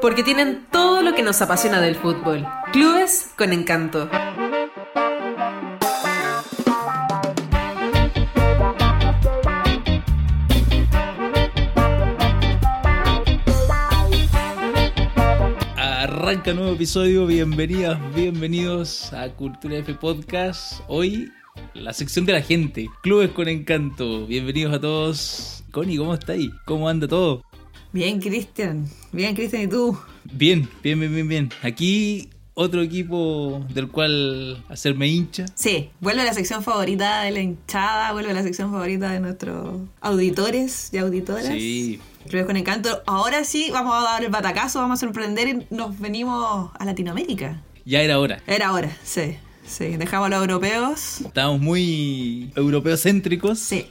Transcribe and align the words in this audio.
Porque 0.00 0.22
tienen 0.22 0.66
todo 0.70 1.02
lo 1.02 1.14
que 1.14 1.22
nos 1.22 1.40
apasiona 1.42 1.80
del 1.80 1.96
fútbol. 1.96 2.46
Clubes 2.72 3.32
con 3.36 3.52
encanto. 3.52 4.08
Arranca 16.26 16.52
nuevo 16.52 16.72
episodio, 16.72 17.24
bienvenidas, 17.24 18.00
bienvenidos 18.12 19.12
a 19.12 19.28
Cultura 19.28 19.76
F 19.76 19.94
Podcast. 19.94 20.80
Hoy 20.88 21.30
la 21.72 21.92
sección 21.92 22.26
de 22.26 22.32
la 22.32 22.42
gente, 22.42 22.88
Clubes 23.04 23.30
con 23.30 23.46
Encanto. 23.46 24.26
Bienvenidos 24.26 24.74
a 24.74 24.80
todos. 24.80 25.62
Connie, 25.70 25.96
¿cómo 25.96 26.14
está 26.14 26.32
ahí? 26.32 26.50
¿Cómo 26.64 26.88
anda 26.88 27.06
todo? 27.06 27.44
Bien, 27.92 28.20
Cristian. 28.20 28.88
Bien, 29.12 29.36
Cristian, 29.36 29.62
¿y 29.62 29.68
tú? 29.68 29.96
Bien, 30.24 30.68
bien, 30.82 30.98
bien, 30.98 31.14
bien, 31.14 31.28
bien. 31.28 31.50
Aquí 31.62 32.28
otro 32.54 32.82
equipo 32.82 33.64
del 33.72 33.86
cual 33.86 34.64
hacerme 34.68 35.06
hincha. 35.06 35.44
Sí, 35.54 35.90
vuelve 36.00 36.24
la 36.24 36.34
sección 36.34 36.64
favorita 36.64 37.22
de 37.22 37.30
la 37.30 37.40
hinchada, 37.40 38.10
vuelve 38.10 38.34
la 38.34 38.42
sección 38.42 38.72
favorita 38.72 39.12
de 39.12 39.20
nuestros 39.20 39.80
auditores 40.00 40.92
y 40.92 40.98
auditoras. 40.98 41.46
Sí. 41.46 42.00
Clubes 42.26 42.46
con 42.46 42.56
encanto. 42.56 43.02
Ahora 43.06 43.44
sí, 43.44 43.70
vamos 43.72 43.94
a 43.94 44.02
dar 44.02 44.24
el 44.24 44.30
batacazo, 44.30 44.80
vamos 44.80 45.02
a 45.02 45.06
sorprender 45.06 45.48
y 45.48 45.66
nos 45.74 45.98
venimos 45.98 46.70
a 46.78 46.84
Latinoamérica. 46.84 47.62
Ya 47.84 48.02
era 48.02 48.18
hora. 48.18 48.40
Era 48.46 48.72
hora, 48.72 48.96
sí. 49.02 49.36
Sí, 49.66 49.96
dejamos 49.96 50.26
a 50.26 50.30
los 50.30 50.40
europeos. 50.40 51.20
Estábamos 51.22 51.60
muy 51.60 52.52
europeocéntricos. 52.54 53.58
Sí. 53.58 53.86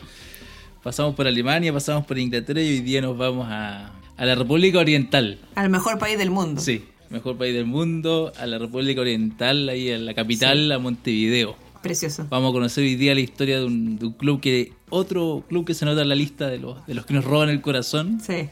Pasamos 0.83 1.15
por 1.15 1.27
Alemania, 1.27 1.73
pasamos 1.73 2.05
por 2.05 2.17
Inglaterra 2.17 2.61
y 2.61 2.67
hoy 2.67 2.81
día 2.81 3.01
nos 3.01 3.17
vamos 3.17 3.47
a, 3.49 3.91
a 4.15 4.25
la 4.25 4.35
República 4.35 4.79
Oriental. 4.79 5.39
Al 5.55 5.69
mejor 5.69 5.97
país 5.97 6.17
del 6.17 6.29
mundo. 6.29 6.61
Sí, 6.61 6.85
mejor 7.09 7.37
país 7.37 7.53
del 7.53 7.65
mundo, 7.65 8.31
a 8.37 8.45
la 8.45 8.57
República 8.57 9.01
Oriental, 9.01 9.67
ahí 9.69 9.89
en 9.89 10.05
la 10.05 10.13
capital, 10.13 10.71
a 10.71 10.79
Montevideo. 10.79 11.55
Precioso. 11.85 12.25
Vamos 12.31 12.49
a 12.49 12.53
conocer 12.53 12.83
hoy 12.83 12.95
día 12.95 13.13
la 13.13 13.21
historia 13.21 13.59
de 13.59 13.65
un, 13.65 13.99
de 13.99 14.07
un 14.07 14.13
club 14.13 14.41
que, 14.41 14.73
otro 14.89 15.43
club 15.47 15.65
que 15.67 15.75
se 15.75 15.85
nota 15.85 16.01
en 16.01 16.09
la 16.09 16.15
lista 16.15 16.47
de 16.47 16.57
los, 16.57 16.83
de 16.87 16.95
los 16.95 17.05
que 17.05 17.13
nos 17.13 17.23
roban 17.23 17.49
el 17.49 17.61
corazón. 17.61 18.19
Sí. 18.25 18.49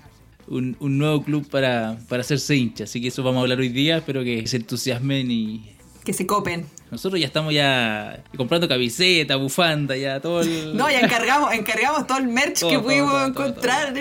Un, 0.48 0.78
un 0.80 1.00
nuevo 1.00 1.24
club 1.24 1.50
para, 1.50 1.98
para 2.10 2.22
hacerse 2.22 2.56
hincha. 2.56 2.84
Así 2.84 3.02
que 3.02 3.08
eso 3.08 3.24
vamos 3.24 3.40
a 3.40 3.42
hablar 3.42 3.58
hoy 3.58 3.70
día. 3.70 3.98
Espero 3.98 4.24
que 4.24 4.46
se 4.46 4.58
entusiasmen 4.58 5.32
y 5.32 5.76
Que 6.04 6.14
se 6.14 6.28
copen. 6.28 6.66
nosotros 6.92 7.20
ya 7.20 7.26
estamos 7.26 7.54
ya 7.56 8.24
comprando 8.38 8.68
camiseta, 8.68 9.36
bufanda, 9.38 9.98
ya 9.98 10.20
todo 10.20 10.42
el... 10.42 10.78
No, 10.78 10.92
ya 10.92 11.00
encargamos, 11.00 11.54
encargamos 11.54 12.06
todo 12.06 12.20
el 12.20 12.28
merch 12.28 12.60
Todo, 12.60 12.70
que 12.70 12.80
pudimos 12.80 13.10
todo, 13.14 13.34
todo, 13.34 13.46
encontrar. 13.48 13.94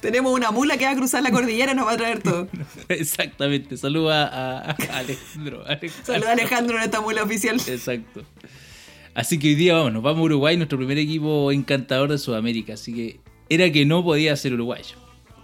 Tenemos 0.00 0.32
una 0.32 0.50
mula 0.50 0.78
que 0.78 0.86
va 0.86 0.92
a 0.92 0.96
cruzar 0.96 1.22
la 1.22 1.30
cordillera 1.30 1.72
y 1.72 1.74
nos 1.74 1.86
va 1.86 1.92
a 1.92 1.96
traer 1.98 2.22
todo. 2.22 2.48
Exactamente. 2.88 3.76
Saluda 3.76 4.28
a, 4.28 4.70
a 4.70 4.98
Alejandro. 4.98 5.62
Alejandro. 5.66 6.04
Saludos 6.06 6.28
a 6.28 6.32
Alejandro, 6.32 6.76
nuestra 6.78 7.00
mula 7.02 7.22
oficial. 7.22 7.56
Exacto. 7.66 8.22
Así 9.18 9.36
que 9.36 9.48
hoy 9.48 9.54
día 9.56 9.74
vamos, 9.74 9.92
nos 9.94 10.02
vamos 10.04 10.20
a 10.20 10.24
Uruguay, 10.26 10.56
nuestro 10.56 10.78
primer 10.78 10.96
equipo 10.96 11.50
encantador 11.50 12.08
de 12.08 12.18
Sudamérica. 12.18 12.74
Así 12.74 12.94
que 12.94 13.18
era 13.48 13.68
que 13.72 13.84
no 13.84 14.04
podía 14.04 14.36
ser 14.36 14.52
uruguayo. 14.54 14.94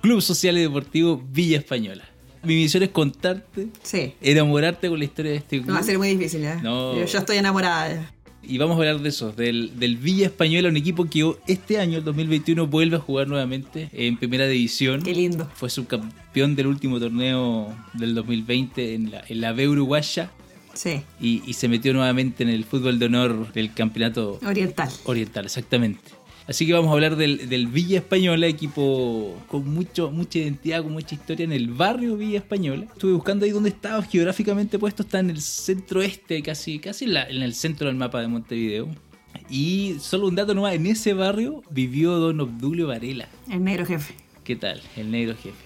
Club 0.00 0.22
Social 0.22 0.56
y 0.56 0.61
Deportivo 0.61 1.20
Villa 1.33 1.58
Española. 1.58 2.05
Mi 2.44 2.55
misión 2.55 2.84
es 2.84 2.91
contarte, 2.91 3.66
Sí. 3.83 4.12
enamorarte 4.20 4.89
con 4.89 5.00
la 5.00 5.05
historia 5.05 5.33
de 5.33 5.39
este 5.39 5.56
club. 5.56 5.66
No 5.66 5.75
va 5.75 5.81
a 5.81 5.83
ser 5.83 5.98
muy 5.98 6.11
difícil, 6.14 6.44
¿eh? 6.44 6.55
No. 6.62 6.94
Yo, 6.97 7.05
yo 7.05 7.19
estoy 7.19 7.39
enamorada. 7.39 8.12
Y 8.44 8.58
vamos 8.58 8.77
a 8.77 8.78
hablar 8.78 9.00
de 9.00 9.08
eso, 9.08 9.33
del, 9.33 9.77
del 9.77 9.97
Villa 9.97 10.27
Española, 10.27 10.69
un 10.69 10.77
equipo 10.77 11.06
que 11.11 11.34
este 11.48 11.81
año, 11.81 11.98
el 11.98 12.05
2021, 12.05 12.69
vuelve 12.69 12.98
a 12.98 13.00
jugar 13.00 13.27
nuevamente 13.27 13.88
en 13.92 14.19
primera 14.19 14.47
división. 14.47 15.03
Qué 15.03 15.14
lindo. 15.14 15.50
Fue 15.53 15.69
subcampeón 15.69 16.55
del 16.55 16.69
último 16.69 17.00
torneo 17.00 17.75
del 17.94 18.14
2020 18.14 18.94
en 18.94 19.11
la, 19.11 19.25
en 19.28 19.41
la 19.41 19.53
B 19.53 19.66
Uruguaya 19.69 20.31
Sí. 20.75 21.03
y, 21.21 21.43
y 21.47 21.53
se 21.55 21.69
metió 21.69 21.93
nuevamente 21.95 22.43
en 22.43 22.49
el 22.51 22.65
fútbol 22.65 22.99
de 22.99 23.07
honor 23.07 23.53
del 23.53 23.73
campeonato 23.73 24.39
Oriental. 24.45 24.91
Oriental, 25.05 25.45
exactamente. 25.47 26.01
Así 26.47 26.67
que 26.67 26.75
vamos 26.75 26.91
a 26.91 26.93
hablar 26.93 27.17
del, 27.17 27.49
del 27.49 27.69
Villa 27.69 27.99
Española, 28.01 28.47
equipo 28.47 29.35
con 29.49 29.67
mucho, 29.73 30.11
mucha 30.11 30.41
identidad, 30.41 30.83
con 30.83 30.93
mucha 30.93 31.15
historia 31.15 31.45
en 31.45 31.53
el 31.53 31.69
barrio 31.71 32.19
Villa 32.19 32.37
Española. 32.39 32.85
Estuve 32.93 33.12
buscando 33.15 33.47
ahí 33.47 33.51
dónde 33.51 33.71
estaba 33.71 34.03
geográficamente 34.03 34.79
puesto, 34.79 35.05
está 35.05 35.21
en 35.21 35.31
el 35.31 35.41
centro 35.41 36.03
este, 36.03 36.43
casi, 36.43 36.81
casi 36.81 37.06
en, 37.06 37.15
la- 37.15 37.25
en 37.29 37.43
el 37.43 37.55
centro 37.55 37.87
del 37.87 37.97
mapa 37.97 38.21
de 38.21 38.29
Montevideo. 38.29 38.89
Y 39.49 39.97
solo 40.01 40.27
un 40.29 40.35
dato 40.35 40.55
nomás, 40.55 40.75
en 40.75 40.87
ese 40.87 41.15
barrio 41.15 41.62
vivió 41.71 42.12
don 42.19 42.39
Obdulio 42.41 42.89
Varela. 42.89 43.27
El 43.51 43.65
negro 43.65 43.87
jefe. 43.87 44.15
¿Qué 44.45 44.55
tal? 44.56 44.83
El 44.97 45.11
negro 45.11 45.35
jefe. 45.43 45.56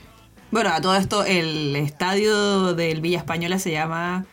Bueno, 0.53 0.71
a 0.71 0.81
todo 0.81 0.95
esto, 0.97 1.25
el 1.25 1.75
estadio 1.77 2.75
del 2.75 3.01
Villa 3.01 3.19
Española 3.19 3.59
se 3.59 3.73
llama 3.73 4.27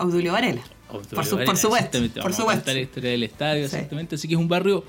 Obdulio 0.00 0.32
Varela. 0.32 0.62
Obdulio 0.88 1.10
Por, 1.14 1.24
su- 1.26 1.36
Varela, 1.36 1.50
por 1.52 1.56
supuesto. 1.56 1.98
Por 1.98 2.08
Vamos 2.14 2.32
a 2.32 2.36
supuesto. 2.36 2.60
contar 2.60 2.74
la 2.74 2.80
historia 2.80 3.10
del 3.10 3.22
estadio, 3.22 3.68
Sí. 3.68 3.76
exactamente. 3.76 4.14
Así 4.16 4.26
que 4.28 4.34
es 4.34 4.40
un 4.40 4.48
barrio, 4.48 4.84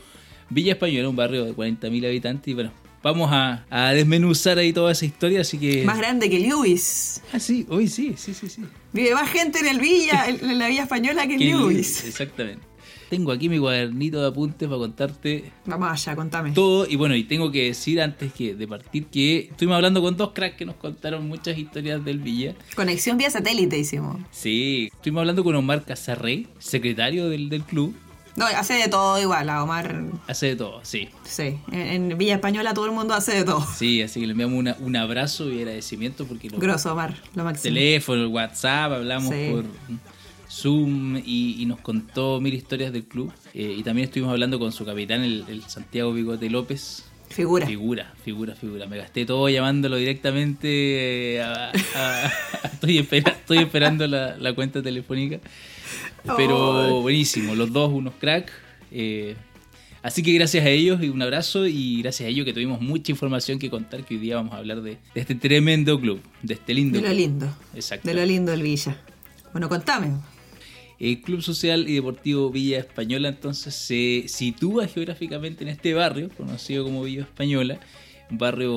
Villa 0.49 0.73
Española, 0.73 1.07
un 1.09 1.15
barrio 1.15 1.45
de 1.45 1.53
40.000 1.53 2.05
habitantes. 2.07 2.47
Y 2.47 2.53
bueno, 2.53 2.71
vamos 3.03 3.29
a, 3.31 3.65
a 3.69 3.93
desmenuzar 3.93 4.57
ahí 4.57 4.73
toda 4.73 4.91
esa 4.91 5.05
historia, 5.05 5.41
así 5.41 5.57
que... 5.57 5.83
Más 5.83 5.97
grande 5.97 6.29
que 6.29 6.39
Lewis. 6.39 7.21
Ah, 7.33 7.39
sí, 7.39 7.65
hoy 7.69 7.87
sí, 7.87 8.15
sí, 8.17 8.33
sí, 8.33 8.49
sí. 8.49 8.63
Vive 8.93 9.13
más 9.13 9.29
gente 9.29 9.59
en 9.59 9.67
el 9.67 9.79
Villa, 9.79 10.25
en 10.27 10.57
la 10.59 10.67
Villa 10.67 10.83
Española 10.83 11.25
que 11.27 11.33
en 11.35 11.39
Lewis. 11.39 11.95
lindo, 11.97 12.07
Exactamente. 12.09 12.65
Tengo 13.11 13.33
aquí 13.33 13.49
mi 13.49 13.59
cuadernito 13.59 14.21
de 14.21 14.27
apuntes 14.29 14.67
para 14.69 14.79
contarte 14.79 15.51
Vamos 15.65 15.89
allá, 15.91 16.15
contame. 16.15 16.51
todo. 16.53 16.87
Y 16.89 16.95
bueno, 16.95 17.13
y 17.13 17.25
tengo 17.25 17.51
que 17.51 17.65
decir 17.65 18.01
antes 18.01 18.31
que 18.31 18.55
de 18.55 18.67
partir 18.69 19.07
que 19.07 19.49
estuvimos 19.51 19.75
hablando 19.75 20.01
con 20.01 20.15
dos 20.15 20.31
cracks 20.33 20.55
que 20.55 20.65
nos 20.65 20.75
contaron 20.77 21.27
muchas 21.27 21.57
historias 21.57 22.03
del 22.05 22.19
Villa. 22.19 22.55
Conexión 22.73 23.17
vía 23.17 23.29
satélite 23.29 23.77
hicimos. 23.77 24.15
Sí, 24.31 24.89
estuvimos 24.93 25.19
hablando 25.21 25.43
con 25.43 25.53
Omar 25.55 25.83
Casarrey, 25.83 26.47
secretario 26.57 27.27
del, 27.27 27.49
del 27.49 27.63
club. 27.63 27.93
No, 28.37 28.45
hace 28.45 28.75
de 28.75 28.87
todo 28.87 29.21
igual, 29.21 29.49
a 29.49 29.61
Omar. 29.61 30.03
Hace 30.25 30.45
de 30.45 30.55
todo, 30.55 30.79
sí. 30.83 31.09
Sí, 31.25 31.57
en, 31.69 32.11
en 32.13 32.17
Villa 32.17 32.35
Española 32.35 32.73
todo 32.73 32.85
el 32.85 32.93
mundo 32.93 33.13
hace 33.13 33.33
de 33.33 33.43
todo. 33.43 33.67
Sí, 33.75 34.01
así 34.01 34.21
que 34.21 34.25
le 34.25 34.31
enviamos 34.31 34.57
una- 34.57 34.77
un 34.79 34.95
abrazo 34.95 35.51
y 35.51 35.57
agradecimiento 35.59 36.25
porque 36.25 36.49
lo, 36.49 36.57
Grosso, 36.57 36.93
Omar, 36.93 37.13
lo 37.35 37.43
máximo. 37.43 37.75
teléfono, 37.75 38.21
el 38.21 38.27
WhatsApp, 38.27 38.93
hablamos 38.93 39.35
Sí. 39.35 39.49
por 39.51 39.65
Zoom 40.51 41.17
y, 41.17 41.55
y 41.61 41.65
nos 41.65 41.79
contó 41.79 42.41
mil 42.41 42.53
historias 42.53 42.91
del 42.91 43.05
club. 43.05 43.31
Eh, 43.53 43.75
y 43.77 43.83
también 43.83 44.05
estuvimos 44.07 44.31
hablando 44.33 44.59
con 44.59 44.71
su 44.71 44.83
capitán, 44.85 45.21
el, 45.23 45.45
el 45.47 45.61
Santiago 45.63 46.11
Bigote 46.13 46.49
López. 46.49 47.05
Figura. 47.29 47.65
Figura, 47.65 48.13
figura, 48.25 48.55
figura. 48.55 48.85
Me 48.87 48.97
gasté 48.97 49.25
todo 49.25 49.47
llamándolo 49.47 49.95
directamente. 49.95 51.35
eh, 51.35 51.41
a- 51.41 51.71
a- 51.95 52.25
a- 52.25 52.31
estoy, 52.67 52.97
espera- 52.97 53.31
estoy 53.31 53.59
esperando 53.59 54.05
la, 54.07 54.35
la 54.37 54.53
cuenta 54.53 54.81
telefónica. 54.83 55.39
Pero 56.37 56.97
Oh. 56.97 57.01
buenísimo, 57.01 57.55
los 57.55 57.71
dos 57.71 57.91
unos 57.91 58.13
crack. 58.19 58.51
eh, 58.91 59.35
así 60.03 60.21
que 60.23 60.33
gracias 60.33 60.65
a 60.65 60.69
ellos 60.69 61.01
y 61.01 61.07
un 61.09 61.21
abrazo 61.21 61.65
y 61.67 62.01
gracias 62.01 62.27
a 62.27 62.29
ellos 62.29 62.43
que 62.45 62.51
tuvimos 62.53 62.81
mucha 62.81 63.11
información 63.11 63.57
que 63.59 63.69
contar 63.69 64.03
que 64.03 64.15
hoy 64.15 64.19
día 64.19 64.35
vamos 64.35 64.53
a 64.53 64.57
hablar 64.57 64.81
de, 64.81 64.97
de 65.15 65.21
este 65.21 65.35
tremendo 65.35 65.99
club, 65.99 66.19
de 66.43 66.55
este 66.55 66.73
lindo 66.73 66.97
De 66.97 67.01
lo 67.03 67.07
club. 67.07 67.17
lindo. 67.17 67.57
Exacto. 67.73 68.07
De 68.07 68.13
lo 68.13 68.25
lindo 68.25 68.51
el 68.51 68.61
Villa. 68.61 68.97
Bueno, 69.53 69.69
contame. 69.69 70.11
El 71.01 71.19
Club 71.19 71.41
Social 71.41 71.89
y 71.89 71.95
Deportivo 71.95 72.51
Villa 72.51 72.77
Española 72.77 73.29
entonces 73.29 73.73
se 73.73 74.25
sitúa 74.27 74.87
geográficamente 74.87 75.63
en 75.63 75.69
este 75.69 75.95
barrio, 75.95 76.29
conocido 76.37 76.83
como 76.83 77.01
Villa 77.01 77.23
Española, 77.23 77.79
un 78.29 78.37
barrio 78.37 78.71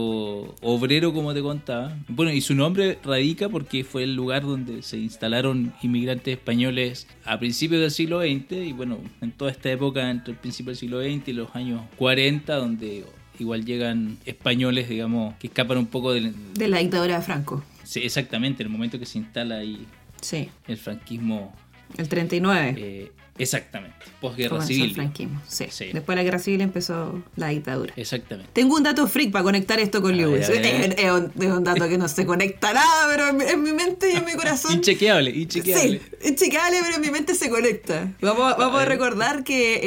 obrero 0.63 1.13
como 1.13 1.35
te 1.35 1.43
contaba. 1.43 1.95
Bueno, 2.09 2.33
y 2.33 2.41
su 2.41 2.55
nombre 2.55 2.99
radica 3.05 3.51
porque 3.51 3.85
fue 3.85 4.05
el 4.05 4.17
lugar 4.17 4.43
donde 4.43 4.81
se 4.83 4.97
instalaron 4.97 5.75
inmigrantes 5.83 6.39
españoles 6.39 7.07
a 7.27 7.39
principios 7.39 7.83
del 7.83 7.91
siglo 7.91 8.23
XX 8.23 8.53
y 8.53 8.73
bueno, 8.73 9.01
en 9.21 9.31
toda 9.31 9.51
esta 9.51 9.71
época 9.71 10.11
entre 10.11 10.33
el 10.33 10.39
principio 10.39 10.71
del 10.71 10.79
siglo 10.79 11.03
XX 11.03 11.29
y 11.29 11.33
los 11.35 11.55
años 11.55 11.83
40, 11.99 12.55
donde 12.57 13.05
igual 13.39 13.67
llegan 13.67 14.17
españoles, 14.25 14.89
digamos, 14.89 15.35
que 15.37 15.49
escapan 15.49 15.77
un 15.77 15.87
poco 15.89 16.15
del... 16.15 16.33
De 16.55 16.69
la 16.69 16.79
dictadura 16.79 17.19
de 17.19 17.23
Franco. 17.23 17.63
sí, 17.83 18.01
exactamente, 18.01 18.63
en 18.63 18.69
el 18.69 18.73
momento 18.73 18.99
que 18.99 19.05
se 19.05 19.19
instala 19.19 19.57
ahí 19.57 19.87
Sí, 20.25 20.49
el 20.67 20.79
franquismo 20.79 21.55
el 21.97 22.09
39. 22.09 22.75
eh, 22.79 23.13
exactamente, 23.39 23.97
posguerra 24.21 24.63
civil. 24.65 24.85
el 24.91 24.95
franquismo. 24.95 25.43
Sí. 25.49 25.67
Sí. 25.71 25.87
Después 25.93 26.15
de 26.15 26.17
la 26.17 26.23
guerra 26.23 26.39
civil 26.39 26.61
empezó 26.61 27.23
la 27.37 27.49
dictadura. 27.49 27.93
Exactamente. 27.97 28.51
Tengo 28.53 28.77
un 28.77 28.83
dato 28.85 29.07
freak 29.09 29.33
para 29.33 29.43
conectar 29.43 29.79
esto 29.81 30.01
con 30.03 30.17
Lewis. 30.17 30.49
Es, 30.49 30.97
es 30.99 31.11
un, 31.11 31.33
es 31.41 31.51
un 31.51 31.65
dato 31.65 31.89
que 31.89 31.99
no 31.99 32.07
se 32.09 32.25
conecta 32.27 32.73
nada, 32.73 33.09
pero 33.11 33.29
en, 33.29 33.37
mi- 33.37 33.45
en 33.45 33.63
mi 33.63 33.73
mente 33.73 34.13
y 34.13 34.17
en 34.17 34.25
mi 34.25 34.33
corazón. 34.37 34.75
Inchequeable, 34.75 35.31
inchequeable. 35.31 35.99
Sí, 36.01 36.17
es 36.23 36.35
chequeable, 36.37 36.79
pero 36.83 36.97
en 36.97 37.01
mi 37.01 37.11
mente 37.11 37.35
se 37.35 37.51
conecta. 37.51 38.13
Vamos, 38.21 38.55
vamos 38.57 38.81
a 38.81 38.85
recordar 38.85 39.43
que 39.45 39.81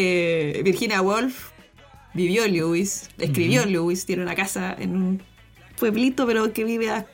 eh, 0.58 0.62
Virginia 0.64 1.02
Woolf 1.02 1.52
vivió 2.14 2.44
en 2.46 2.54
Lewis, 2.54 3.10
escribió 3.20 3.62
en 3.64 3.72
Lewis, 3.72 4.06
tiene 4.06 4.24
una 4.24 4.36
casa 4.36 4.76
en 4.78 4.96
un 4.96 5.24
pueblito, 5.80 6.26
pero 6.26 6.52
que 6.52 6.64
vive 6.64 6.90
a 6.90 7.06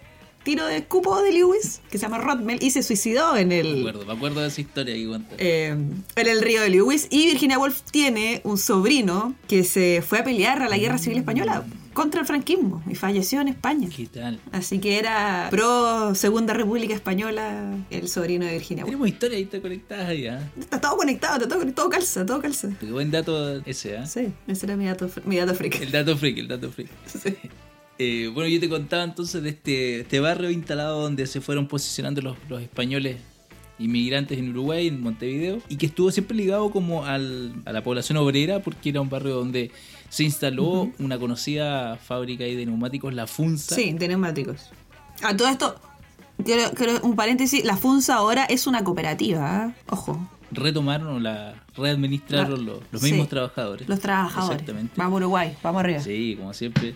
tiro 0.43 0.65
de 0.65 0.77
escupo 0.77 1.21
de 1.21 1.31
Lewis, 1.31 1.81
que 1.89 1.97
se 1.97 2.03
llama 2.03 2.17
Rodmel, 2.19 2.59
y 2.61 2.71
se 2.71 2.83
suicidó 2.83 3.35
en 3.37 3.49
Me 3.49 3.59
el, 3.59 3.79
acuerdo, 3.79 4.05
me 4.05 4.13
acuerdo 4.13 4.41
de 4.41 4.47
esa 4.47 4.61
historia 4.61 4.95
cuenta. 5.07 5.35
eh, 5.37 5.69
en 6.15 6.27
el 6.27 6.41
río 6.41 6.61
de 6.61 6.69
Lewis. 6.69 7.07
Y 7.09 7.25
Virginia 7.27 7.57
Woolf 7.59 7.81
tiene 7.91 8.41
un 8.43 8.57
sobrino 8.57 9.35
que 9.47 9.63
se 9.63 10.03
fue 10.07 10.19
a 10.19 10.23
pelear 10.23 10.61
a 10.61 10.69
la 10.69 10.77
Guerra 10.77 10.97
Civil 10.97 11.17
Española 11.19 11.63
contra 11.93 12.21
el 12.21 12.25
franquismo 12.25 12.81
y 12.89 12.95
falleció 12.95 13.39
en 13.41 13.49
España. 13.49 13.87
¿Qué 13.95 14.07
tal? 14.07 14.39
Así 14.51 14.79
que 14.79 14.97
era 14.97 15.47
pro 15.51 16.15
Segunda 16.15 16.53
República 16.55 16.95
Española 16.95 17.75
el 17.91 18.09
sobrino 18.09 18.45
de 18.45 18.53
Virginia. 18.53 18.83
Tenemos 18.83 19.07
historias 19.07 19.37
ahí 19.53 19.59
conectadas 19.61 20.09
ahí, 20.09 20.25
¿ah? 20.25 20.51
Está 20.59 20.81
todo 20.81 20.97
conectado, 20.97 21.35
está 21.35 21.47
todo, 21.47 21.59
conectado, 21.59 21.87
todo 21.89 21.89
calza, 21.99 22.25
todo 22.25 22.41
calza. 22.41 22.69
Qué 22.79 22.87
buen 22.87 23.11
dato 23.11 23.61
ese, 23.65 23.97
¿ah? 23.97 24.07
Sí, 24.07 24.29
ese 24.47 24.65
era 24.65 24.75
mi 24.75 24.85
dato, 24.85 25.07
mi 25.25 25.37
dato 25.37 25.53
freak. 25.53 25.81
El 25.81 25.91
dato 25.91 26.17
freak, 26.17 26.37
el 26.39 26.47
dato 26.47 26.71
freak. 26.71 26.89
Sí. 27.05 27.35
Eh, 27.99 28.29
bueno, 28.33 28.49
yo 28.49 28.59
te 28.59 28.69
contaba 28.69 29.03
entonces 29.03 29.43
de 29.43 29.49
este, 29.49 30.01
este 30.01 30.19
barrio 30.19 30.49
instalado 30.49 31.01
donde 31.01 31.27
se 31.27 31.41
fueron 31.41 31.67
posicionando 31.67 32.21
los, 32.21 32.37
los 32.49 32.61
españoles 32.61 33.17
inmigrantes 33.79 34.37
en 34.37 34.49
Uruguay, 34.49 34.87
en 34.87 35.01
Montevideo, 35.01 35.59
y 35.69 35.77
que 35.77 35.85
estuvo 35.87 36.11
siempre 36.11 36.35
ligado 36.37 36.71
como 36.71 37.05
al, 37.05 37.53
a 37.65 37.71
la 37.71 37.83
población 37.83 38.17
obrera 38.17 38.59
porque 38.61 38.89
era 38.89 39.01
un 39.01 39.09
barrio 39.09 39.35
donde 39.35 39.71
se 40.09 40.23
instaló 40.23 40.91
una 40.99 41.17
conocida 41.17 41.97
fábrica 41.97 42.43
ahí 42.43 42.55
de 42.55 42.65
neumáticos, 42.65 43.13
la 43.13 43.27
Funza. 43.27 43.75
Sí, 43.75 43.93
de 43.93 44.07
neumáticos. 44.07 44.69
A 45.23 45.35
todo 45.35 45.47
esto, 45.47 45.75
quiero, 46.43 46.71
quiero 46.71 46.99
un 47.01 47.15
paréntesis, 47.15 47.63
la 47.63 47.77
FUNSA 47.77 48.15
ahora 48.15 48.45
es 48.45 48.67
una 48.67 48.83
cooperativa, 48.83 49.67
¿eh? 49.67 49.81
ojo. 49.89 50.29
Retomaron 50.51 51.07
o 51.15 51.19
la 51.19 51.55
readministraron 51.75 52.63
los, 52.63 52.79
los 52.91 53.01
Sí, 53.01 53.09
mismos 53.09 53.27
trabajadores. 53.27 53.89
Los 53.89 53.99
trabajadores. 53.99 54.51
Exactamente. 54.61 54.93
Vamos 54.95 55.17
Uruguay, 55.17 55.55
vamos 55.63 55.79
arriba. 55.79 55.99
Sí, 55.99 56.35
como 56.37 56.53
siempre. 56.53 56.95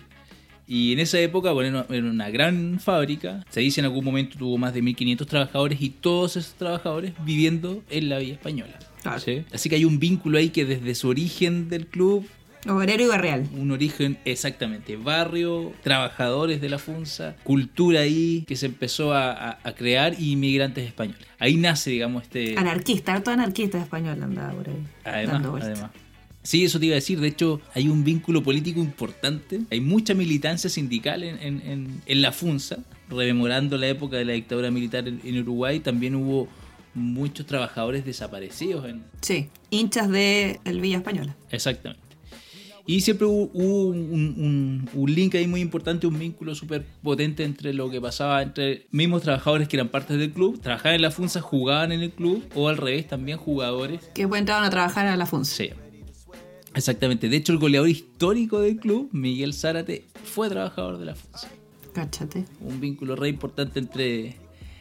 Y 0.70 0.92
en 0.92 0.98
esa 0.98 1.18
época, 1.18 1.52
bueno, 1.52 1.86
era 1.88 2.06
una 2.10 2.28
gran 2.28 2.78
fábrica. 2.78 3.42
Se 3.48 3.60
dice 3.60 3.80
en 3.80 3.86
algún 3.86 4.04
momento 4.04 4.36
tuvo 4.38 4.58
más 4.58 4.74
de 4.74 4.82
1500 4.82 5.26
trabajadores 5.26 5.80
y 5.80 5.88
todos 5.90 6.36
esos 6.36 6.54
trabajadores 6.54 7.14
viviendo 7.24 7.82
en 7.88 8.10
la 8.10 8.18
Villa 8.18 8.34
Española. 8.34 8.78
Claro. 9.02 9.18
¿sí? 9.18 9.44
Así 9.52 9.70
que 9.70 9.76
hay 9.76 9.84
un 9.86 9.98
vínculo 9.98 10.36
ahí 10.38 10.50
que 10.50 10.64
desde 10.66 10.94
su 10.94 11.08
origen 11.08 11.68
del 11.70 11.86
club, 11.86 12.26
Obrero 12.66 13.04
y 13.04 13.06
barrial. 13.06 13.48
un 13.56 13.70
origen 13.70 14.18
exactamente, 14.24 14.96
barrio, 14.96 15.72
trabajadores 15.84 16.60
de 16.60 16.68
la 16.68 16.78
FUNSA, 16.78 17.36
cultura 17.44 18.00
ahí 18.00 18.44
que 18.48 18.56
se 18.56 18.66
empezó 18.66 19.14
a, 19.14 19.30
a- 19.32 19.58
a 19.62 19.72
crear 19.74 20.16
y 20.20 20.32
inmigrantes 20.32 20.84
españoles. 20.86 21.24
Ahí 21.38 21.56
nace, 21.56 21.90
digamos, 21.90 22.24
este... 22.24 22.58
Anarquista, 22.58 23.14
harto 23.14 23.30
anarquista 23.30 23.80
español 23.80 24.20
andaba 24.22 24.52
por 24.52 24.68
ahí. 24.68 24.76
Además, 25.04 25.32
dando 25.34 25.50
vueltas. 25.52 25.70
además. 25.78 25.90
Sí, 26.48 26.64
eso 26.64 26.80
te 26.80 26.86
iba 26.86 26.94
a 26.94 27.02
decir. 27.02 27.20
De 27.20 27.28
hecho, 27.28 27.60
hay 27.74 27.88
un 27.88 28.04
vínculo 28.04 28.42
político 28.42 28.80
importante. 28.80 29.60
Hay 29.70 29.80
mucha 29.80 30.14
militancia 30.14 30.70
sindical 30.70 31.22
en, 31.22 31.36
en- 31.42 31.60
en- 31.70 32.02
en 32.06 32.22
la 32.22 32.32
FUNSA, 32.32 32.78
rememorando 33.10 33.76
la 33.76 33.88
época 33.88 34.16
de 34.16 34.24
la 34.24 34.32
dictadura 34.32 34.70
militar 34.70 35.06
en, 35.06 35.38
Uruguay. 35.42 35.80
También 35.80 36.14
hubo 36.14 36.48
muchos 36.94 37.44
trabajadores 37.44 38.06
desaparecidos. 38.06 38.86
En, 38.88 39.02
Sí, 39.20 39.48
hinchas 39.68 40.08
de 40.08 40.58
el 40.64 40.80
Villa 40.80 40.96
Española. 40.96 41.36
exactamente. 41.50 42.02
Y 42.86 43.02
siempre 43.02 43.26
hubo, 43.26 43.50
hubo 43.52 43.88
un, 43.88 43.98
un- 44.38 44.90
un 44.94 45.14
link 45.14 45.34
ahí 45.34 45.46
muy 45.46 45.60
importante, 45.60 46.06
un 46.06 46.18
vínculo 46.18 46.54
súper 46.54 46.86
potente 47.02 47.44
entre 47.44 47.74
lo 47.74 47.90
que 47.90 48.00
pasaba 48.00 48.40
entre 48.40 48.86
mismos 48.90 49.20
trabajadores 49.20 49.68
que 49.68 49.76
eran 49.76 49.88
parte 49.88 50.16
del 50.16 50.32
club, 50.32 50.58
trabajaban 50.62 50.94
en 50.94 51.02
la 51.02 51.10
FUNSA, 51.10 51.42
jugaban 51.42 51.92
en 51.92 52.00
el 52.00 52.10
club, 52.12 52.42
o 52.54 52.70
al 52.70 52.78
revés, 52.78 53.06
también 53.06 53.36
jugadores 53.36 54.00
Que 54.14 54.22
después 54.22 54.38
entraron 54.40 54.64
a 54.64 54.70
trabajar 54.70 55.06
a 55.06 55.14
la 55.18 55.26
FUNSA. 55.26 55.54
Sí. 55.54 55.70
Exactamente. 56.78 57.28
De 57.28 57.36
hecho, 57.36 57.52
el 57.52 57.58
goleador 57.58 57.88
histórico 57.88 58.60
del 58.60 58.76
club, 58.76 59.08
Miguel 59.12 59.52
Zárate, 59.52 60.04
fue 60.24 60.48
trabajador 60.48 60.98
de 60.98 61.06
la 61.06 61.14
FUNSA. 61.14 61.48
Cáchate. 61.92 62.44
Un 62.60 62.80
vínculo 62.80 63.16
re 63.16 63.28
importante 63.28 63.80
entre, 63.80 64.36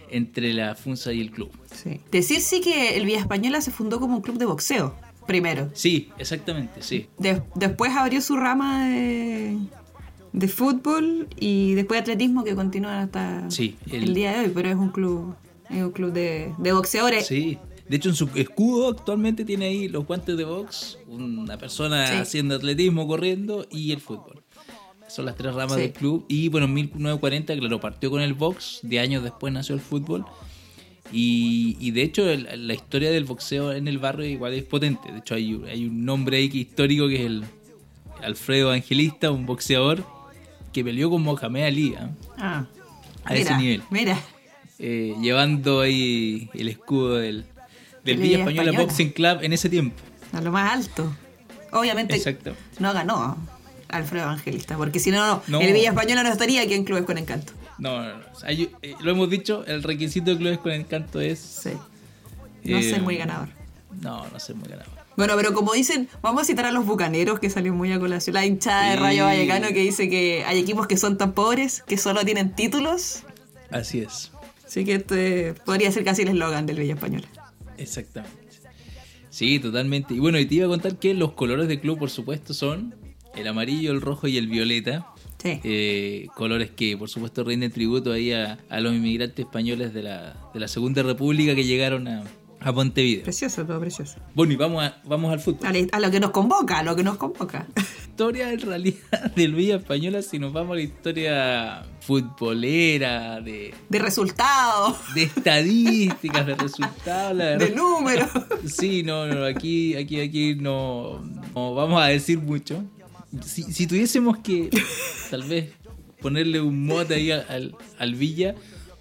entre 0.10 0.54
la 0.54 0.76
FUNSA 0.76 1.14
y 1.14 1.22
el 1.22 1.32
club. 1.32 1.50
Sí. 1.74 2.00
Decir 2.12 2.42
sí 2.42 2.62
que 2.62 2.96
el 2.98 3.06
Villa 3.06 3.20
Española 3.20 3.62
se 3.62 3.72
fundó 3.72 4.00
como 4.00 4.16
un 4.18 4.22
club 4.22 4.38
de 4.38 4.46
boxeo, 4.46 4.96
primero. 5.26 5.70
Sí, 5.74 6.10
exactamente, 6.20 6.82
sí. 6.84 7.08
De- 7.18 7.42
después 7.56 7.92
abrió 7.96 8.22
su 8.22 8.36
rama 8.38 8.88
de, 8.88 9.58
de 10.34 10.48
fútbol 10.48 11.28
y 11.40 11.74
después 11.74 11.98
de 11.98 12.02
atletismo 12.14 12.44
que 12.44 12.54
continúa 12.56 13.02
hasta 13.02 13.50
Sí, 13.50 13.76
el, 13.92 14.04
el- 14.04 14.14
día 14.14 14.34
de 14.38 14.46
hoy, 14.46 14.52
pero 14.54 14.70
es 14.70 14.76
un 14.76 14.90
club, 14.90 15.36
es 15.70 15.82
un 15.84 15.92
club 15.92 16.12
de, 16.14 16.54
de 16.60 16.72
boxeadores. 16.74 17.26
Sí. 17.26 17.58
De 17.90 17.96
hecho, 17.98 18.10
en 18.10 18.16
su 18.16 18.30
escudo 18.36 18.90
actualmente 18.90 19.46
tiene 19.46 19.66
ahí 19.66 19.88
los 19.88 20.06
guantes 20.06 20.36
de 20.38 20.44
box, 20.44 20.98
una 21.08 21.58
persona 21.58 22.08
Sí. 22.08 22.14
haciendo 22.18 22.56
atletismo, 22.56 23.08
corriendo 23.08 23.66
y 23.72 23.92
el 23.94 24.02
fútbol. 24.02 24.44
Son 25.08 25.26
las 25.26 25.36
tres 25.38 25.54
ramas 25.56 25.76
Sí. 25.76 25.82
del 25.84 25.94
club. 25.94 26.26
Y 26.28 26.50
bueno, 26.50 26.66
en 26.68 26.74
1940, 26.74 27.56
claro, 27.58 27.80
partió 27.80 28.12
con 28.12 28.22
el 28.22 28.34
box. 28.34 28.80
De 28.84 29.00
años 29.00 29.24
después 29.24 29.54
nació 29.54 29.74
el 29.76 29.82
fútbol. 29.82 30.26
Y, 31.14 31.78
y 31.80 31.92
de 31.92 32.02
hecho, 32.02 32.30
el- 32.30 32.68
la 32.68 32.74
historia 32.74 33.10
del 33.12 33.24
boxeo 33.24 33.72
en 33.72 33.88
el 33.88 33.98
barrio 33.98 34.26
igual 34.26 34.54
es 34.54 34.64
potente. 34.64 35.10
De 35.12 35.20
hecho, 35.20 35.36
hay, 35.36 35.58
hay 35.72 35.86
un 35.86 36.04
nombre 36.04 36.38
ahí 36.38 36.50
que 36.50 36.58
histórico 36.58 37.08
que 37.08 37.16
es 37.16 37.22
el 37.22 37.46
Alfredo 38.22 38.68
Evangelista, 38.68 39.32
un 39.32 39.46
boxeador 39.46 40.04
que 40.74 40.84
peleó 40.84 41.10
con 41.10 41.22
Mohamed 41.24 41.64
Ali. 41.64 41.96
¿ah? 41.98 42.10
Ah, 42.38 42.66
A 43.24 43.36
ese 43.36 43.56
nivel. 43.58 43.84
Mira, 43.90 44.20
Eh, 44.80 45.16
llevando 45.22 45.80
ahí 45.82 46.50
el 46.54 46.68
escudo 46.68 47.16
del, 47.16 47.46
del 48.08 48.22
Liga 48.22 48.40
Española 48.40 48.64
Española. 48.72 48.86
Boxing 48.88 49.10
Club 49.12 49.40
en 49.44 49.54
ese 49.54 49.70
tiempo. 49.70 49.96
a 50.34 50.42
lo 50.42 50.52
más 50.52 50.72
alto. 50.74 51.14
Obviamente 51.72 52.16
Exacto. 52.16 52.54
no 52.80 52.94
ganó 52.94 53.38
Alfredo 53.90 54.24
Evangelista, 54.26 54.76
porque 54.78 55.00
si 55.00 55.12
no, 55.12 55.42
no, 55.48 55.62
el 55.62 55.74
Villa 55.74 55.90
Española 55.90 56.24
no 56.24 56.30
estaría 56.30 56.62
aquí 56.62 56.74
en 56.74 56.84
Clubes 56.84 57.04
con 57.06 57.18
Encanto. 57.18 57.54
No, 57.78 58.02
no, 58.02 58.18
no. 58.18 58.26
O 58.34 58.40
sea, 58.40 58.52
yo- 58.52 58.68
eh, 58.82 58.96
lo 59.02 59.12
hemos 59.12 59.30
dicho, 59.30 59.64
el 59.68 59.84
requisito 59.84 60.32
de 60.32 60.38
Clubes 60.38 60.58
con 60.60 60.72
Encanto 60.72 61.22
es. 61.22 61.40
Sí. 61.40 61.72
No 62.64 62.78
Eh, 62.78 62.84
ser 62.84 63.02
muy 63.02 63.18
ganador. 63.18 63.50
No, 64.02 64.28
no 64.28 64.40
ser 64.40 64.56
muy 64.56 64.68
ganador. 64.68 64.92
Bueno, 65.16 65.34
pero 65.36 65.54
como 65.54 65.74
dicen, 65.74 66.08
vamos 66.22 66.44
a 66.44 66.46
citar 66.46 66.66
a 66.66 66.72
los 66.72 66.86
bucaneros 66.86 67.40
que 67.40 67.50
salió 67.50 67.74
muy 67.74 67.92
a 67.92 68.00
colación. 68.00 68.34
La 68.36 68.46
hinchada 68.46 68.92
de. 68.92 68.96
Rayo 68.98 69.26
Vallecano 69.26 69.68
que 69.70 69.80
dice 69.82 70.10
que 70.10 70.44
hay 70.46 70.60
equipos 70.60 70.86
que 70.88 70.98
son 70.98 71.18
tan 71.18 71.34
pobres 71.34 71.84
que 71.88 71.98
solo 71.98 72.24
tienen 72.26 72.56
títulos. 72.56 73.24
Así 73.72 74.00
es. 74.02 74.32
Así 74.66 74.84
que 74.86 74.96
este 74.96 75.54
podría 75.66 75.92
ser 75.92 76.04
casi 76.04 76.22
el 76.24 76.28
eslogan 76.30 76.66
del 76.66 76.78
Villa 76.80 76.94
Española. 76.96 77.28
Exactamente. 77.78 78.38
Sí, 79.30 79.60
totalmente. 79.60 80.14
Y 80.14 80.20
bueno, 80.20 80.40
y 80.40 80.46
te 80.46 80.56
iba 80.56 80.66
a 80.66 80.70
contar 80.70 80.98
que 80.98 81.14
los 81.14 81.34
colores 81.34 81.68
del 81.68 81.80
club, 81.80 82.00
por 82.00 82.10
supuesto, 82.10 82.54
son 82.54 82.96
el 83.36 83.48
amarillo, 83.48 83.92
el 83.92 84.02
rojo 84.02 84.28
y 84.28 84.38
el 84.38 84.48
violeta. 84.48 85.08
Sí. 85.38 85.60
Eh, 85.64 86.28
colores 86.36 86.72
que, 86.72 86.98
por 86.98 87.10
supuesto, 87.10 87.44
rinden 87.44 87.72
tributo 87.72 88.12
ahí 88.12 88.32
a, 88.32 88.58
a 88.70 88.80
los 88.80 88.94
inmigrantes 88.94 89.46
españoles 89.46 89.94
de 89.94 90.04
la, 90.04 90.36
de 90.54 90.60
la 90.60 90.68
Segunda 90.68 91.04
República 91.04 91.54
que 91.54 91.64
llegaron 91.64 92.08
a, 92.08 92.24
a 92.60 92.72
Montevideo. 92.72 93.24
Precioso, 93.24 93.66
todo 93.66 93.80
precioso. 93.80 94.16
Bueno, 94.34 94.54
y 94.54 94.56
vamos, 94.56 94.84
a- 94.84 94.98
vamos 95.06 95.32
al 95.32 95.40
fútbol. 95.40 95.68
A, 95.92 96.00
lo 96.00 96.10
que 96.12 96.20
nos 96.20 96.32
convoca, 96.32 96.80
a 96.80 96.84
lo 96.84 96.96
que 96.96 97.04
nos 97.04 97.18
convoca. 97.18 97.68
historia 98.08 98.52
en 98.52 98.60
realidad 98.62 99.32
del 99.36 99.54
Villa 99.54 99.76
Española 99.76 100.22
si 100.24 100.40
nos 100.40 100.52
vamos 100.52 100.72
a 100.72 100.76
la 100.76 100.82
historia 100.82 101.84
futbolera, 102.00 103.42
de, 103.42 103.74
De 103.90 104.00
resultados, 104.00 104.98
de 105.14 105.24
estadísticas, 105.24 106.46
de 106.46 106.56
resultados, 106.56 107.38
la 107.38 107.46
verdad. 107.46 107.68
de 107.68 107.76
números. 107.76 108.30
Sí, 108.68 109.04
no, 109.04 109.28
no, 109.28 109.46
aquí, 109.46 109.96
aquí, 109.96 110.20
aquí 110.20 110.56
no, 110.56 111.22
no 111.56 111.74
vamos 111.76 112.02
a 112.02 112.08
decir 112.08 112.40
mucho. 112.40 112.84
Si, 113.46 113.64
si 113.64 113.88
tuviésemos 113.88 114.38
que 114.40 114.70
tal 115.30 115.44
vez 115.44 115.70
ponerle 116.22 116.60
un 116.62 116.86
mote 116.86 117.16
ahí 117.16 117.32
al, 117.32 117.76
al 118.00 118.16
Villa, 118.16 118.56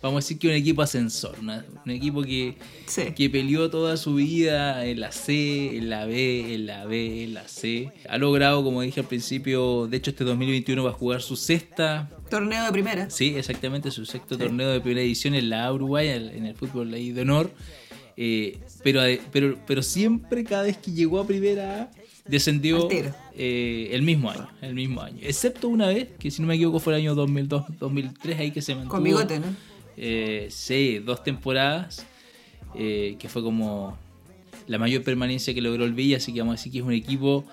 vamos 0.06 0.24
a 0.24 0.24
decir 0.24 0.38
que 0.38 0.48
un 0.48 0.54
equipo 0.54 0.82
ascensor, 0.82 1.36
una- 1.40 1.64
un 1.84 1.90
equipo 1.90 2.22
que, 2.22 2.54
Sí. 2.86 3.02
que 3.14 3.28
peleó 3.30 3.70
toda 3.70 3.96
su 3.96 4.14
vida 4.14 4.84
en 4.86 5.00
la 5.00 5.12
C, 5.12 5.76
en 5.76 5.90
la 5.90 6.06
B, 6.06 6.54
en 6.54 6.66
la 6.66 6.84
B, 6.86 7.24
en 7.24 7.34
la 7.34 7.46
C. 7.48 7.92
Ha 8.08 8.18
logrado, 8.18 8.64
como 8.64 8.82
dije 8.82 9.00
al 9.00 9.06
principio, 9.06 9.86
de 9.86 9.96
hecho 9.98 10.10
este 10.10 10.24
2021 10.24 10.82
va 10.84 10.90
a 10.90 10.94
jugar 10.94 11.20
su 11.22 11.36
sexta, 11.36 12.10
Torneo 12.30 12.64
de 12.64 12.72
primera. 12.72 13.10
sí, 13.10 13.34
exactamente, 13.36 13.90
su 13.90 14.04
sexto 14.06 14.36
torneo 14.38 14.70
de 14.70 14.80
primera 14.80 15.02
edición 15.02 15.34
en 15.34 15.50
la 15.50 15.66
A 15.66 15.72
Uruguay, 15.72 16.08
en 16.08 16.46
el 16.46 16.54
fútbol 16.54 16.92
ahí 16.94 17.12
de 17.12 17.22
honor. 17.22 17.50
Eh, 18.18 18.58
pero, 18.82 19.02
pero, 19.30 19.58
pero 19.66 19.82
siempre, 19.82 20.42
cada 20.42 20.62
vez 20.62 20.78
que 20.78 20.90
llegó 20.90 21.20
a 21.20 21.26
primera 21.26 21.82
A, 21.82 21.90
descendió 22.26 22.88
eh, 22.90 23.90
el 23.92 24.02
mismo 24.02 24.30
año, 24.30 24.48
el 24.62 24.74
mismo 24.74 25.02
año. 25.02 25.18
Excepto 25.22 25.68
una 25.68 25.88
vez, 25.88 26.08
que 26.18 26.30
si 26.30 26.40
no 26.40 26.48
me 26.48 26.54
equivoco 26.54 26.80
fue 26.80 26.94
el 26.94 27.00
año 27.00 27.14
2002, 27.14 27.64
2003, 27.78 28.38
ahí 28.40 28.50
que 28.52 28.62
se 28.62 28.74
mantuvo. 28.74 28.94
Con 28.94 29.04
bigote, 29.04 29.38
¿no? 29.38 29.46
Eh, 29.96 30.48
sí, 30.50 30.98
dos 30.98 31.22
temporadas, 31.24 32.04
eh, 32.74 33.16
que 33.18 33.28
fue 33.28 33.42
como 33.42 33.96
la 34.66 34.78
mayor 34.78 35.02
permanencia 35.02 35.54
que 35.54 35.60
logró 35.60 35.84
el 35.84 35.92
Villa, 35.94 36.16
así 36.18 36.32
que 36.32 36.40
vamos 36.40 36.52
a 36.54 36.56
decir 36.56 36.72
que 36.72 36.78
es 36.78 36.84
un 36.84 36.92
equipo 36.92 37.44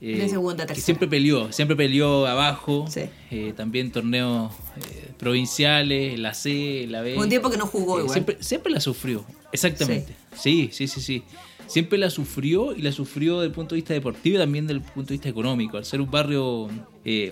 eh, 0.00 0.18
De 0.18 0.28
segunda, 0.28 0.66
que 0.66 0.74
siempre 0.80 1.08
peleó, 1.08 1.50
siempre 1.52 1.76
peleó 1.76 2.26
abajo, 2.26 2.84
Sí. 2.88 3.02
eh, 3.30 3.54
también 3.56 3.90
torneos 3.90 4.52
eh, 4.76 5.10
provinciales, 5.18 6.18
la 6.18 6.34
C, 6.34 6.86
la 6.90 7.00
B. 7.00 7.16
Un 7.16 7.28
tiempo 7.30 7.48
que 7.50 7.56
no 7.56 7.66
jugó 7.66 7.96
Eh, 7.98 8.00
igual. 8.02 8.12
siempre, 8.12 8.36
siempre 8.40 8.72
la 8.72 8.80
sufrió, 8.80 9.24
exactamente. 9.50 10.14
Sí, 10.36 10.68
sí, 10.72 10.88
sí, 10.88 11.00
sí. 11.00 11.22
Siempre 11.66 11.96
la 11.96 12.10
sufrió 12.10 12.76
y 12.76 12.82
la 12.82 12.92
sufrió 12.92 13.36
desde 13.40 13.46
el 13.46 13.52
punto 13.52 13.74
de 13.74 13.80
vista 13.80 13.94
deportivo 13.94 14.36
y 14.36 14.38
también 14.38 14.66
desde 14.66 14.80
el 14.80 14.84
punto 14.84 15.08
de 15.08 15.14
vista 15.14 15.30
económico. 15.30 15.78
Al 15.78 15.86
ser 15.86 16.02
un 16.02 16.10
barrio 16.10 16.68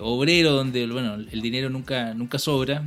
obrero 0.00 0.52
donde 0.52 0.87
bueno, 0.87 1.14
el 1.16 1.42
dinero 1.42 1.68
nunca, 1.68 2.14
nunca 2.14 2.38
sobra, 2.38 2.82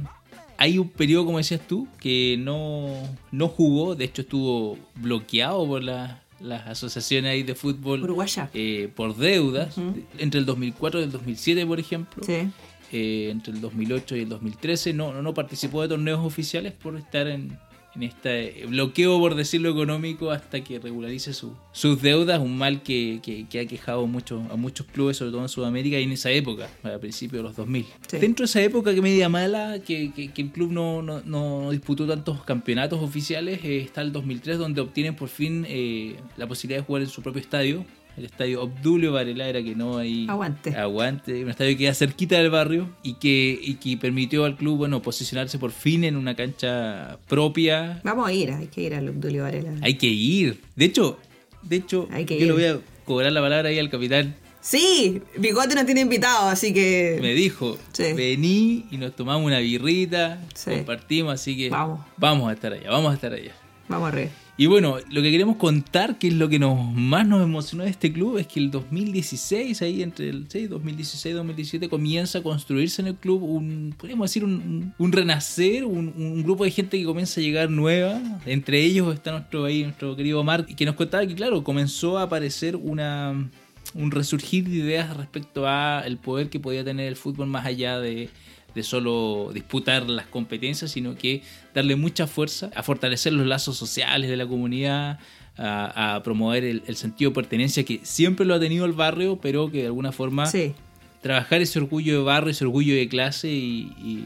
hay 0.57 0.77
un 0.77 0.89
periodo, 0.89 1.25
como 1.25 1.38
decías 1.38 1.62
tú, 1.67 1.88
que 2.00 2.38
no, 2.39 2.88
no 3.31 3.47
jugó, 3.47 3.95
de 3.95 4.05
hecho 4.05 4.21
estuvo 4.24 4.77
bloqueado 4.95 5.65
por 5.67 5.83
la- 5.83 6.21
las 6.39 6.67
asociaciones 6.67 7.31
ahí 7.31 7.43
de 7.43 7.55
fútbol 7.55 8.03
Uruguaya. 8.03 8.50
eh, 8.53 8.89
por 8.93 9.15
deudas, 9.15 9.75
entre 10.17 10.39
el 10.39 10.45
2004 10.45 11.00
y 11.00 11.03
el 11.03 11.12
2007, 11.12 11.65
por 11.65 11.79
ejemplo. 11.79 12.24
Sí. 12.25 12.50
eh, 12.91 13.29
entre 13.31 13.51
el 13.53 13.62
2008 13.62 14.15
y 14.15 14.21
el 14.21 14.29
2013 14.29 14.93
no, 14.93 15.12
no, 15.12 15.21
no 15.21 15.33
participó 15.33 15.81
de 15.81 15.88
torneos 15.88 16.24
oficiales 16.24 16.71
por 16.74 16.95
estar 16.97 17.27
en, 17.27 17.57
en 17.95 18.03
este 18.03 18.65
bloqueo, 18.67 19.19
por 19.19 19.35
decirlo 19.35 19.69
económico, 19.69 20.31
hasta 20.31 20.61
que 20.63 20.79
regularice 20.79 21.33
su- 21.33 21.53
sus 21.71 22.01
deudas, 22.01 22.39
un 22.39 22.57
mal 22.57 22.83
que, 22.83 23.19
que- 23.23 23.47
que 23.47 23.59
ha 23.59 23.65
quejado 23.65 24.05
mucho, 24.07 24.41
a 24.51 24.55
muchos 24.55 24.85
clubes, 24.87 25.17
sobre 25.17 25.31
todo 25.31 25.41
en 25.41 25.49
Sudamérica 25.49 25.99
y 25.99 26.03
en 26.03 26.11
esa 26.11 26.29
época, 26.31 26.69
a 26.83 26.97
principios 26.99 27.39
de 27.39 27.43
los 27.43 27.55
2000. 27.55 27.85
Sí. 28.07 28.17
Dentro 28.17 28.43
de 28.43 28.49
esa 28.49 28.61
época 28.61 28.93
que 28.93 29.01
media 29.01 29.29
mala, 29.29 29.79
que, 29.85 30.11
que- 30.13 30.31
que 30.33 30.41
el 30.41 30.51
club 30.51 30.71
no, 30.71 31.01
no- 31.01 31.21
no 31.25 31.71
disputó 31.71 32.05
tantos 32.05 32.43
campeonatos 32.43 33.01
oficiales, 33.01 33.59
eh, 33.63 33.79
está 33.81 34.01
el 34.01 34.11
2003 34.11 34.57
donde 34.57 34.81
obtienen 34.81 35.15
por 35.15 35.29
fin 35.29 35.65
eh, 35.67 36.15
la 36.37 36.47
posibilidad 36.47 36.81
de 36.81 36.85
jugar 36.85 37.03
en 37.03 37.09
su 37.09 37.21
propio 37.21 37.41
estadio. 37.41 37.85
El 38.17 38.25
estadio 38.25 38.63
Obdulio 38.63 39.12
Varela 39.12 39.48
era 39.48 39.62
que 39.62 39.75
no 39.75 39.98
hay 39.98 40.25
Aguante. 40.29 40.75
aguante, 40.75 41.43
un 41.43 41.50
estadio 41.50 41.72
que 41.72 41.77
queda 41.79 41.93
cerquita 41.93 42.38
del 42.38 42.50
barrio 42.50 42.89
y 43.03 43.15
que, 43.15 43.60
y 43.62 43.75
que 43.75 43.98
permitió 43.98 44.45
al 44.45 44.55
club 44.55 44.77
bueno 44.77 45.01
posicionarse 45.01 45.60
por 45.60 45.72
fin 45.72 46.03
en 46.05 46.15
una 46.15 46.34
cancha 46.36 47.17
propia. 47.27 48.00
Vamos 48.03 48.27
a 48.27 48.31
ir, 48.34 48.51
hay 48.51 48.67
que 48.67 48.81
ir 48.81 48.95
al 48.95 49.10
Obdulio 49.10 49.43
Varela. 49.43 49.74
Hay 49.81 49.95
que 49.95 50.07
ir. 50.07 50.62
De 50.75 50.86
hecho, 50.86 51.19
de 51.62 51.75
hecho, 51.77 52.07
Hay 52.12 52.25
que 52.25 52.36
yo 52.39 52.41
le 52.41 52.45
ir. 52.48 52.53
voy 52.53 52.63
a 52.65 52.79
cobrar 53.05 53.31
la 53.34 53.41
palabra 53.41 53.69
ahí 53.69 53.79
al 53.79 53.89
capitán. 53.89 54.36
Sí, 54.62 55.22
Bigote 55.38 55.75
nos 55.75 55.86
tiene 55.86 56.01
invitado, 56.01 56.48
así 56.50 56.74
que. 56.74 57.19
Me 57.22 57.34
dijo, 57.34 57.77
Sí. 57.91 58.13
vení 58.13 58.86
y 58.91 58.98
nos 58.98 59.15
tomamos 59.15 59.45
una 59.45 59.60
birrita, 59.60 60.41
Sí. 60.55 60.72
compartimos, 60.72 61.34
así 61.34 61.55
que 61.57 61.69
Vamos. 61.69 62.00
vamos 62.17 62.50
a 62.50 62.53
estar 62.53 62.72
allá, 62.74 62.89
vamos 62.89 63.12
a 63.12 63.15
estar 63.15 63.34
allá. 63.34 63.51
Vamos 63.89 64.07
a 64.07 64.12
reír. 64.12 64.44
Y 64.57 64.67
bueno, 64.67 64.97
lo 65.09 65.21
que 65.21 65.31
queremos 65.31 65.57
contar, 65.57 66.17
que 66.17 66.29
es 66.29 66.33
lo 66.33 66.47
que 66.47 66.59
nos 66.59 66.93
más 66.93 67.27
nos 67.27 67.43
emocionó 67.43 67.83
de 67.83 67.89
este 67.89 68.13
club, 68.13 68.38
es 68.38 68.47
que 68.47 68.62
el 68.62 68.71
2016, 68.71 69.81
ahí 69.81 70.01
entre 70.01 70.29
el 70.29 70.45
sí, 70.47 70.67
2016 70.67 71.33
y 71.33 71.35
2017, 71.35 71.89
comienza 71.89 72.39
a 72.39 72.43
construirse 72.43 73.01
en 73.01 73.09
el 73.09 73.15
club 73.15 73.43
un, 73.43 73.93
podríamos 73.97 74.29
decir, 74.29 74.45
un, 74.45 74.93
un 74.97 75.12
renacer, 75.12 75.83
un, 75.83 76.13
un 76.15 76.41
grupo 76.41 76.63
de 76.63 76.71
gente 76.71 76.97
que 76.97 77.03
comienza 77.03 77.41
a 77.41 77.43
llegar 77.43 77.69
nueva. 77.69 78.21
Entre 78.45 78.81
ellos 78.81 79.13
está 79.13 79.31
nuestro, 79.31 79.65
ahí, 79.65 79.83
nuestro 79.83 80.15
querido 80.15 80.41
Mark, 80.41 80.74
que 80.74 80.85
nos 80.85 80.95
contaba 80.95 81.27
que, 81.27 81.35
claro, 81.35 81.62
comenzó 81.62 82.17
a 82.17 82.24
aparecer 82.24 82.77
una 82.77 83.50
un 83.93 84.12
resurgir 84.12 84.67
de 84.67 84.77
ideas 84.77 85.15
respecto 85.15 85.67
a 85.67 86.01
el 86.05 86.17
poder 86.17 86.50
que 86.50 86.59
podía 86.59 86.83
tener 86.83 87.07
el 87.07 87.15
fútbol 87.15 87.47
más 87.47 87.65
allá 87.65 88.00
de, 88.00 88.29
de 88.75 88.84
solo 88.84 89.51
disputar 89.53 90.08
las 90.10 90.27
competencias, 90.27 90.91
sino 90.91 91.15
que 91.15 91.41
darle 91.74 91.96
mucha 91.96 92.27
fuerza 92.27 92.70
a 92.75 92.84
fortalecer 92.84 93.34
los 93.34 93.48
lazos 93.48 93.77
sociales 93.77 94.29
de 94.29 94.36
la 94.38 94.46
comunidad, 94.46 95.17
a, 95.58 96.15
a 96.15 96.24
promover 96.24 96.65
el, 96.65 96.84
el 96.86 96.96
sentido 96.98 97.32
de 97.32 97.36
pertenencia 97.36 97.84
que 97.86 98.01
siempre 98.03 98.46
lo 98.46 98.53
ha 98.55 98.60
tenido 98.60 98.86
el 98.86 98.91
barrio, 98.91 99.39
pero 99.41 99.72
que 99.72 99.79
de 99.79 99.86
alguna 99.88 100.12
forma 100.12 100.46
Sí. 100.46 100.74
trabajar 101.22 101.62
ese 101.62 101.79
orgullo 101.79 102.17
de 102.17 102.24
barrio, 102.24 102.51
ese 102.51 102.65
orgullo 102.65 102.94
de 102.94 103.08
clase 103.08 103.48
y, 103.50 103.94
y 104.03 104.25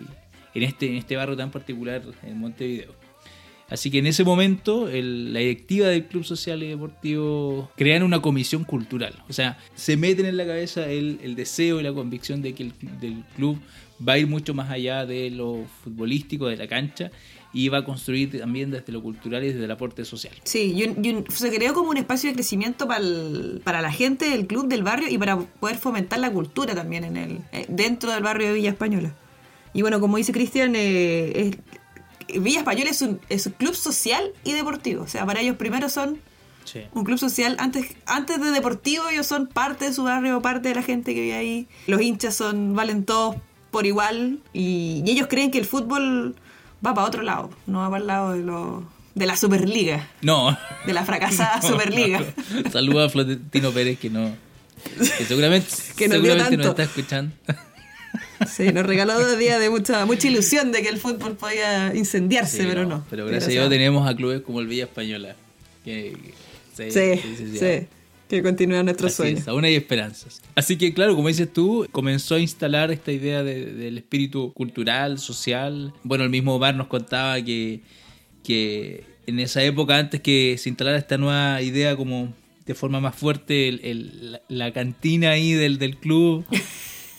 en, 0.56 0.64
este, 0.64 0.88
en 0.88 0.96
este 0.96 1.16
barrio 1.16 1.38
tan 1.38 1.52
particular 1.52 2.02
en 2.24 2.40
Montevideo. 2.40 2.96
Así 3.70 3.92
que 3.92 4.00
en 4.00 4.08
ese 4.08 4.24
momento 4.24 4.88
el- 4.90 5.32
la 5.34 5.40
directiva 5.40 5.88
del 5.88 6.06
Club 6.06 6.24
Social 6.24 6.64
y 6.64 6.68
Deportivo 6.70 7.70
crean 7.76 8.04
una 8.04 8.22
comisión 8.22 8.64
cultural. 8.64 9.14
O 9.30 9.34
sea, 9.34 9.58
se 9.76 9.96
meten 9.98 10.26
en 10.26 10.38
la 10.38 10.46
cabeza 10.46 10.90
el, 10.90 11.20
el 11.24 11.36
deseo 11.36 11.80
y 11.80 11.84
la 11.84 11.94
convicción 11.94 12.42
de 12.42 12.54
que 12.54 12.64
el 12.64 12.74
del 13.00 13.24
club 13.36 13.60
va 14.08 14.14
a 14.14 14.18
ir 14.18 14.28
mucho 14.28 14.54
más 14.54 14.70
allá 14.72 15.06
de 15.06 15.30
lo 15.30 15.66
futbolístico, 15.84 16.48
de 16.48 16.58
la 16.58 16.68
cancha, 16.68 17.12
y 17.52 17.68
va 17.68 17.80
a 17.80 17.84
construir 17.84 18.40
también 18.40 18.70
desde 18.72 18.94
lo 18.94 19.02
cultural 19.02 19.44
y 19.44 19.48
desde 19.48 19.66
el 19.66 19.72
aporte 19.72 20.06
social. 20.06 20.34
Sí, 20.44 20.72
y 20.76 20.84
un- 20.84 21.04
y 21.04 21.32
se 21.32 21.52
creó 21.52 21.74
como 21.74 21.90
un 21.90 21.98
espacio 21.98 22.30
de 22.30 22.36
crecimiento 22.36 22.88
para, 22.88 23.04
para 23.64 23.82
la 23.82 23.92
gente 23.92 24.30
del 24.30 24.48
club, 24.48 24.68
del 24.68 24.84
barrio 24.84 25.10
y 25.10 25.18
para 25.18 25.38
poder 25.38 25.78
fomentar 25.78 26.20
la 26.20 26.32
cultura 26.32 26.74
también 26.76 27.04
en 27.04 27.18
el 27.18 27.32
eh, 27.52 27.66
dentro 27.68 28.12
del 28.12 28.24
barrio 28.24 28.48
de 28.48 28.54
Villa 28.54 28.70
Española. 28.70 29.16
Y 29.74 29.82
bueno, 29.82 30.00
como 30.00 30.18
dice 30.18 30.32
Cristian, 30.32 30.74
eh, 30.76 31.56
Villa 32.38 32.60
Española 32.60 32.90
es 32.92 33.02
un, 33.02 33.20
es 33.30 33.46
un 33.48 33.54
club 33.54 33.74
social 33.76 34.32
y 34.44 34.54
deportivo. 34.54 35.04
O 35.04 35.08
sea, 35.08 35.26
para 35.26 35.42
ellos 35.42 35.56
primero 35.58 35.90
son 35.90 36.20
Sí. 36.66 36.82
un 36.94 37.04
club 37.04 37.18
social. 37.18 37.56
Antes, 37.60 37.88
antes 38.06 38.40
de 38.40 38.52
deportivo, 38.52 39.08
ellos 39.10 39.26
son 39.26 39.48
parte 39.48 39.86
de 39.86 39.94
su 39.94 40.04
barrio, 40.04 40.40
parte 40.42 40.70
de 40.70 40.76
la 40.76 40.84
gente 40.84 41.16
que 41.16 41.22
vive 41.22 41.36
ahí. 41.36 41.68
Los 41.88 42.00
hinchas 42.02 42.36
son, 42.36 42.76
valen 42.76 43.06
todos 43.06 43.38
por 43.72 43.88
igual. 43.88 44.40
Y, 44.54 45.02
y 45.06 45.10
ellos 45.12 45.28
creen 45.30 45.50
que 45.50 45.58
el 45.58 45.66
fútbol 45.66 46.36
va 46.86 46.94
para 46.94 47.08
otro 47.08 47.24
lado, 47.24 47.50
no 47.66 47.80
va 47.80 47.90
para 47.90 48.02
el 48.02 48.08
lado 48.08 48.34
de, 48.34 48.44
lo- 48.44 48.84
de 49.16 49.26
la 49.26 49.36
Superliga. 49.36 50.08
No. 50.22 50.56
De 50.86 50.94
la 50.94 51.04
fracasada 51.06 51.60
Superliga. 51.64 52.22
No. 52.64 52.70
Saluda 52.72 53.06
a 53.06 53.10
Florentino 53.10 53.72
Pérez 53.72 53.98
que 53.98 54.10
no. 54.12 54.36
Que 55.18 55.26
seguramente, 55.26 55.68
Que 55.98 56.08
dio 56.08 56.22
seguramente 56.22 56.58
nos 56.58 56.68
está 56.68 56.84
escuchando. 56.84 57.34
Sí, 58.48 58.72
nos 58.72 58.86
regaló 58.86 59.20
dos 59.20 59.38
días 59.38 59.60
de 59.60 59.70
mucha, 59.70 60.06
mucha 60.06 60.28
ilusión 60.28 60.72
de 60.72 60.82
que 60.82 60.90
el 60.90 60.98
fútbol 60.98 61.36
podía 61.36 61.94
incendiarse, 61.96 62.58
Sí, 62.60 62.64
pero 62.68 62.86
no. 62.86 63.06
Pero 63.10 63.26
gracias 63.26 63.50
a 63.50 63.52
Dios 63.52 63.70
tenemos 63.70 64.08
a 64.10 64.16
clubes 64.16 64.42
como 64.42 64.60
el 64.62 64.68
Villa 64.68 64.86
Española. 64.86 65.36
Que, 65.84 66.16
que- 66.76 66.92
Sí, 66.92 67.58
sí, 67.60 67.88
que 68.30 68.42
continúa 68.44 68.82
nuestro 68.84 69.10
sueño. 69.10 69.42
aún 69.48 69.66
hay 69.66 69.76
esperanzas. 69.76 70.42
Así 70.56 70.78
que, 70.78 70.94
claro, 70.94 71.16
como 71.16 71.28
dices 71.28 71.52
tú, 71.52 71.88
comenzó 71.92 72.36
a 72.36 72.40
instalar 72.40 72.92
esta 72.92 73.12
idea 73.12 73.44
de- 73.44 73.66
del 73.74 73.98
espíritu 73.98 74.54
cultural, 74.54 75.20
social. 75.20 75.94
Bueno, 76.04 76.24
el 76.24 76.30
mismo 76.30 76.56
Omar 76.56 76.76
nos 76.76 76.88
contaba 76.88 77.42
que, 77.44 77.82
que 78.44 79.04
en 79.28 79.40
esa 79.40 79.62
época, 79.64 79.98
antes 79.98 80.22
que 80.22 80.56
se 80.58 80.70
instalara 80.70 80.98
esta 80.98 81.18
nueva 81.18 81.62
idea 81.62 81.96
como 81.98 82.34
de 82.66 82.76
forma 82.76 83.00
más 83.02 83.16
fuerte, 83.16 83.68
el- 83.68 83.82
el- 83.84 84.32
la, 84.32 84.42
la 84.48 84.72
cantina 84.74 85.32
ahí 85.32 85.52
del, 85.54 85.78
del 85.80 85.98
club. 85.98 86.46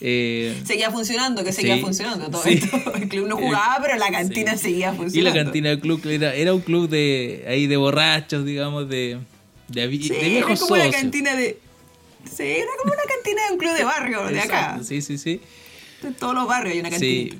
eh, 0.00 0.60
Seguía 0.64 0.90
funcionando, 0.90 1.44
que 1.44 1.52
seguía 1.52 1.76
Sí, 1.76 1.82
funcionando 1.82 2.30
todo 2.30 2.42
sí. 2.42 2.54
esto. 2.62 2.76
El 2.94 3.08
club 3.08 3.26
no 3.28 3.36
jugaba, 3.36 3.78
pero 3.82 3.96
la 3.96 4.10
cantina 4.10 4.56
Sí. 4.56 4.62
seguía 4.70 4.92
Y 4.92 4.96
funcionando. 4.96 5.38
la 5.38 5.44
cantina 5.44 5.68
del 5.70 5.80
club 5.80 6.00
era, 6.06 6.34
era 6.34 6.54
un 6.54 6.60
club 6.60 6.88
de 6.88 7.44
ahí 7.48 7.66
de 7.66 7.76
borrachos, 7.76 8.44
digamos, 8.44 8.88
de, 8.88 9.18
de, 9.68 9.88
de 9.88 10.06
era 10.18 10.28
viejos 10.28 10.60
como 10.60 10.74
una 10.74 10.90
cantina 10.90 11.34
de. 11.36 11.58
Sí, 12.24 12.42
era 12.42 12.66
como 12.82 12.92
una 12.92 13.02
cantina 13.02 13.46
de 13.46 13.52
un 13.52 13.58
club 13.58 13.72
de 13.76 13.84
barrio, 13.84 14.26
de 14.26 14.40
acá. 14.40 14.80
Sí, 14.82 15.00
sí, 15.02 15.16
sí. 15.18 15.40
En 16.02 16.14
todos 16.14 16.34
los 16.34 16.46
barrios 16.46 16.74
hay 16.74 16.80
una 16.80 16.90
cantina. 16.90 17.32
Sí. 17.32 17.38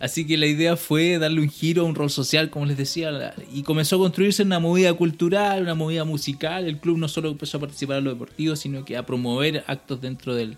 Así 0.00 0.26
que 0.28 0.36
la 0.36 0.46
idea 0.46 0.76
fue 0.76 1.18
darle 1.18 1.40
un 1.40 1.50
giro 1.50 1.82
a 1.82 1.84
un 1.84 1.96
rol 1.96 2.08
social, 2.08 2.50
como 2.50 2.66
les 2.66 2.76
decía, 2.76 3.34
y 3.52 3.64
comenzó 3.64 3.96
a 3.96 3.98
construirse 3.98 4.44
una 4.44 4.60
movida 4.60 4.92
cultural, 4.94 5.62
una 5.62 5.74
movida 5.74 6.04
musical. 6.04 6.66
El 6.68 6.78
club 6.78 6.98
no 6.98 7.08
solo 7.08 7.30
empezó 7.30 7.56
a 7.56 7.60
participar 7.60 7.98
en 7.98 8.04
lo 8.04 8.10
deportivo, 8.10 8.54
sino 8.54 8.84
que 8.84 8.96
a 8.96 9.04
promover 9.04 9.64
actos 9.66 10.00
dentro 10.00 10.36
del, 10.36 10.56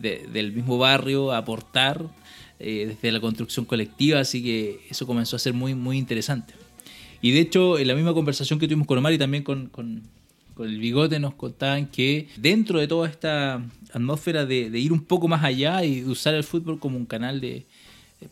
de- 0.00 0.26
del 0.32 0.52
mismo 0.52 0.78
barrio, 0.78 1.32
aportar 1.32 2.04
eh, 2.60 2.86
desde 2.88 3.12
la 3.12 3.20
construcción 3.20 3.64
colectiva. 3.64 4.20
Así 4.20 4.42
que 4.42 4.80
eso 4.90 5.06
comenzó 5.06 5.36
a 5.36 5.38
ser 5.38 5.52
muy, 5.54 5.74
muy 5.74 5.96
interesante. 5.98 6.54
Y 7.22 7.30
de 7.32 7.40
hecho, 7.40 7.78
en 7.78 7.86
la 7.88 7.94
misma 7.94 8.14
conversación 8.14 8.58
que 8.58 8.66
tuvimos 8.66 8.86
con 8.86 8.98
Omar 8.98 9.12
y 9.12 9.18
también 9.18 9.42
con, 9.42 9.66
con- 9.68 10.02
el 10.58 10.78
bigote, 10.80 11.20
nos 11.20 11.34
contaban 11.34 11.86
que 11.86 12.26
dentro 12.36 12.80
de 12.80 12.88
toda 12.88 13.08
esta 13.08 13.62
atmósfera 13.92 14.44
de, 14.44 14.76
ir 14.76 14.92
un 14.92 15.04
poco 15.04 15.28
más 15.28 15.44
allá 15.44 15.84
y 15.84 16.02
usar 16.02 16.34
el 16.34 16.42
fútbol 16.42 16.80
como 16.80 16.96
un 16.96 17.06
canal 17.06 17.40
de, 17.40 17.64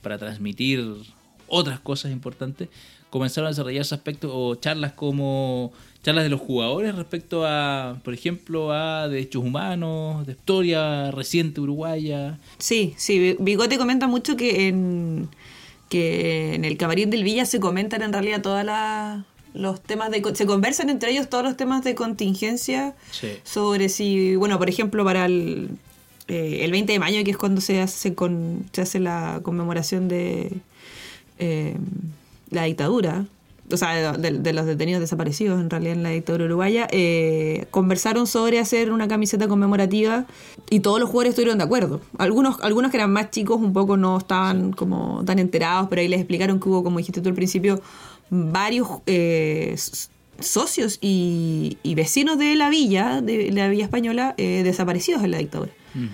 para 0.02 0.18
transmitir 0.18 0.85
otras 1.46 1.78
cosas 1.78 2.11
importantes, 2.11 2.68
comenzaron 3.10 3.46
a 3.46 3.50
desarrollarse 3.50 3.94
aspectos 3.94 4.30
o 4.34 4.54
charlas 4.56 4.92
como 4.92 5.72
charlas 6.02 6.25
de 6.25 6.30
los 6.30 6.40
jugadores 6.40 6.94
respecto 6.94 7.44
a, 7.46 7.98
por 8.04 8.14
ejemplo, 8.14 8.72
a 8.72 9.08
derechos 9.08 9.42
humanos, 9.42 10.25
de 10.26 10.32
historia 10.32 11.10
reciente 11.10 11.60
uruguaya. 11.60 12.38
Sí, 12.58 12.94
sí, 12.96 13.36
Bigote 13.40 13.76
comenta 13.78 14.06
mucho 14.06 14.36
que 14.36 14.68
en, 14.68 15.28
que 15.88 16.54
en 16.54 16.64
el 16.64 16.76
camarín 16.76 17.10
del 17.10 17.25
Villa 17.25 17.44
se 17.46 17.58
comentan 17.60 18.02
en 18.02 18.12
realidad 18.12 18.42
todas 18.42 18.64
las 18.64 19.25
los 19.54 19.80
temas 19.80 20.10
de 20.10 20.22
se 20.34 20.44
conversan 20.44 20.90
entre 20.90 21.10
ellos 21.12 21.30
todos 21.30 21.42
los 21.42 21.56
temas 21.56 21.82
de 21.82 21.94
contingencia 21.94 22.94
Sí. 23.10 23.28
sobre 23.42 23.88
si 23.88 24.36
bueno 24.36 24.58
por 24.58 24.68
ejemplo 24.68 25.02
para 25.02 25.25
el, 25.25 25.70
eh, 26.28 26.58
el 26.60 26.70
20 26.72 26.92
de 26.92 26.98
mayo 26.98 27.25
que 27.25 27.30
es 27.30 27.38
cuando 27.38 27.62
se 27.62 27.80
hace 27.80 28.14
con 28.14 28.66
se 28.72 28.82
hace 28.82 29.00
la 29.00 29.40
conmemoración 29.42 30.08
de 30.08 30.52
eh, 31.38 31.75
la 32.50 32.64
dictadura 32.64 33.26
o 33.72 33.76
sea, 33.76 34.12
de, 34.12 34.30
de 34.30 34.52
los 34.52 34.66
detenidos 34.66 35.00
desaparecidos 35.00 35.60
en 35.60 35.70
realidad 35.70 35.94
en 35.94 36.02
la 36.02 36.10
dictadura 36.10 36.44
uruguaya, 36.44 36.86
eh, 36.90 37.66
conversaron 37.70 38.26
sobre 38.26 38.58
hacer 38.58 38.92
una 38.92 39.08
camiseta 39.08 39.48
conmemorativa 39.48 40.26
y 40.70 40.80
todos 40.80 41.00
los 41.00 41.08
jugadores 41.08 41.30
estuvieron 41.30 41.58
de 41.58 41.64
acuerdo. 41.64 42.00
Algunos, 42.18 42.60
algunos 42.60 42.90
que 42.90 42.98
eran 42.98 43.12
más 43.12 43.30
chicos 43.30 43.60
un 43.60 43.72
poco 43.72 43.96
no 43.96 44.18
estaban 44.18 44.72
como 44.72 45.24
tan 45.24 45.38
enterados, 45.38 45.88
pero 45.88 46.00
ahí 46.00 46.08
les 46.08 46.20
explicaron 46.20 46.60
que 46.60 46.68
hubo, 46.68 46.84
como 46.84 46.98
dijiste 46.98 47.20
tú 47.20 47.28
al 47.28 47.34
principio, 47.34 47.80
varios 48.30 48.88
eh, 49.06 49.74
socios 50.40 50.98
y, 51.00 51.78
y 51.82 51.94
vecinos 51.94 52.38
de 52.38 52.54
la 52.56 52.68
villa, 52.70 53.20
de 53.20 53.50
la 53.52 53.68
villa 53.68 53.84
española, 53.84 54.34
eh, 54.36 54.62
desaparecidos 54.62 55.24
en 55.24 55.30
la 55.32 55.38
dictadura. 55.38 55.72
Mm. 55.94 56.06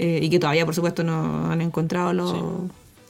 Eh, 0.00 0.20
y 0.22 0.30
que 0.30 0.38
todavía, 0.38 0.64
por 0.64 0.74
supuesto, 0.74 1.02
no 1.02 1.50
han 1.50 1.60
encontrado 1.60 2.12
los, 2.12 2.32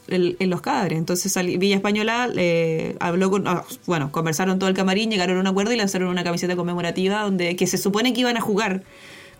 en 0.09 0.50
los 0.50 0.61
cadres. 0.61 0.99
Entonces 0.99 1.35
Villa 1.59 1.77
Española 1.77 2.31
eh, 2.37 2.97
habló 3.00 3.31
con, 3.31 3.47
ah, 3.47 3.65
bueno, 3.87 4.11
conversaron 4.11 4.59
todo 4.59 4.69
el 4.69 4.75
camarín, 4.75 5.11
llegaron 5.11 5.37
a 5.37 5.41
un 5.41 5.47
acuerdo 5.47 5.73
y 5.73 5.77
lanzaron 5.77 6.09
una 6.09 6.25
camiseta 6.25 6.57
conmemorativa 6.57 7.23
donde 7.23 7.57
que 7.57 7.67
se 7.67 7.79
supone 7.79 8.12
que 8.12 8.21
iban 8.21 8.37
a 8.37 8.41
jugar 8.41 8.83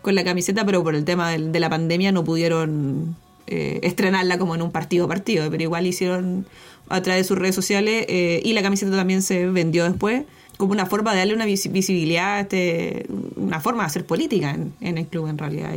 con 0.01 0.15
la 0.15 0.23
camiseta, 0.23 0.65
pero 0.65 0.83
por 0.83 0.95
el 0.95 1.05
tema 1.05 1.31
de, 1.31 1.59
la 1.59 1.69
pandemia 1.69 2.11
no 2.11 2.23
pudieron 2.23 3.15
eh, 3.47 3.79
estrenarla 3.83 4.37
como 4.37 4.55
en 4.55 4.61
un 4.61 4.71
partido 4.71 5.07
partido, 5.07 5.49
pero 5.49 5.63
igual 5.63 5.87
hicieron 5.87 6.45
a 6.87 7.01
través 7.01 7.23
de 7.23 7.27
sus 7.27 7.37
redes 7.37 7.55
sociales 7.55 8.05
eh, 8.07 8.41
y 8.43 8.53
la 8.53 8.61
camiseta 8.61 8.95
también 8.95 9.21
se 9.21 9.47
vendió 9.47 9.83
después 9.83 10.23
como 10.57 10.73
una 10.73 10.85
forma 10.85 11.13
de 11.13 11.19
darle 11.19 11.33
una 11.33 11.45
visibilidad, 11.45 12.41
este, 12.41 13.05
una 13.37 13.61
forma 13.61 13.83
de 13.83 13.87
hacer 13.87 14.05
política 14.05 14.57
en, 14.81 14.97
el 14.97 15.07
club 15.07 15.27
en 15.27 15.37
realidad 15.37 15.71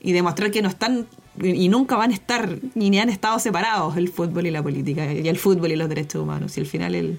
y 0.00 0.12
demostrar 0.12 0.50
que 0.50 0.62
no 0.62 0.68
están 0.68 1.06
y 1.42 1.68
nunca 1.68 1.96
van 1.96 2.10
a 2.10 2.14
estar 2.14 2.58
ni 2.74 2.98
han 2.98 3.08
estado 3.08 3.38
separados 3.38 3.96
el 3.96 4.08
fútbol 4.08 4.46
y 4.46 4.50
la 4.50 4.62
política 4.62 5.12
y 5.12 5.28
el 5.28 5.38
fútbol 5.38 5.72
y 5.72 5.76
los 5.76 5.88
derechos 5.88 6.22
humanos 6.22 6.56
y 6.56 6.60
al 6.60 6.66
final 6.66 6.94
el 6.94 7.18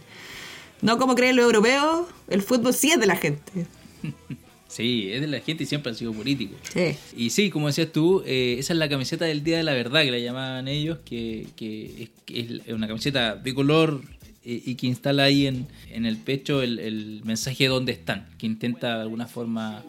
no 0.81 0.98
como 0.98 1.15
creen 1.15 1.36
los 1.36 1.45
europeos 1.45 2.07
el 2.29 2.41
fútbol 2.41 2.74
sí 2.74 2.91
es 2.91 3.00
de 3.00 3.07
la 3.07 3.15
gente 3.15 3.65
Sí, 4.74 5.12
es 5.12 5.22
de 5.22 5.27
la 5.27 5.39
gente 5.39 5.65
y 5.65 5.67
siempre 5.67 5.91
ha 5.91 5.95
sido 5.95 6.12
político. 6.13 6.55
Sí. 6.74 6.95
Y 7.15 7.29
sí, 7.29 7.51
como 7.51 7.67
decías 7.67 7.91
tú, 7.91 8.24
eh, 8.25 8.55
esa 8.57 8.74
es 8.74 8.79
la 8.79 8.89
camiseta 8.89 9.24
del 9.24 9.43
Día 9.43 9.57
de 9.57 9.63
la 9.63 9.74
Verdad 9.74 10.01
que 10.01 10.10
la 10.10 10.17
llamaban 10.17 10.67
ellos, 10.67 10.98
que, 11.05 11.45
que 11.55 12.10
es, 12.27 12.74
una 12.74 12.88
camiseta 12.88 13.36
de 13.36 13.53
color 13.53 14.01
y 14.45 14.75
que 14.75 14.88
instala 14.88 15.23
ahí 15.23 15.47
en, 15.47 15.67
en 15.89 16.05
el 16.05 16.17
pecho 16.17 16.62
el, 16.62 16.79
el, 16.79 17.21
mensaje 17.23 17.63
de 17.65 17.69
dónde 17.69 17.93
están, 17.93 18.27
que 18.38 18.45
intenta 18.45 18.95
de 18.95 19.01
alguna 19.03 19.27
forma 19.27 19.83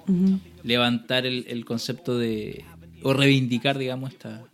levantar 0.63 1.27
el, 1.27 1.45
el, 1.49 1.65
concepto 1.65 2.17
de, 2.19 2.65
o 3.03 3.13
reivindicar, 3.13 3.79
digamos, 3.79 4.13
esta, 4.13 4.45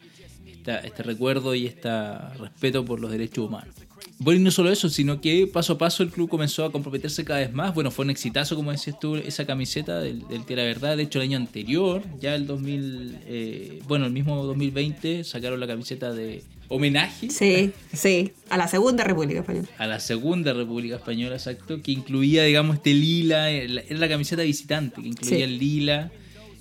esta, 0.47 0.79
este 0.79 1.03
recuerdo 1.03 1.55
y 1.55 1.67
este 1.67 1.91
respeto 2.39 2.85
por 2.85 3.01
los 3.01 3.11
derechos 3.11 3.47
humanos. 3.47 3.75
Bueno, 4.19 4.41
y 4.41 4.45
no 4.45 4.51
solo 4.51 4.71
eso, 4.71 4.91
sino 4.91 5.21
que 5.21 5.47
paso 5.47 5.75
a 5.75 5.79
paso 5.79 6.03
el 6.03 6.11
club 6.11 6.29
comenzó 6.29 6.67
a 6.67 6.73
comprometerse 6.73 7.25
cada 7.25 7.41
vez 7.41 7.53
más. 7.55 7.75
Bueno, 7.75 7.91
fue 7.91 8.05
un 8.05 8.11
exitazo, 8.11 8.55
como 8.55 8.71
decías 8.71 8.99
tú, 9.01 9.17
esa 9.17 9.47
camiseta 9.47 9.99
del, 10.01 10.29
del 10.29 10.45
Tierra 10.45 10.65
Verdad. 10.65 10.99
De 10.99 11.05
hecho, 11.05 11.21
el 11.21 11.29
año 11.29 11.39
anterior, 11.39 12.03
ya 12.21 12.35
el 12.35 12.47
2000, 12.47 13.19
eh, 13.25 13.83
bueno, 13.89 14.05
el 14.05 14.13
mismo 14.13 14.45
2020, 14.45 15.25
sacaron 15.25 15.59
la 15.59 15.67
camiseta 15.67 16.13
de 16.13 16.45
homenaje. 16.71 17.29
Sí, 17.31 17.73
sí, 17.93 18.33
a 18.49 18.57
la 18.57 18.69
Segunda 18.69 19.05
República 19.05 19.41
Española. 19.41 19.69
A 19.77 19.87
la 19.87 20.01
Segunda 20.01 20.53
República 20.53 20.97
Española, 20.97 21.35
exacto, 21.35 21.83
que 21.83 21.91
incluía, 21.93 22.45
digamos, 22.45 22.77
este 22.77 22.95
lila, 22.95 23.51
era 23.51 23.83
la 23.89 24.09
camiseta 24.09 24.43
visitante, 24.43 25.03
que 25.03 25.09
incluía 25.09 25.45
el 25.45 25.59
lila, 25.59 26.13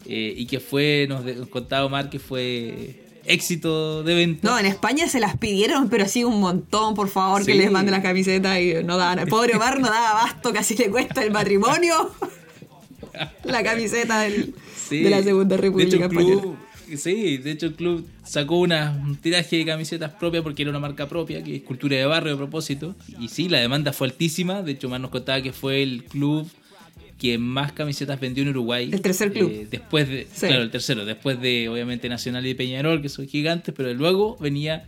eh, 0.05 0.33
y 0.35 0.47
que 0.47 0.59
fue, 0.59 1.05
nos 1.07 1.23
contaba 1.49 1.85
Omar, 1.85 2.09
que 2.09 2.17
fue 2.17 3.05
éxito 3.23 4.03
de 4.03 4.15
venta. 4.15 4.49
No, 4.49 4.57
en 4.57 4.65
España 4.65 5.07
se 5.07 5.19
las 5.19 5.37
pidieron, 5.37 5.89
pero 5.89 6.07
sí 6.07 6.23
un 6.23 6.39
montón, 6.39 6.95
por 6.95 7.07
favor, 7.07 7.45
que 7.45 7.53
les 7.53 7.71
manden 7.71 7.91
las 7.91 8.01
camisetas 8.01 8.59
y 8.59 8.83
no 8.83 8.97
daban. 8.97 9.19
El 9.19 9.27
pobre 9.27 9.55
Omar 9.55 9.79
no 9.79 9.89
daba 9.89 10.09
abasto, 10.21 10.51
casi 10.51 10.75
le 10.75 10.89
cuesta 10.89 11.23
el 11.23 11.29
matrimonio. 11.29 12.11
la 13.43 13.63
camiseta 13.63 14.21
del, 14.21 14.55
de 14.89 15.09
la 15.09 15.21
Segunda 15.21 15.55
República 15.55 16.07
Española. 16.07 16.57
Sí, 16.97 17.37
de 17.37 17.51
hecho 17.51 17.67
el 17.67 17.73
club 17.73 18.07
sacó 18.23 18.59
una, 18.59 18.91
un 18.91 19.15
tiraje 19.15 19.57
de 19.57 19.65
camisetas 19.65 20.11
propia 20.13 20.41
porque 20.41 20.63
era 20.63 20.71
una 20.71 20.79
marca 20.79 21.07
propia, 21.07 21.43
que 21.43 21.57
es 21.57 21.63
cultura 21.63 21.97
de 21.97 22.05
barrio 22.05 22.33
a 22.33 22.37
propósito. 22.37 22.95
Y 23.19 23.27
sí, 23.29 23.49
la 23.49 23.59
demanda 23.59 23.93
fue 23.93 24.07
altísima. 24.07 24.61
De 24.61 24.73
hecho, 24.73 24.89
más 24.89 24.99
nos 24.99 25.11
contaba 25.11 25.41
que 25.41 25.53
fue 25.53 25.83
el 25.83 26.03
club 26.03 26.49
que 27.19 27.37
más 27.37 27.73
camisetas 27.73 28.19
vendió 28.19 28.43
en 28.43 28.49
Uruguay. 28.49 28.89
El 28.91 29.01
tercer 29.01 29.31
club. 29.31 29.51
Eh, 29.51 29.67
después 29.69 30.07
de, 30.07 30.25
claro, 30.39 30.63
el 30.63 30.71
tercero, 30.71 31.05
después 31.05 31.39
de 31.39 31.67
obviamente 31.69 32.07
Nacional 32.07 32.45
y 32.47 32.53
Peñarol, 32.53 33.01
que 33.01 33.09
son 33.09 33.27
gigantes, 33.27 33.73
pero 33.75 33.93
luego 33.93 34.37
venía 34.37 34.85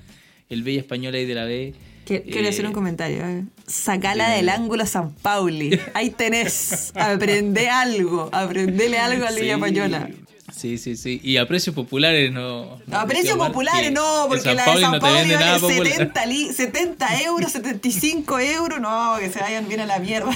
el 0.50 0.64
Bella 0.64 0.80
Española 0.80 1.20
y 1.20 1.26
de 1.26 1.36
la 1.36 1.46
B. 1.46 1.74
Quiero 2.06 2.50
hacer 2.50 2.66
un 2.66 2.72
eh, 2.72 2.74
comentario. 2.74 3.26
¿eh? 3.26 3.46
Sacala 3.68 4.30
del 4.32 4.50
ángulo 4.50 4.86
San 4.86 5.14
Pauli. 5.14 5.80
Ahí 5.94 6.10
tenés. 6.10 6.92
Aprende 6.96 7.70
algo. 7.70 8.30
Aprendele 8.32 8.98
algo 8.98 9.26
a 9.26 9.32
la 9.32 9.40
Bella 9.40 9.54
Española. 9.54 10.10
Sí, 10.56 10.78
sí, 10.78 10.96
sí. 10.96 11.20
Y 11.24 11.38
a 11.38 11.48
precios 11.48 11.76
populares 11.76 12.32
no. 12.32 12.80
a 12.92 13.06
precios 13.06 13.38
populares 13.38 13.92
no, 13.92 14.26
porque 14.28 14.54
la 14.54 14.66
de 14.66 14.82
San 14.82 15.00
Pauli 15.00 15.34
no 15.34 15.60
70, 15.60 16.54
70 16.54 17.22
euros, 17.24 17.52
75 17.52 18.40
euros. 18.40 18.82
No, 18.82 19.16
que 19.20 19.30
se 19.30 19.40
vayan 19.40 19.68
bien 19.68 19.80
a 19.82 19.86
la 19.86 20.00
mierda. 20.00 20.32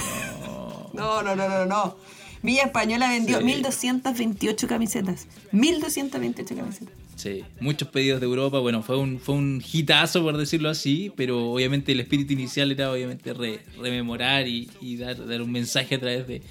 No, 0.94 1.22
no, 1.22 1.36
no, 1.36 1.48
no, 1.48 1.66
no. 1.66 1.96
Villa 2.42 2.62
Española 2.62 3.08
vendió 3.08 3.40
1.228 3.40 4.66
camisetas. 4.66 5.26
1.228 5.52 6.56
camisetas. 6.56 6.94
Sí, 7.16 7.44
muchos 7.60 7.88
pedidos 7.88 8.20
de 8.20 8.26
Europa. 8.26 8.58
Bueno, 8.60 8.82
fue 8.82 8.98
un, 8.98 9.18
fue 9.18 9.34
un 9.34 9.62
hitazo, 9.72 10.22
por 10.22 10.36
decirlo 10.36 10.68
así, 10.68 11.12
pero 11.16 11.50
obviamente 11.50 11.92
el 11.92 12.00
espíritu 12.00 12.34
inicial 12.34 12.70
era 12.70 12.92
obviamente 12.92 13.34
rememorar 13.78 14.46
y, 14.46 14.96
dar, 14.96 15.26
dar, 15.26 15.42
un 15.42 15.50
mensaje 15.50 15.96
a 15.96 15.98
través 15.98 16.26
de, 16.26 16.42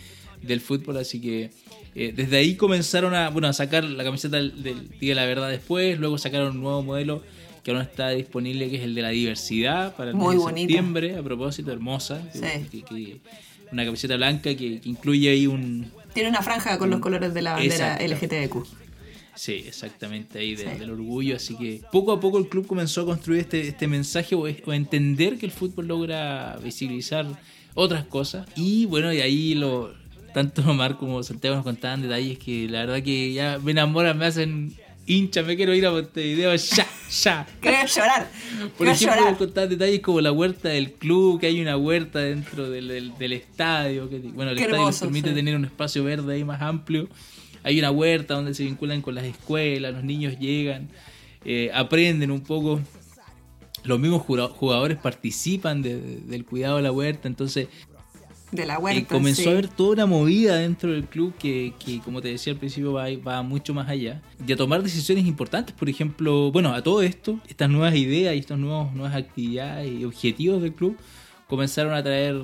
del 0.41 0.60
fútbol. 0.62 0.97
Así 0.97 1.21
que 1.21 1.51
eh, 1.95 2.13
desde 2.15 2.38
ahí 2.38 2.55
comenzaron 2.55 3.15
a, 3.15 3.29
bueno, 3.29 3.47
a 3.47 3.53
sacar 3.53 3.84
la 3.84 4.03
camiseta 4.03 4.38
del, 4.38 4.63
Día 4.99 5.12
de 5.12 5.15
la 5.15 5.25
Verdad 5.25 5.49
después. 5.49 5.97
Luego 5.99 6.17
sacaron 6.17 6.55
un 6.55 6.62
nuevo 6.62 6.84
modelo 6.84 7.23
que 7.63 7.71
aún 7.71 7.81
está 7.81 8.10
disponible, 8.10 8.69
que 8.69 8.77
es 8.77 8.84
el 8.84 8.93
de 8.93 9.01
la 9.01 9.10
diversidad 9.10 9.95
para 9.95 10.12
el 10.12 10.17
mes 10.17 10.29
de 10.29 10.60
septiembre, 10.60 11.17
a 11.17 11.23
propósito, 11.23 11.71
hermosa. 11.71 12.21
Sí 12.31 13.19
una 13.71 13.86
camiseta 13.86 14.15
blanca 14.15 14.55
que, 14.55 14.81
incluye 14.84 15.29
ahí 15.29 15.47
un... 15.47 15.91
Tiene 16.13 16.29
una 16.29 16.41
franja 16.41 16.77
con 16.77 16.89
los 16.89 16.99
colores 16.99 17.34
de 17.34 17.41
la 17.41 17.53
bandera 17.53 17.97
LGTBQ. 17.99 18.65
Sí, 19.36 19.63
exactamente, 19.67 20.39
ahí 20.39 20.55
del 20.55 20.89
orgullo. 20.89 21.36
Así 21.36 21.58
que 21.58 21.81
poco 21.91 22.13
a 22.13 22.19
poco 22.19 22.38
el 22.38 22.47
club 22.47 22.65
comenzó 22.67 23.01
a 23.01 23.05
construir 23.05 23.41
este, 23.41 23.67
este 23.67 23.88
mensaje 23.88 24.34
o, 24.34 24.45
a 24.45 24.75
entender 24.75 25.38
que 25.38 25.45
el 25.45 25.51
fútbol 25.51 25.88
logra 25.88 26.58
visibilizar 26.63 27.25
otras 27.73 28.05
cosas. 28.05 28.47
Y 28.55 28.86
bueno, 28.86 29.12
y 29.12 29.19
ahí 29.19 29.55
lo 29.55 29.93
tanto 30.36 30.62
Omar 30.69 30.98
como 30.98 31.24
Santiago 31.24 31.56
nos 31.56 31.63
contaban 31.63 32.02
detalles 32.02 32.38
que 32.38 32.67
la 32.67 32.80
verdad 32.82 33.02
que 33.02 33.32
ya 33.32 33.58
me 33.63 33.71
enamoran, 33.71 34.17
me 34.17 34.26
hacen 34.26 34.76
hincha, 35.06 35.43
me 35.43 35.56
quiero 35.56 35.74
ir 35.74 35.86
a 35.86 35.91
Montevideo 35.91 36.54
ya, 36.56 36.86
ya. 37.24 37.48
Quiero 37.62 37.88
llorar. 37.88 38.30
Por 38.78 38.88
ejemplo, 38.88 39.38
contar 39.38 39.69
detalles 39.69 40.02
como 40.02 40.19
la 40.19 40.34
huerta 40.34 40.67
del 40.67 40.91
club, 40.91 41.39
que 41.39 41.48
hay 41.48 41.62
una 41.62 41.78
huerta 41.78 42.19
dentro 42.19 42.69
del, 42.69 43.13
del, 43.17 43.32
estadio. 43.32 44.10
Que, 44.10 44.19
bueno, 44.19 44.52
el 44.52 44.60
estadio 44.60 44.91
permite 45.00 45.32
tener 45.32 45.56
un 45.56 45.63
espacio 45.63 46.04
verde 46.04 46.34
ahí 46.34 46.43
más 46.43 46.62
amplio. 46.62 47.08
Hay 47.63 47.80
una 47.80 47.91
huerta 47.91 48.34
donde 48.34 48.54
se 48.54 48.63
vinculan 48.63 49.02
con 49.02 49.15
las 49.15 49.24
escuelas, 49.24 49.93
los 49.93 50.04
niños 50.04 50.38
llegan, 50.38 50.89
eh, 51.45 51.71
aprenden 51.74 52.30
un 52.30 52.41
poco. 52.41 52.82
Los 53.86 54.00
mismos 54.00 54.24
jugadores 54.24 54.98
participan 54.98 55.82
del 55.82 56.43
cuidado 56.43 56.78
de 56.78 56.82
la 56.82 56.91
huerta, 56.91 57.28
entonces 57.28 57.67
de 58.51 58.65
la 58.65 58.79
huerta. 58.79 59.08
comenzó 59.08 59.49
a 59.49 59.53
haber 59.53 59.67
toda 59.67 59.91
una 59.91 60.05
movida 60.05 60.55
dentro 60.55 60.91
del 60.91 61.05
club 61.05 61.34
que, 61.38 61.73
como 62.03 62.21
te 62.21 62.29
decía 62.29 62.53
al 62.53 62.60
principio, 62.60 62.93
va, 62.93 63.05
va 63.25 63.41
mucho 63.41 63.73
más 63.73 63.89
allá. 63.89 64.21
Y 64.45 64.51
a 64.51 64.55
tomar 64.55 64.84
decisiones 64.84 65.25
importantes, 65.25 65.75
por 65.75 65.89
ejemplo, 65.89 66.51
bueno, 66.51 66.73
a 66.73 66.81
todo 66.81 67.01
esto, 67.01 67.39
estas 67.47 67.69
nuevas 67.69 67.95
ideas 67.95 68.36
y 68.36 68.39
estas 68.39 68.58
nuevos, 68.58 68.93
nuevas 68.93 69.15
actividades 69.15 69.91
y 69.91 70.05
objetivos 70.05 70.62
del 70.62 70.73
club 70.73 70.97
comenzaron 71.47 71.93
a 71.93 72.03
traer 72.03 72.39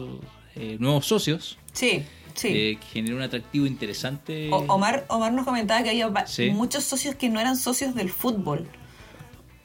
eh, 0.56 0.78
nuevos 0.80 1.06
socios. 1.06 1.58
Sí. 1.74 2.04
Sí. 2.34 2.48
Eh, 2.48 2.78
que 2.80 2.88
generó 2.94 3.18
un 3.18 3.24
atractivo 3.24 3.66
interesante. 3.66 4.50
Omar, 4.52 5.06
Omar 5.10 5.34
nos 5.34 5.46
comentaba 5.46 5.84
que 5.84 5.90
había 5.90 6.10
muchos 6.54 6.86
socios 6.86 7.16
que 7.16 7.30
no 7.30 7.40
eran 7.40 7.58
socios 7.58 7.94
del 7.94 8.10
fútbol. 8.10 8.68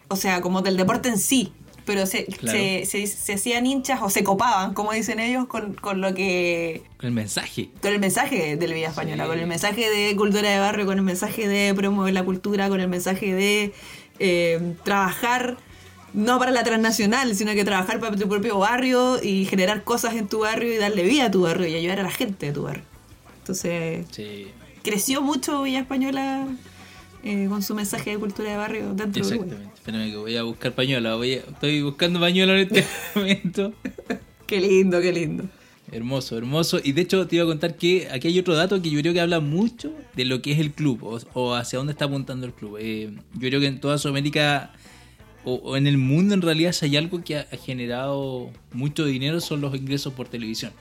O 0.09 0.17
sea, 0.17 0.41
como 0.41 0.63
del 0.63 0.77
deporte 0.77 1.09
en 1.09 1.19
sí 1.19 1.53
pero 1.87 2.05
se, 2.05 2.27
se, 2.85 3.07
se, 3.07 3.33
hacían 3.33 3.65
hinchas 3.65 4.01
o 4.03 4.11
se 4.11 4.25
copaban, 4.25 4.75
como 4.75 4.93
dicen 4.93 5.21
ellos, 5.21 5.47
con, 5.47 5.75
con, 5.75 6.01
lo 6.01 6.13
que... 6.15 6.83
Con 6.99 7.07
el 7.07 7.15
mensaje. 7.15 7.71
Con 7.81 7.93
el 7.93 8.01
mensaje 8.01 8.57
de 8.57 8.69
la 8.69 8.75
vida 8.75 8.89
española, 8.89 9.27
con 9.27 9.39
el 9.39 9.47
mensaje 9.47 9.89
de 9.89 10.15
cultura 10.17 10.51
de 10.51 10.59
barrio, 10.59 10.85
con 10.85 10.99
el 10.99 11.05
mensaje 11.05 11.47
de 11.47 11.73
promover 11.75 12.13
la 12.13 12.25
cultura, 12.25 12.69
con 12.69 12.81
el 12.81 12.89
mensaje 12.89 13.33
de 13.33 13.73
eh, 14.19 14.75
trabajar 14.83 15.59
no 16.13 16.41
para 16.41 16.51
la 16.51 16.65
transnacional, 16.65 17.37
sino 17.37 17.53
que 17.53 17.65
trabajar 17.65 18.01
para 18.01 18.17
tu 18.17 18.29
propio 18.29 18.59
barrio 18.59 19.23
y 19.23 19.45
generar 19.45 19.85
cosas 19.85 20.15
en 20.15 20.27
tu 20.27 20.41
barrio 20.41 20.75
y 20.75 20.79
darle 20.79 21.05
vida 21.05 21.27
a 21.27 21.31
tu 21.31 21.43
barrio 21.43 21.69
y 21.69 21.77
ayudar 21.77 22.01
a 22.01 22.03
la 22.03 22.11
gente 22.11 22.47
de 22.47 22.53
tu 22.53 22.65
barrio. 22.65 22.85
Entonces, 23.39 24.07
creció 24.83 25.23
mucho 25.23 25.63
Villa 25.63 25.81
Española 25.81 26.49
eh, 27.23 27.47
con 27.49 27.63
su 27.63 27.77
mensaje 27.77 28.11
de 28.11 28.19
cultura 28.19 28.51
de 28.51 28.57
barrio 28.57 28.95
dentro 28.95 29.23
Exactamente. 29.23 29.76
Espérame 29.87 30.11
que 30.11 30.17
voy 30.17 30.37
a 30.37 30.43
buscar 30.43 30.75
pañuelo. 30.75 31.23
estoy 31.23 31.81
buscando 31.81 32.19
pañuelo 32.19 32.55
en 32.55 32.59
este 32.67 32.85
momento. 33.15 33.73
qué 34.45 34.61
lindo, 34.61 35.01
qué 35.01 35.13
lindo. 35.13 35.45
Hermoso, 35.93 36.37
hermoso. 36.37 36.81
Y 36.83 36.91
de 36.91 37.03
hecho 37.03 37.29
te 37.29 37.37
iba 37.37 37.45
a 37.45 37.47
contar 37.47 37.77
que 37.77 38.09
aquí 38.11 38.27
hay 38.27 38.37
otro 38.41 38.57
dato 38.57 38.83
que 38.83 38.91
yo 38.91 38.99
creo 39.01 39.13
que 39.13 39.21
habla 39.21 39.39
mucho 39.39 39.93
de 40.17 40.25
lo 40.25 40.43
que 40.43 40.51
es 40.51 40.59
el 40.59 40.73
club 40.73 41.23
o, 41.35 41.55
hacia 41.55 41.79
dónde 41.79 41.93
está 41.93 42.07
apuntando 42.07 42.47
el 42.47 42.53
club. 42.53 42.79
Eh, 42.81 43.13
yo 43.35 43.49
creo 43.49 43.61
que 43.61 43.69
en 43.69 43.79
toda 43.79 43.97
Sudamérica 43.97 44.73
o, 45.45 45.77
en 45.77 45.87
el 45.87 45.99
mundo 45.99 46.35
en 46.35 46.43
realidad 46.43 46.73
si 46.73 46.87
hay 46.87 46.97
algo 46.97 47.23
que 47.23 47.37
ha, 47.37 47.45
generado 47.45 48.51
mucho 48.73 49.05
dinero 49.05 49.41
son 49.41 49.61
los 49.61 49.73
ingresos 49.77 50.13
por 50.15 50.27
televisión. 50.27 50.73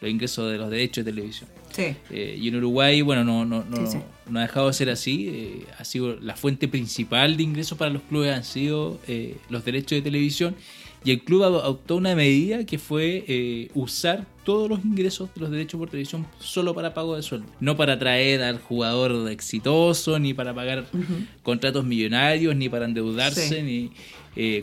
los 0.00 0.10
ingresos 0.10 0.50
de 0.50 0.56
los 0.56 0.70
derechos 0.70 1.04
de 1.04 1.12
televisión. 1.12 1.50
Sí. 1.70 1.94
Eh, 2.10 2.36
y 2.40 2.48
en 2.48 2.56
Uruguay, 2.56 3.02
bueno, 3.02 3.24
no, 3.24 3.44
no, 3.44 3.64
no, 3.64 3.76
Sí, 3.86 3.92
sí. 3.92 3.98
no 4.28 4.38
ha 4.38 4.42
dejado 4.42 4.66
de 4.68 4.72
ser 4.72 4.90
así. 4.90 5.28
eh, 5.28 5.64
ha 5.78 5.84
sido 5.84 6.16
la 6.20 6.34
fuente 6.36 6.68
principal 6.68 7.36
de 7.36 7.42
ingresos 7.42 7.76
para 7.78 7.90
los 7.90 8.02
clubes 8.02 8.32
han 8.34 8.44
sido 8.44 8.98
eh, 9.06 9.36
los 9.48 9.64
derechos 9.64 9.90
de 9.98 10.02
televisión. 10.02 10.56
Y 11.04 11.12
el 11.12 11.22
club 11.22 11.44
adoptó 11.44 11.94
una 11.96 12.16
medida 12.16 12.64
que 12.66 12.76
fue 12.76 13.68
usar 13.74 14.26
todos 14.44 14.68
los 14.68 14.84
ingresos 14.84 15.32
de 15.32 15.40
los 15.42 15.50
derechos 15.50 15.78
por 15.78 15.88
televisión 15.88 16.26
solo 16.40 16.74
para 16.74 16.92
pago 16.92 17.14
de 17.14 17.22
sueldo. 17.22 17.46
No 17.60 17.76
para 17.76 17.92
atraer 17.92 18.42
al 18.42 18.58
jugador 18.58 19.30
exitoso, 19.30 20.18
ni 20.18 20.34
para 20.34 20.52
pagar 20.54 20.86
contratos 21.44 21.84
millonarios, 21.84 22.56
ni 22.56 22.68
para 22.68 22.86
endeudarse, 22.86 23.62
ni 23.62 23.92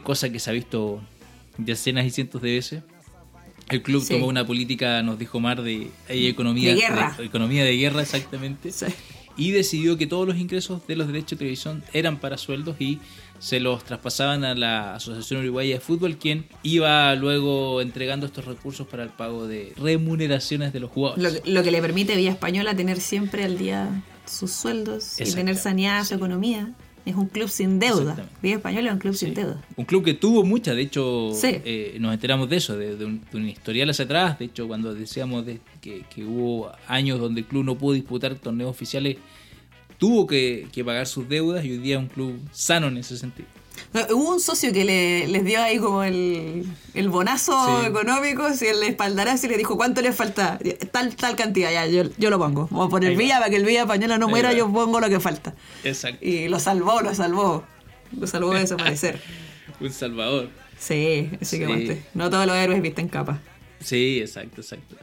cosa 0.04 0.30
que 0.30 0.40
se 0.40 0.50
ha 0.50 0.54
visto 0.54 1.02
decenas 1.58 2.06
y 2.06 2.10
cientos 2.10 2.42
de 2.42 2.54
veces. 2.56 2.84
El 3.70 3.82
club 3.82 4.04
Sí. 4.04 4.14
tomó 4.14 4.28
una 4.28 4.46
política, 4.46 5.02
nos 5.04 5.18
dijo 5.18 5.40
Mar, 5.40 5.62
de 5.62 5.90
economía 6.10 6.70
De 6.74 6.82
guerra. 6.82 7.16
economía 7.20 7.64
de 7.64 7.76
guerra 7.78 8.02
exactamente 8.02 8.72
Sí. 8.72 8.86
y 9.38 9.52
decidió 9.52 9.98
que 9.98 10.06
todos 10.08 10.28
los 10.28 10.38
ingresos 10.38 10.86
de 10.88 10.96
los 10.96 11.08
derechos 11.08 11.32
de 11.32 11.38
televisión 11.38 11.84
eran 11.94 12.20
para 12.20 12.38
sueldos 12.38 12.76
y 12.80 13.00
se 13.40 13.60
los 13.60 13.84
traspasaban 13.84 14.46
a 14.46 14.56
la 14.56 14.96
Asociación 14.96 15.42
Uruguaya 15.42 15.76
de 15.76 15.82
Fútbol, 15.82 16.18
quien 16.18 16.46
iba 16.64 17.14
luego 17.16 17.82
entregando 17.82 18.26
estos 18.28 18.46
recursos 18.46 18.88
para 18.88 19.04
el 19.04 19.10
pago 19.10 19.46
de 19.48 19.74
remuneraciones 19.76 20.72
de 20.72 20.80
los 20.80 20.90
Lo, 20.90 20.94
jugadores. 20.94 21.42
lo 21.46 21.64
que 21.64 21.72
le 21.72 21.82
permite 21.82 22.14
a 22.14 22.16
Villa 22.16 22.32
Española 22.32 22.76
tener 22.76 23.02
siempre 23.02 23.44
al 23.44 23.58
día 23.58 24.04
sus 24.26 24.52
sueldos 24.52 25.20
y 25.20 25.26
tener 25.34 25.58
saneada 25.58 26.06
su 26.06 26.16
economía. 26.16 26.74
Es 27.06 27.16
un 27.16 27.28
club 27.28 27.48
sin 27.50 27.78
deuda. 27.80 28.28
Villa 28.42 28.56
Española 28.56 28.88
es 28.88 28.94
un 28.94 29.00
club 29.00 29.14
Sí. 29.14 29.26
sin 29.28 29.36
deuda. 29.36 29.62
Un 29.76 29.86
club 29.86 30.04
que 30.04 30.16
tuvo 30.16 30.44
muchas, 30.44 30.76
de 30.76 30.82
hecho, 30.82 31.30
Sí. 31.36 31.50
eh, 31.64 31.98
nos 32.00 32.14
enteramos 32.14 32.50
de 32.50 32.56
eso, 32.58 32.76
de, 32.78 32.96
de 32.96 33.06
un, 33.06 33.22
de 33.32 33.38
un 33.38 33.48
historial 33.48 33.90
hacia 33.92 34.06
atrás. 34.06 34.40
De 34.40 34.46
hecho, 34.46 34.68
cuando 34.68 34.94
decíamos 34.96 35.46
de 35.46 35.60
que, 35.82 36.04
que 36.14 36.24
hubo 36.26 36.72
años 36.88 37.20
donde 37.20 37.42
el 37.42 37.48
club 37.48 37.64
no 37.64 37.78
pudo 37.78 37.94
disputar 37.94 38.34
torneos 38.36 38.72
oficiales, 38.72 39.18
tuvo 40.00 40.26
que, 40.26 40.68
que 40.72 40.84
pagar 40.84 41.06
sus 41.06 41.30
deudas 41.30 41.64
y 41.64 41.72
hoy 41.72 41.78
día 41.78 41.96
es 41.98 42.02
un 42.02 42.08
club 42.08 42.40
sano 42.52 42.88
en 42.88 42.98
ese 42.98 43.18
sentido. 43.18 43.48
No, 43.96 44.16
hubo 44.16 44.34
un 44.34 44.40
socio 44.42 44.72
que 44.74 44.84
le, 44.86 45.28
les 45.28 45.46
dio 45.46 45.62
ahí 45.62 45.78
como 45.80 46.04
el, 46.04 46.66
el 46.94 47.10
bonazo 47.10 47.82
Sí. 47.82 47.88
económico, 47.88 48.54
si 48.54 48.68
el 48.68 48.84
espaldarazo 48.84 49.46
y 49.46 49.50
le 49.50 49.58
dijo 49.58 49.78
cuánto 49.78 50.02
le 50.02 50.12
falta, 50.12 50.60
tal 50.92 51.16
tal 51.16 51.36
cantidad, 51.36 51.72
ya, 51.72 51.86
yo, 51.88 52.04
yo 52.18 52.30
lo 52.30 52.38
pongo. 52.38 52.68
Vamos 52.72 52.88
a 52.88 52.90
poner 52.90 53.10
Ahí 53.12 53.16
va. 53.16 53.22
Villa 53.22 53.38
para 53.40 53.50
que 53.50 53.56
el 53.56 53.66
Villa 53.66 53.82
Española 53.82 54.18
no 54.18 54.26
Ahí 54.26 54.32
muera, 54.32 54.50
va. 54.50 54.56
yo 54.56 54.72
pongo 54.72 55.00
lo 55.00 55.08
que 55.10 55.20
falta. 55.20 55.56
Exacto. 55.84 56.26
Y 56.26 56.48
lo 56.50 56.60
salvó, 56.60 57.02
lo 57.02 57.16
salvó. 57.16 57.64
Lo 58.20 58.28
salvó 58.28 58.54
de 58.54 58.60
desaparecer. 58.60 59.20
Un 59.80 59.92
salvador. 59.92 60.50
Sí, 60.78 61.30
así 61.42 61.58
que 61.58 61.64
Sí. 61.66 61.72
aguante. 61.72 62.04
No 62.14 62.30
todos 62.30 62.46
los 62.46 62.56
héroes 62.56 62.82
visten 62.82 63.08
capa. 63.08 63.40
Sí, 63.80 64.20
exacto, 64.20 64.62
exacto. 64.62 64.96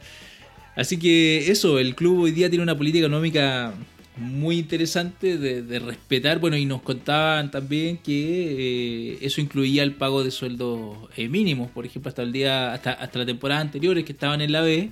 Así 0.75 0.97
que 0.97 1.51
eso, 1.51 1.79
el 1.79 1.95
club 1.95 2.21
hoy 2.21 2.31
día 2.31 2.49
tiene 2.49 2.63
una 2.63 2.77
política 2.77 3.05
económica 3.05 3.73
muy 4.17 4.57
interesante 4.59 5.37
de, 5.37 5.61
de 5.63 5.79
respetar. 5.79 6.39
Bueno, 6.39 6.55
y 6.57 6.65
nos 6.65 6.81
contaban 6.81 7.49
también 7.51 7.97
que 7.97 9.13
eh, 9.13 9.17
eso 9.21 9.41
incluía 9.41 9.83
el 9.83 9.93
pago 9.93 10.23
de 10.23 10.31
sueldos 10.31 10.97
eh, 11.17 11.27
mínimos. 11.29 11.71
Por 11.71 11.85
ejemplo, 11.85 12.09
hasta 12.09 12.21
el 12.21 12.31
día, 12.31 12.73
hasta, 12.73 12.91
hasta 12.93 13.19
la 13.19 13.25
temporada 13.25 13.61
anteriores 13.61 14.03
que 14.05 14.11
estaban 14.11 14.41
en 14.41 14.51
la 14.51 14.61
B, 14.61 14.89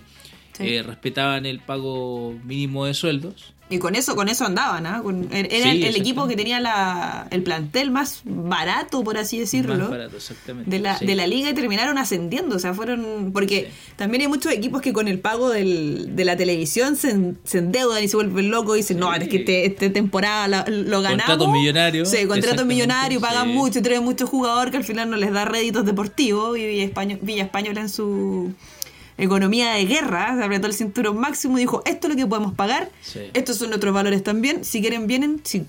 Sí. 0.54 0.68
eh, 0.68 0.84
respetaban 0.84 1.46
el 1.46 1.60
pago 1.60 2.38
mínimo 2.44 2.86
de 2.86 2.94
sueldos. 2.94 3.54
Y 3.72 3.80
con 3.80 3.96
eso, 3.96 4.16
con 4.16 4.28
eso 4.30 4.46
andaban, 4.46 4.86
¿ah? 4.86 5.00
Con- 5.02 5.28
Era 5.32 5.72
Sí, 5.72 5.84
el- 5.84 5.96
equipo 5.96 6.28
que 6.28 6.36
tenía 6.36 6.60
la, 6.60 7.28
el 7.32 7.42
plantel 7.42 7.90
más 7.90 8.22
barato, 8.26 9.04
por 9.04 9.18
así 9.18 9.40
decirlo. 9.40 9.76
Más 9.78 9.90
barato, 9.90 10.18
exactamente. 10.18 10.70
de 10.70 10.80
la, 10.80 11.00
sí. 11.00 11.06
de 11.06 11.16
la 11.16 11.26
liga 11.26 11.50
y 11.50 11.54
terminaron 11.54 11.98
ascendiendo. 11.98 12.56
O 12.56 12.60
sea, 12.60 12.74
fueron. 12.74 13.32
Porque 13.34 13.72
Sí. 13.72 13.94
también 13.96 14.22
hay 14.24 14.28
muchos 14.28 14.52
equipos 14.52 14.82
que 14.82 14.94
con 14.94 15.08
el 15.08 15.20
pago 15.20 15.50
del, 15.50 16.16
de 16.16 16.26
la 16.26 16.36
televisión 16.38 16.96
se, 16.98 17.12
en- 17.12 17.40
se 17.46 17.60
endeudan 17.60 18.04
y 18.04 18.08
se 18.08 18.18
vuelven 18.18 18.52
locos 18.52 18.76
y 18.76 18.82
dicen, 18.82 19.00
no, 19.00 19.14
es 19.14 19.28
que 19.28 19.38
este- 19.38 19.66
esta 19.66 19.92
temporada 19.92 20.48
la- 20.48 20.66
lo 20.68 21.02
ganamos. 21.02 21.26
Contratos 21.26 21.52
millonarios. 21.54 22.10
Sí, 22.10 22.26
contratos 22.28 22.66
millonarios, 22.66 23.22
pagan 23.22 23.48
mucho, 23.50 23.82
traen 23.82 24.04
muchos 24.04 24.30
jugadores 24.30 24.72
que 24.72 24.78
al 24.78 24.84
final 24.84 25.10
no 25.10 25.16
les 25.18 25.32
da 25.32 25.46
réditos 25.46 25.86
deportivos. 25.86 26.58
Y 26.58 26.66
Villa, 26.68 26.84
España- 26.84 27.18
Villa 27.22 27.44
Española 27.44 27.82
en 27.82 27.90
su 27.90 28.52
economía 29.18 29.72
de 29.74 29.86
guerra, 29.86 30.36
se 30.38 30.44
apretó 30.44 30.68
el 30.68 30.74
cinturón 30.74 31.18
máximo 31.20 31.58
y 31.58 31.62
dijo, 31.62 31.82
esto 31.86 32.08
es 32.08 32.14
lo 32.14 32.18
que 32.18 32.28
podemos 32.28 32.54
pagar, 32.54 32.90
Sí. 33.02 33.20
estos 33.34 33.58
son 33.58 33.70
nuestros 33.70 33.94
valores 33.94 34.24
también, 34.24 34.64
si 34.66 34.82
quieren 34.82 35.08
vienen, 35.08 35.42
si, 35.44 35.64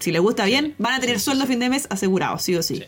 si 0.00 0.12
les 0.12 0.20
gusta 0.20 0.44
bien, 0.44 0.74
van 0.78 0.94
a 0.94 1.00
tener 1.00 1.18
sueldo 1.20 1.44
a 1.44 1.46
fin 1.46 1.58
de 1.60 1.68
mes 1.68 1.86
asegurado, 1.90 2.38
sí 2.38 2.54
o 2.54 2.62
sí. 2.62 2.82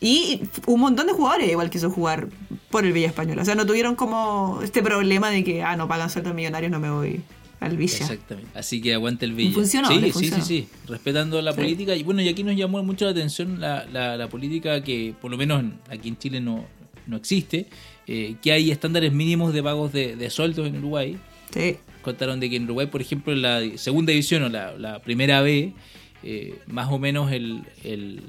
Y 0.00 0.42
un 0.66 0.80
montón 0.80 1.06
de 1.06 1.12
jugadores 1.14 1.50
igual 1.50 1.70
quiso 1.70 1.90
jugar 1.90 2.28
por 2.70 2.84
el 2.84 2.92
Villa 2.92 3.06
Española. 3.06 3.40
O 3.42 3.44
sea, 3.44 3.54
no 3.54 3.64
tuvieron 3.64 3.94
como 3.94 4.60
este 4.62 4.82
problema 4.82 5.30
de 5.30 5.42
que, 5.44 5.62
ah, 5.62 5.76
no 5.76 5.88
pagan 5.88 6.10
sueldos 6.10 6.34
millonarios, 6.34 6.70
no 6.70 6.78
me 6.78 6.90
voy 6.90 7.22
al 7.60 7.76
Villa. 7.78 7.96
Exactamente. 7.98 8.50
Así 8.58 8.82
que 8.82 8.92
aguanta 8.92 9.24
el 9.24 9.32
Villa. 9.32 9.54
funcionó, 9.54 9.88
sí, 9.88 10.12
sí, 10.12 10.28
sí, 10.30 10.42
sí. 10.42 10.68
Respetando 10.88 11.40
la 11.40 11.52
Sí. 11.52 11.56
política. 11.60 11.94
Y 11.96 12.02
bueno, 12.02 12.20
y 12.20 12.28
aquí 12.28 12.44
nos 12.44 12.54
llamó 12.54 12.82
mucho 12.82 13.06
la 13.06 13.12
atención 13.12 13.60
la, 13.60 13.86
la, 13.86 14.18
la 14.18 14.28
política 14.28 14.82
que, 14.82 15.14
por 15.22 15.30
lo 15.30 15.38
menos 15.38 15.60
en- 15.60 15.78
aquí 15.90 16.08
en 16.08 16.18
Chile, 16.18 16.40
no, 16.40 16.66
no 17.06 17.16
existe. 17.16 17.68
Eh, 18.06 18.36
que 18.42 18.52
hay 18.52 18.70
estándares 18.70 19.12
mínimos 19.12 19.52
de 19.54 19.62
pagos 19.62 19.92
de, 19.92 20.16
de 20.16 20.30
sueldos 20.30 20.66
en 20.66 20.78
Uruguay. 20.78 21.18
Sí. 21.50 21.76
Contaron 22.02 22.40
de 22.40 22.50
que 22.50 22.56
en 22.56 22.64
Uruguay, 22.64 22.86
por 22.88 23.00
ejemplo, 23.00 23.32
en 23.32 23.42
la 23.42 23.62
segunda 23.76 24.10
división 24.10 24.42
o 24.42 24.48
la, 24.48 24.76
la 24.76 25.00
primera 25.00 25.40
B, 25.40 25.72
eh, 26.22 26.58
más 26.66 26.90
o 26.90 26.98
menos 26.98 27.32
el, 27.32 27.62
el, 27.82 28.22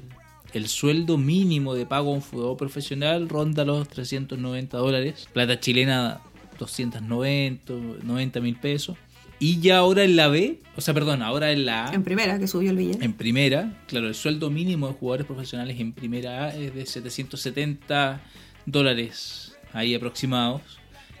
el 0.52 0.68
sueldo 0.68 1.18
mínimo 1.18 1.74
de 1.74 1.86
pago 1.86 2.10
a 2.10 2.14
un 2.14 2.20
jugador 2.20 2.56
profesional 2.56 3.28
ronda 3.28 3.64
los 3.64 3.88
390 3.88 4.76
dólares. 4.78 5.28
Plata 5.32 5.60
chilena 5.60 6.20
290, 6.58 7.72
90 8.02 8.40
mil 8.40 8.56
pesos. 8.56 8.96
Y 9.38 9.60
ya 9.60 9.78
ahora 9.78 10.04
en 10.04 10.16
la 10.16 10.28
B, 10.28 10.60
o 10.76 10.80
sea, 10.80 10.94
perdón, 10.94 11.20
ahora 11.20 11.52
en 11.52 11.66
la 11.66 11.88
A, 11.88 11.94
En 11.94 12.02
primera, 12.04 12.38
que 12.38 12.48
subió 12.48 12.70
el 12.70 12.78
Villa. 12.78 12.96
en 13.02 13.12
primera, 13.12 13.78
claro, 13.86 14.08
el 14.08 14.14
sueldo 14.14 14.48
mínimo 14.48 14.88
de 14.88 14.94
jugadores 14.94 15.26
profesionales 15.26 15.78
en 15.78 15.92
primera 15.92 16.44
A 16.46 16.56
es 16.56 16.74
de 16.74 16.86
770 16.86 18.22
dólares 18.64 19.45
ahí 19.76 19.94
aproximados, 19.94 20.62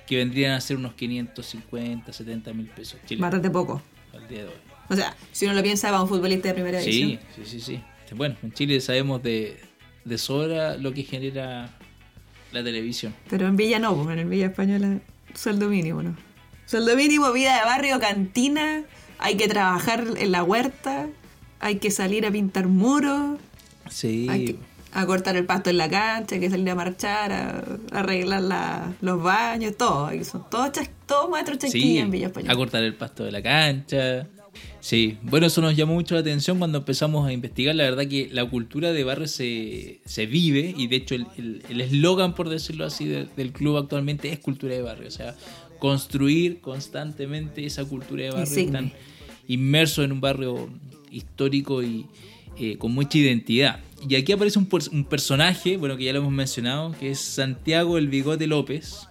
que 0.06 0.16
vendrían 0.16 0.52
a 0.52 0.60
ser 0.60 0.76
unos 0.76 0.94
550, 0.94 2.12
70 2.12 2.52
mil 2.52 2.66
pesos 2.66 2.98
chilenos 3.06 3.22
Bastante 3.22 3.50
poco. 3.50 3.82
al 4.14 4.26
día 4.28 4.42
de 4.42 4.48
hoy. 4.48 4.54
O 4.88 4.94
sea, 4.94 5.16
si 5.32 5.46
uno 5.46 5.54
lo 5.54 5.62
piensa, 5.62 5.90
va 5.90 6.02
un 6.02 6.08
futbolista 6.08 6.48
de 6.48 6.54
primera 6.54 6.80
Sí, 6.80 6.90
división. 6.90 7.20
sí, 7.34 7.42
sí, 7.46 7.60
sí. 7.60 7.80
Bueno, 8.14 8.36
en 8.42 8.52
Chile 8.52 8.80
sabemos 8.80 9.22
de, 9.22 9.58
de 10.04 10.16
sobra 10.18 10.76
lo 10.76 10.92
que 10.92 11.02
genera 11.02 11.70
la 12.52 12.62
televisión. 12.62 13.12
Pero 13.28 13.48
en 13.48 13.56
Villa 13.56 13.78
no, 13.80 13.96
pues, 14.00 14.16
en 14.16 14.30
Villa 14.30 14.46
Española, 14.46 15.00
sueldo 15.34 15.68
mínimo, 15.68 16.02
¿no? 16.04 16.16
Sueldo 16.66 16.96
mínimo, 16.96 17.32
vida 17.32 17.56
de 17.58 17.64
barrio, 17.64 17.98
cantina, 17.98 18.84
hay 19.18 19.36
que 19.36 19.48
trabajar 19.48 20.04
en 20.16 20.30
la 20.30 20.44
huerta, 20.44 21.08
hay 21.58 21.76
que 21.78 21.90
salir 21.90 22.24
a 22.26 22.30
pintar 22.30 22.68
muros, 22.68 23.38
Sí, 23.90 24.26
hay 24.30 24.44
que 24.44 24.56
a 24.98 25.06
cortar 25.06 25.36
el 25.36 25.44
pasto 25.44 25.68
en 25.70 25.76
la 25.76 25.88
cancha, 25.90 26.38
que 26.40 26.48
salir 26.48 26.70
a 26.70 26.74
marchar, 26.74 27.30
a, 27.32 27.64
a 27.92 27.98
arreglar 28.00 28.42
la- 28.42 28.94
los 29.00 29.22
baños, 29.22 29.76
todo. 29.76 30.10
Son 30.24 30.44
todos 30.50 30.72
chas- 30.72 30.90
todos 31.06 31.28
maestros 31.30 31.58
sí, 31.70 31.98
en 31.98 32.10
Villa 32.10 32.26
Española. 32.28 32.52
a 32.52 32.56
cortar 32.56 32.82
el 32.82 32.94
pasto 32.94 33.24
de 33.24 33.32
la 33.32 33.42
cancha. 33.42 34.26
Sí, 34.80 35.18
bueno, 35.22 35.46
eso 35.48 35.60
nos 35.60 35.76
llamó 35.76 35.94
mucho 35.94 36.14
la 36.14 36.20
atención 36.22 36.58
cuando 36.58 36.78
empezamos 36.78 37.28
a 37.28 37.32
investigar. 37.32 37.74
La 37.74 37.84
verdad 37.84 38.06
que 38.08 38.28
la 38.32 38.44
cultura 38.46 38.92
de 38.92 39.04
barrio 39.04 39.26
se, 39.28 40.00
se 40.06 40.24
vive 40.26 40.72
y 40.76 40.86
de 40.86 40.96
hecho 40.96 41.14
el 41.14 41.80
eslogan, 41.80 42.34
por 42.34 42.48
decirlo 42.48 42.86
así, 42.86 43.04
de- 43.04 43.26
del 43.36 43.52
club 43.52 43.76
actualmente 43.76 44.32
es 44.32 44.38
cultura 44.38 44.74
de 44.74 44.82
barrio. 44.82 45.08
O 45.08 45.10
sea, 45.10 45.34
construir 45.78 46.60
constantemente 46.62 47.66
esa 47.66 47.84
cultura 47.84 48.22
de 48.24 48.30
barrio. 48.30 48.46
Insigne. 48.46 48.64
Están 48.78 48.92
inmersos 49.46 50.04
en 50.06 50.12
un 50.12 50.20
barrio 50.22 50.70
histórico 51.10 51.82
y 51.82 52.06
eh, 52.58 52.76
con 52.78 52.92
mucha 52.92 53.18
identidad. 53.18 53.80
Y 54.08 54.14
aquí 54.14 54.32
aparece 54.32 54.58
un, 54.58 54.68
un 54.92 55.04
personaje, 55.04 55.76
bueno, 55.76 55.96
que 55.96 56.04
ya 56.04 56.12
lo 56.12 56.20
hemos 56.20 56.32
mencionado, 56.32 56.94
que 56.98 57.10
es 57.10 57.18
Santiago 57.18 57.98
el 57.98 58.08
Bigote 58.08 58.46
López. 58.46 59.08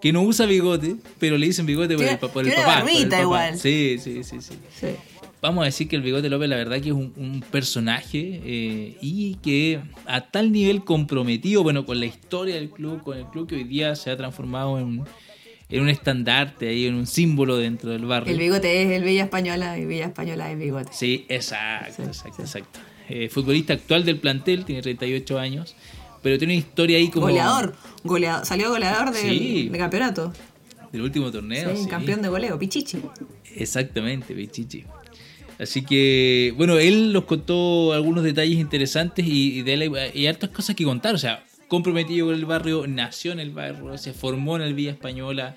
Que 0.00 0.12
no 0.12 0.22
usa 0.22 0.44
bigote, 0.44 0.96
pero 1.18 1.38
le 1.38 1.46
dicen 1.46 1.64
bigote 1.64 1.96
por 1.96 2.04
el, 2.04 2.18
por 2.18 2.46
el 2.46 2.52
papá. 2.52 2.82
por 2.82 2.90
el 2.90 3.08
papá. 3.08 3.22
igual. 3.22 3.58
Sí, 3.58 3.96
sí, 3.98 4.22
sí, 4.24 4.42
sí. 4.42 4.54
Sí. 4.78 4.88
Vamos 5.40 5.62
a 5.62 5.66
decir 5.66 5.86
que 5.86 5.96
el 5.96 6.02
Bigote 6.02 6.28
López, 6.28 6.48
la 6.48 6.56
verdad, 6.56 6.80
que 6.80 6.88
es 6.88 6.94
un, 6.94 7.12
un 7.16 7.40
personaje 7.50 8.40
eh, 8.44 8.96
y 9.00 9.36
que 9.36 9.80
a 10.06 10.30
tal 10.30 10.50
nivel 10.50 10.82
comprometido, 10.82 11.62
bueno, 11.62 11.86
con 11.86 12.00
la 12.00 12.06
historia 12.06 12.56
del 12.56 12.70
club, 12.70 13.02
con 13.02 13.18
el 13.18 13.26
club 13.26 13.46
que 13.46 13.54
hoy 13.54 13.64
día 13.64 13.94
se 13.96 14.10
ha 14.10 14.16
transformado 14.16 14.78
en, 14.78 15.04
en 15.68 15.82
un 15.82 15.88
estandarte 15.88 16.68
ahí, 16.68 16.86
en 16.86 16.94
un 16.94 17.06
símbolo 17.06 17.56
dentro 17.56 17.90
del 17.90 18.04
barrio. 18.04 18.32
El 18.32 18.38
bigote 18.38 18.82
es 18.82 18.90
el 18.90 19.02
Villa 19.04 19.24
Española 19.24 19.78
y 19.78 19.84
Villa 19.84 20.06
Española 20.06 20.50
es 20.50 20.58
bigote. 20.58 20.90
Sí, 20.92 21.26
exacto, 21.28 21.94
Sí, 21.96 22.02
exacto, 22.02 22.36
sí. 22.36 22.42
exacto. 22.42 22.80
Eh, 23.08 23.28
futbolista 23.28 23.72
actual 23.72 24.04
del 24.04 24.18
plantel, 24.18 24.64
tiene 24.64 24.82
38 24.82 25.38
años, 25.38 25.76
pero 26.22 26.38
tiene 26.38 26.54
una 26.54 26.58
historia 26.60 26.98
ahí 26.98 27.08
como... 27.08 27.26
Goleador, 27.26 27.74
goleador, 28.04 28.44
salió 28.46 28.70
goleador 28.70 29.12
del, 29.12 29.38
Sí. 29.38 29.68
de 29.68 29.78
campeonato. 29.78 30.32
Del 30.92 31.02
último 31.02 31.30
torneo. 31.30 31.74
Sí, 31.76 31.82
sí. 31.84 31.88
campeón 31.88 32.22
de 32.22 32.28
goleo, 32.28 32.58
Pichichi. 32.58 32.98
Exactamente, 33.54 34.34
Pichichi. 34.34 34.84
Así 35.58 35.82
que, 35.84 36.52
bueno, 36.56 36.78
él 36.78 37.12
nos 37.12 37.24
contó 37.24 37.92
algunos 37.92 38.22
detalles 38.24 38.58
interesantes 38.58 39.24
y, 39.26 39.58
y 39.58 39.62
de 39.62 39.74
él 39.74 39.82
hay, 39.82 40.10
hay 40.14 40.26
hartas 40.26 40.50
cosas 40.50 40.76
que 40.76 40.84
contar. 40.84 41.14
O 41.14 41.18
sea, 41.18 41.44
comprometido 41.68 42.26
con 42.26 42.34
el 42.34 42.44
barrio, 42.44 42.86
nació 42.86 43.32
en 43.32 43.40
el 43.40 43.50
barrio, 43.50 43.96
se 43.98 44.12
formó 44.12 44.56
en 44.56 44.62
el 44.62 44.74
Villa 44.74 44.92
Española, 44.92 45.56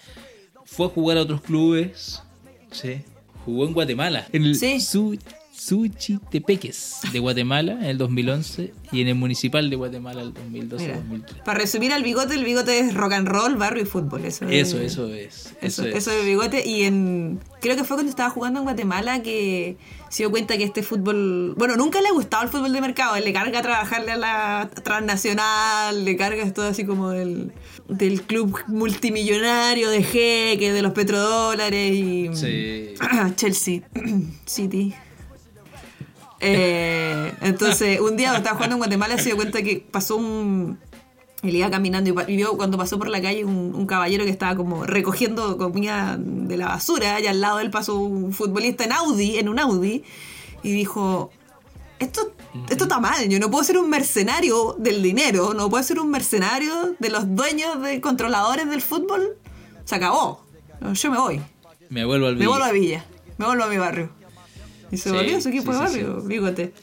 fue 0.65 0.88
a 0.88 0.89
jugar 0.89 1.17
a 1.17 1.22
otros 1.22 1.41
clubes. 1.41 2.22
Sí. 2.72 3.02
Jugó 3.45 3.65
en 3.65 3.74
Guatemala. 3.74 4.28
En 4.32 4.43
el 4.43 4.56
Sí. 4.56 4.80
Suchitepeques 5.60 7.00
de 7.12 7.19
Guatemala 7.19 7.74
en 7.74 7.84
el 7.86 7.98
2011 7.98 8.74
y 8.91 9.02
en 9.02 9.08
el 9.10 9.15
Municipal 9.15 9.69
de 9.69 9.76
Guatemala 9.76 10.22
el 10.22 10.34
2012-2013. 10.34 11.43
para 11.43 11.60
resumir 11.60 11.91
al 11.93 12.02
bigote, 12.04 12.36
el 12.36 12.43
bigote 12.43 12.80
es 12.80 12.93
rock 12.93 13.13
and 13.13 13.28
roll, 13.28 13.56
barrio 13.56 13.84
y 13.84 13.86
fútbol. 13.86 14.26
Eso, 14.26 14.45
Eso, 14.48 14.80
es, 14.80 14.93
eso 14.93 15.13
es. 15.13 15.54
Eso, 15.62 15.86
es. 15.86 15.95
eso 15.95 16.12
de 16.12 16.24
bigote. 16.24 16.67
Y 16.67 16.84
en 16.84 17.39
creo 17.62 17.76
que 17.76 17.84
fue 17.84 17.98
cuando 17.98 18.10
estaba 18.10 18.30
jugando 18.30 18.60
en 18.60 18.65
Guatemala 18.65 19.22
que 19.22 19.78
se 20.10 20.24
dio 20.24 20.32
cuenta 20.32 20.58
que 20.58 20.63
este 20.63 20.82
fútbol. 20.82 21.54
Bueno, 21.58 21.76
nunca 21.76 22.02
le 22.02 22.08
ha 22.08 22.13
gustado 22.13 22.43
el 22.43 22.50
fútbol 22.50 22.72
de 22.74 22.82
mercado. 22.82 23.15
Él 23.15 23.26
le 23.26 23.34
carga 23.34 23.62
trabajarle 23.62 24.13
a 24.13 24.17
la 24.17 24.69
transnacional, 24.84 26.06
le 26.06 26.15
carga 26.15 26.43
esto 26.43 26.63
así 26.63 26.86
como 26.86 27.10
del, 27.10 27.52
del 27.88 28.22
club 28.22 28.58
multimillonario 28.67 29.89
de 29.89 30.04
jeque, 30.04 30.72
de 30.72 30.82
los 30.82 30.93
petrodólares 30.93 31.93
y. 31.93 32.30
Sí. 32.34 32.93
Chelsea 33.36 33.82
City. 34.45 34.93
Eh, 36.41 37.34
entonces, 37.41 37.99
un 37.99 38.15
día 38.15 38.30
cuando 38.30 38.38
estaba 38.39 38.56
jugando 38.56 38.75
en 38.75 38.80
Guatemala 38.80 39.17
se 39.17 39.25
dio 39.25 39.36
cuenta 39.36 39.62
que 39.62 39.86
pasó 39.91 40.15
un. 40.15 40.80
Él 41.41 41.56
iba 41.56 41.69
caminando 41.69 42.10
y 42.28 42.36
vio 42.36 42.58
cuando 42.58 42.78
pasó 42.78 42.97
por 42.99 43.08
la 43.08 43.21
calle 43.21 43.45
un, 43.45 43.73
un 43.73 43.86
caballero 43.86 44.25
que 44.25 44.30
estaba 44.30 44.58
como 44.58 44.86
recogiendo 44.86 45.58
comida 45.58 46.17
de 46.19 46.58
la 46.58 46.67
basura 46.67 47.19
y 47.21 47.28
al 47.28 47.39
lado 47.39 47.58
de 47.60 47.63
él 47.63 47.69
pasó 47.71 47.95
un 47.95 48.34
futbolista 48.34 48.84
en 48.84 48.91
Audi, 48.91 49.38
en 49.38 49.47
un 49.47 49.58
Audi, 49.58 50.04
y 50.63 50.71
dijo, 50.73 51.32
esto, 51.99 52.34
esto 52.69 52.84
está 52.84 52.99
mal, 52.99 53.30
yo 53.30 53.39
no 53.39 53.49
puedo 53.49 53.63
ser 53.63 53.78
un 53.78 53.89
mercenario 53.89 54.75
del 54.80 55.02
dinero, 55.02 55.54
no 55.54 55.69
puedo 55.69 55.82
ser 55.82 55.99
un 55.99 56.10
mercenario 56.12 56.95
de 56.99 57.10
los 57.10 57.34
dueños, 57.34 57.82
de 57.82 58.02
controladores 58.02 58.69
del 58.69 58.82
fútbol. 58.82 59.38
Se 59.86 59.95
acabó, 59.95 60.43
yo 60.93 61.12
me 61.12 61.17
voy. 61.17 61.41
Me 61.89 62.04
vuelvo 62.04 62.28
al 62.28 62.34
Me 62.34 62.39
video. 62.39 62.49
vuelvo 62.52 62.65
a 62.65 62.71
Villa, 62.73 63.06
me 63.38 63.45
vuelvo 63.45 63.63
a 63.63 63.67
mi 63.67 63.78
barrio. 63.78 64.10
Y 64.91 64.97
se 64.97 65.10
Sí, 65.10 65.15
volvió 65.15 65.38
a 65.38 65.41
su 65.41 65.49
equipo 65.49 65.71
sí, 65.71 65.71
de 65.71 65.78
barrio, 65.78 66.21
bigote. 66.21 66.73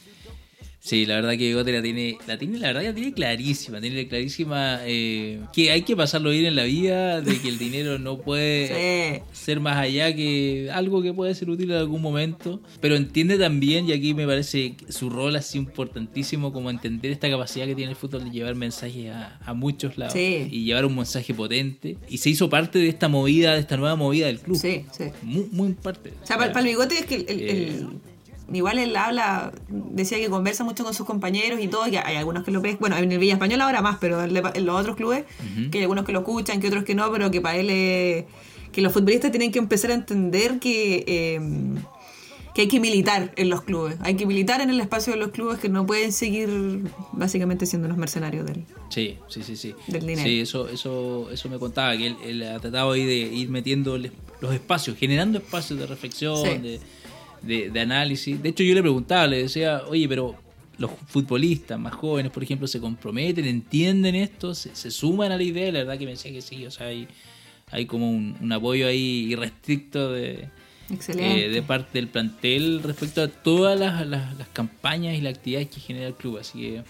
Sí, 0.87 1.05
la 1.05 1.15
verdad 1.15 1.31
que 1.31 1.47
Bigote 1.49 1.73
la 1.73 1.81
tiene, 1.81 2.17
la 2.27 2.37
tiene, 2.37 2.59
la 2.59 2.67
verdad 2.67 2.83
la 2.83 2.93
tiene 2.95 3.11
clarísima, 3.13 3.81
tiene 3.81 4.07
clarísima 4.07 4.79
eh, 4.85 5.41
que 5.51 5.69
hay 5.71 5.81
que 5.81 5.97
pasarlo 5.97 6.29
bien 6.29 6.45
en 6.45 6.55
la 6.55 6.63
vida, 6.63 7.19
de 7.19 7.37
que 7.41 7.49
el 7.49 7.57
dinero 7.57 7.99
no 7.99 8.19
puede 8.19 9.17
Sí. 9.17 9.21
ser 9.33 9.59
más 9.59 9.75
allá 9.75 10.15
que 10.15 10.69
algo 10.71 11.01
que 11.01 11.11
puede 11.13 11.35
ser 11.35 11.49
útil 11.49 11.71
en 11.71 11.77
algún 11.77 12.01
momento, 12.01 12.61
pero 12.79 12.95
entiende 12.95 13.37
también, 13.37 13.89
y 13.89 13.91
aquí 13.91 14.13
me 14.13 14.25
parece 14.25 14.75
su 14.87 15.09
rol 15.09 15.35
así 15.35 15.57
importantísimo, 15.57 16.53
como 16.53 16.69
entender 16.69 17.11
esta 17.11 17.29
capacidad 17.29 17.65
que 17.65 17.75
tiene 17.75 17.91
el 17.91 17.97
fútbol 17.97 18.23
de 18.23 18.31
llevar 18.31 18.55
mensajes 18.55 19.09
a, 19.11 19.37
a 19.45 19.53
muchos 19.53 19.97
lados 19.97 20.13
Sí. 20.13 20.47
y 20.49 20.63
llevar 20.63 20.85
un 20.85 20.95
mensaje 20.95 21.33
potente, 21.33 21.97
y 22.07 22.17
se 22.19 22.29
hizo 22.29 22.49
parte 22.49 22.79
de 22.79 22.87
esta 22.87 23.09
movida, 23.09 23.53
de 23.55 23.59
esta 23.59 23.75
nueva 23.75 23.97
movida 23.97 24.27
del 24.27 24.39
club. 24.39 24.57
Sí, 24.57 24.85
sí. 24.97 25.05
Muy, 25.21 25.47
muy 25.51 25.73
parte. 25.73 26.13
O 26.23 26.25
sea, 26.25 26.37
para, 26.37 26.57
el 26.61 26.65
bigote 26.65 26.95
es 26.99 27.05
que 27.05 27.15
el, 27.15 27.25
el- 27.27 27.39
Eh. 27.41 27.67
el- 27.67 27.87
igual 28.53 28.79
él 28.79 28.95
habla, 28.95 29.51
decía 29.69 30.17
que 30.17 30.29
conversa 30.29 30.63
mucho 30.63 30.83
con 30.83 30.93
sus 30.93 31.05
compañeros 31.05 31.59
y 31.61 31.67
todo, 31.67 31.85
que 31.89 31.99
hay 31.99 32.15
algunos 32.15 32.43
que 32.43 32.51
lo 32.51 32.61
ven, 32.61 32.77
bueno, 32.79 32.97
en 32.97 33.11
el 33.11 33.19
Villa 33.19 33.33
Español 33.33 33.61
ahora 33.61 33.81
más, 33.81 33.97
pero 33.99 34.23
en, 34.23 34.33
los 34.65 34.79
otros 34.79 34.95
clubes, 34.95 35.25
que 35.71 35.77
hay 35.77 35.83
algunos 35.83 36.05
que 36.05 36.11
lo 36.11 36.19
escuchan, 36.19 36.59
que 36.59 36.67
otros 36.67 36.83
que 36.83 36.95
no, 36.95 37.11
pero 37.11 37.29
que 37.31 37.41
para 37.41 37.57
él 37.57 37.69
es, 37.69 38.25
que 38.71 38.81
los 38.81 38.93
futbolistas 38.93 39.31
tienen 39.31 39.51
que 39.51 39.59
empezar 39.59 39.91
a 39.91 39.95
entender 39.95 40.59
que, 40.59 41.03
eh, 41.07 41.39
que 42.53 42.61
hay 42.61 42.67
que 42.67 42.79
militar 42.79 43.33
en 43.35 43.49
los 43.49 43.61
clubes, 43.63 43.97
hay 44.01 44.15
que 44.15 44.25
militar 44.25 44.61
en 44.61 44.69
el 44.69 44.79
espacio 44.79 45.13
de 45.13 45.19
los 45.19 45.29
clubes 45.29 45.59
que 45.59 45.69
no 45.69 45.85
pueden 45.85 46.11
seguir 46.13 46.49
básicamente 47.11 47.65
siendo 47.65 47.87
unos 47.87 47.97
mercenarios 47.97 48.45
del... 48.45 48.63
Sí, 48.89 49.17
sí, 49.27 49.43
sí, 49.43 49.55
sí. 49.55 49.75
Del 49.87 50.07
dinero. 50.07 50.27
Sí, 50.27 50.39
eso, 50.39 50.69
eso, 50.69 51.29
eso 51.31 51.49
me 51.49 51.59
contaba, 51.59 51.97
que 51.97 52.07
él, 52.07 52.17
él 52.23 52.43
ha 52.43 52.59
tratado 52.59 52.91
ahí 52.93 53.05
de 53.05 53.15
ir 53.15 53.49
metiendo 53.49 53.97
los 53.97 54.53
espacios, 54.53 54.97
generando 54.97 55.39
espacios 55.39 55.79
de 55.79 55.85
reflexión, 55.85 56.37
Sí. 56.37 56.57
de, 56.57 56.79
de- 57.47 57.69
de 57.71 57.79
análisis. 57.79 58.41
De 58.41 58.49
hecho, 58.49 58.63
yo 58.63 58.73
le 58.75 58.81
preguntaba, 58.81 59.25
le 59.27 59.43
decía, 59.43 59.81
oye, 59.87 60.07
pero 60.07 60.35
los 60.77 60.91
futbolistas 61.07 61.79
más 61.79 61.93
jóvenes, 61.95 62.31
por 62.31 62.43
ejemplo, 62.43 62.67
se 62.67 62.79
comprometen, 62.79 63.45
entienden 63.45 64.13
esto, 64.15 64.53
se, 64.53 64.75
se 64.75 64.91
suman 64.91 65.31
a 65.31 65.37
la 65.37 65.43
idea, 65.43 65.71
la 65.71 65.79
verdad 65.79 65.97
que 65.97 66.05
me 66.05 66.11
decía 66.11 66.31
que 66.31 66.41
sí, 66.41 66.65
o 66.65 66.71
sea, 66.71 66.87
hay, 66.87 67.07
hay 67.71 67.85
como 67.87 68.09
un, 68.11 68.35
un 68.39 68.51
apoyo 68.51 68.85
ahí 68.87 69.27
irrestricto 69.31 70.11
de, 70.11 70.49
eh, 71.19 71.49
de 71.49 71.61
parte 71.63 71.89
del 71.93 72.07
plantel 72.07 72.81
respecto 72.83 73.21
a 73.23 73.27
todas 73.27 73.77
las, 73.79 74.05
las- 74.07 74.37
las 74.37 74.47
campañas 74.49 75.17
y 75.17 75.21
las 75.21 75.33
actividades 75.35 75.69
que 75.69 75.79
genera 75.79 76.07
el 76.07 76.13
club. 76.13 76.37
Así 76.37 76.59
que 76.59 76.83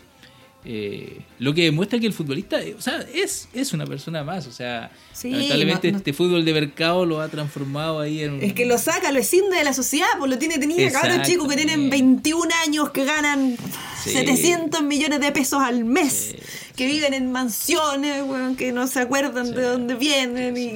eh, 0.66 1.22
lo 1.40 1.54
que 1.54 1.64
demuestra 1.64 1.98
que 2.00 2.08
el 2.08 2.14
futbolista, 2.14 2.62
eh, 2.62 2.76
o 2.78 2.82
sea, 2.82 3.06
es, 3.14 3.48
es 3.54 3.72
una 3.74 3.86
persona 3.86 4.24
más. 4.24 4.48
O 4.48 4.52
sea, 4.52 4.92
Sí, 5.14 5.30
lamentablemente 5.32 5.88
no- 5.88 5.92
no- 5.94 5.98
este 6.00 6.12
fútbol 6.14 6.44
de 6.44 6.54
mercado 6.54 7.06
lo 7.06 7.22
ha 7.22 7.30
transformado 7.30 8.00
ahí 8.02 8.22
en 8.24 8.34
un- 8.34 8.44
Es 8.44 8.54
que 8.54 8.66
lo 8.66 8.78
saca, 8.78 9.12
lo 9.14 9.20
escinde 9.20 9.56
de 9.58 9.64
la 9.64 9.74
sociedad, 9.74 10.08
pues 10.20 10.30
lo 10.30 10.38
tiene 10.38 10.58
tenía 10.58 10.92
cabros 10.92 11.22
chicos 11.26 11.48
que 11.48 11.56
tienen 11.56 11.84
sí. 11.84 11.90
21 11.90 12.50
años, 12.66 12.90
que 12.90 13.06
ganan 13.06 13.56
Sí. 14.04 14.10
700 14.12 14.84
millones 14.84 15.22
de 15.22 15.32
pesos 15.32 15.62
al 15.62 15.86
mes, 15.86 16.36
Sí. 16.36 16.38
que 16.76 16.86
viven 16.88 17.14
en 17.14 17.32
mansiones, 17.32 18.24
weón, 18.24 18.56
que 18.58 18.72
no 18.74 18.88
se 18.88 19.00
acuerdan 19.00 19.54
de 19.54 19.62
dónde 19.62 19.96
vienen. 19.96 20.58
Y, 20.58 20.72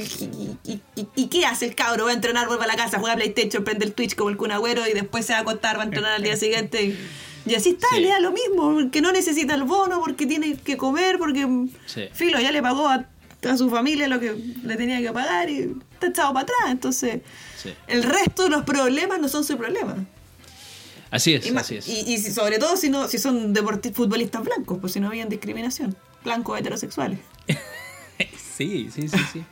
y, 0.63 0.79
y- 0.95 1.07
y- 1.15 1.27
qué 1.27 1.45
hace 1.45 1.65
el 1.65 1.75
cabro? 1.75 2.05
Va 2.05 2.11
a 2.11 2.13
entrenar, 2.13 2.47
vuelve 2.47 2.63
a 2.63 2.67
la 2.67 2.75
casa, 2.77 2.97
juega 2.99 3.15
PlayStation, 3.17 3.63
prende 3.65 3.85
el 3.85 3.93
Twitch 3.93 4.15
como 4.15 4.29
el 4.29 4.37
Kun 4.37 4.51
Agüero 4.51 4.87
y 4.87 4.93
después 4.93 5.25
se 5.25 5.33
va 5.33 5.39
a 5.39 5.41
acostar, 5.41 5.77
va 5.77 5.81
a 5.81 5.85
entrenar 5.85 6.13
al 6.13 6.23
día 6.23 6.35
siguiente. 6.37 6.95
Y, 7.45 7.55
así 7.55 7.69
está, 7.71 7.87
Sí. 7.95 8.01
le 8.01 8.09
da 8.09 8.19
lo 8.19 8.31
mismo, 8.31 8.73
porque 8.73 9.01
no 9.01 9.11
necesita 9.11 9.55
el 9.55 9.63
bono, 9.63 9.99
porque 9.99 10.25
tiene 10.27 10.55
que 10.57 10.77
comer, 10.77 11.17
porque 11.17 11.47
Sí. 11.87 12.03
Filo 12.13 12.39
ya 12.39 12.51
le 12.51 12.61
pagó 12.61 12.87
a, 12.87 13.05
a 13.49 13.57
su 13.57 13.69
familia 13.69 14.07
lo 14.07 14.19
que 14.19 14.35
le 14.63 14.75
tenía 14.75 14.99
que 15.01 15.11
pagar 15.11 15.49
y 15.49 15.75
está 15.93 16.07
echado 16.07 16.33
para 16.33 16.43
atrás. 16.43 16.59
Entonces, 16.69 17.21
Sí. 17.61 17.73
el 17.87 18.03
resto 18.03 18.43
de 18.43 18.49
los 18.49 18.63
problemas 18.63 19.19
no 19.19 19.27
son 19.27 19.43
su 19.43 19.57
problema. 19.57 19.95
Así 21.09 21.33
es, 21.33 21.45
Y, 21.45 21.55
así 21.57 21.75
es. 21.77 21.87
y- 21.89 22.17
sobre 22.31 22.57
todo 22.57 22.77
si 22.77 22.89
no 22.89 23.07
si 23.07 23.17
son 23.17 23.53
deporti- 23.53 23.91
futbolistas 23.93 24.43
blancos, 24.43 24.77
pues 24.79 24.93
si 24.93 24.99
no 24.99 25.07
habían 25.07 25.27
discriminación. 25.27 25.95
Blancos 26.23 26.59
heterosexuales. 26.59 27.19
Sí, 28.55 28.89
sí, 28.93 29.07
sí, 29.07 29.17
sí. 29.33 29.43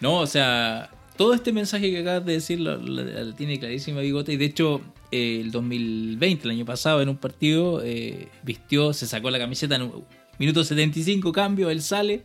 No, 0.00 0.16
o 0.18 0.26
sea, 0.26 0.90
todo 1.16 1.34
este 1.34 1.52
mensaje 1.52 1.90
que 1.90 2.00
acabas 2.00 2.24
de 2.26 2.32
decir 2.32 2.58
lo, 2.58 2.76
lo- 2.76 3.04
lo 3.04 3.34
tiene 3.34 3.60
clarísima 3.60 4.00
Bigote. 4.00 4.32
Y 4.32 4.36
de 4.36 4.46
hecho, 4.46 4.80
eh, 5.10 5.40
el 5.40 5.50
2020, 5.50 6.44
el 6.44 6.50
año 6.50 6.64
pasado, 6.64 7.02
en 7.02 7.08
un 7.08 7.16
partido, 7.16 7.82
eh, 7.84 8.28
vistió, 8.42 8.92
se 8.92 9.06
sacó 9.06 9.30
la 9.30 9.38
camiseta 9.38 9.76
en 9.76 9.82
un 9.82 10.04
minuto 10.38 10.64
75, 10.64 11.32
cambio, 11.32 11.70
él 11.70 11.82
sale, 11.82 12.22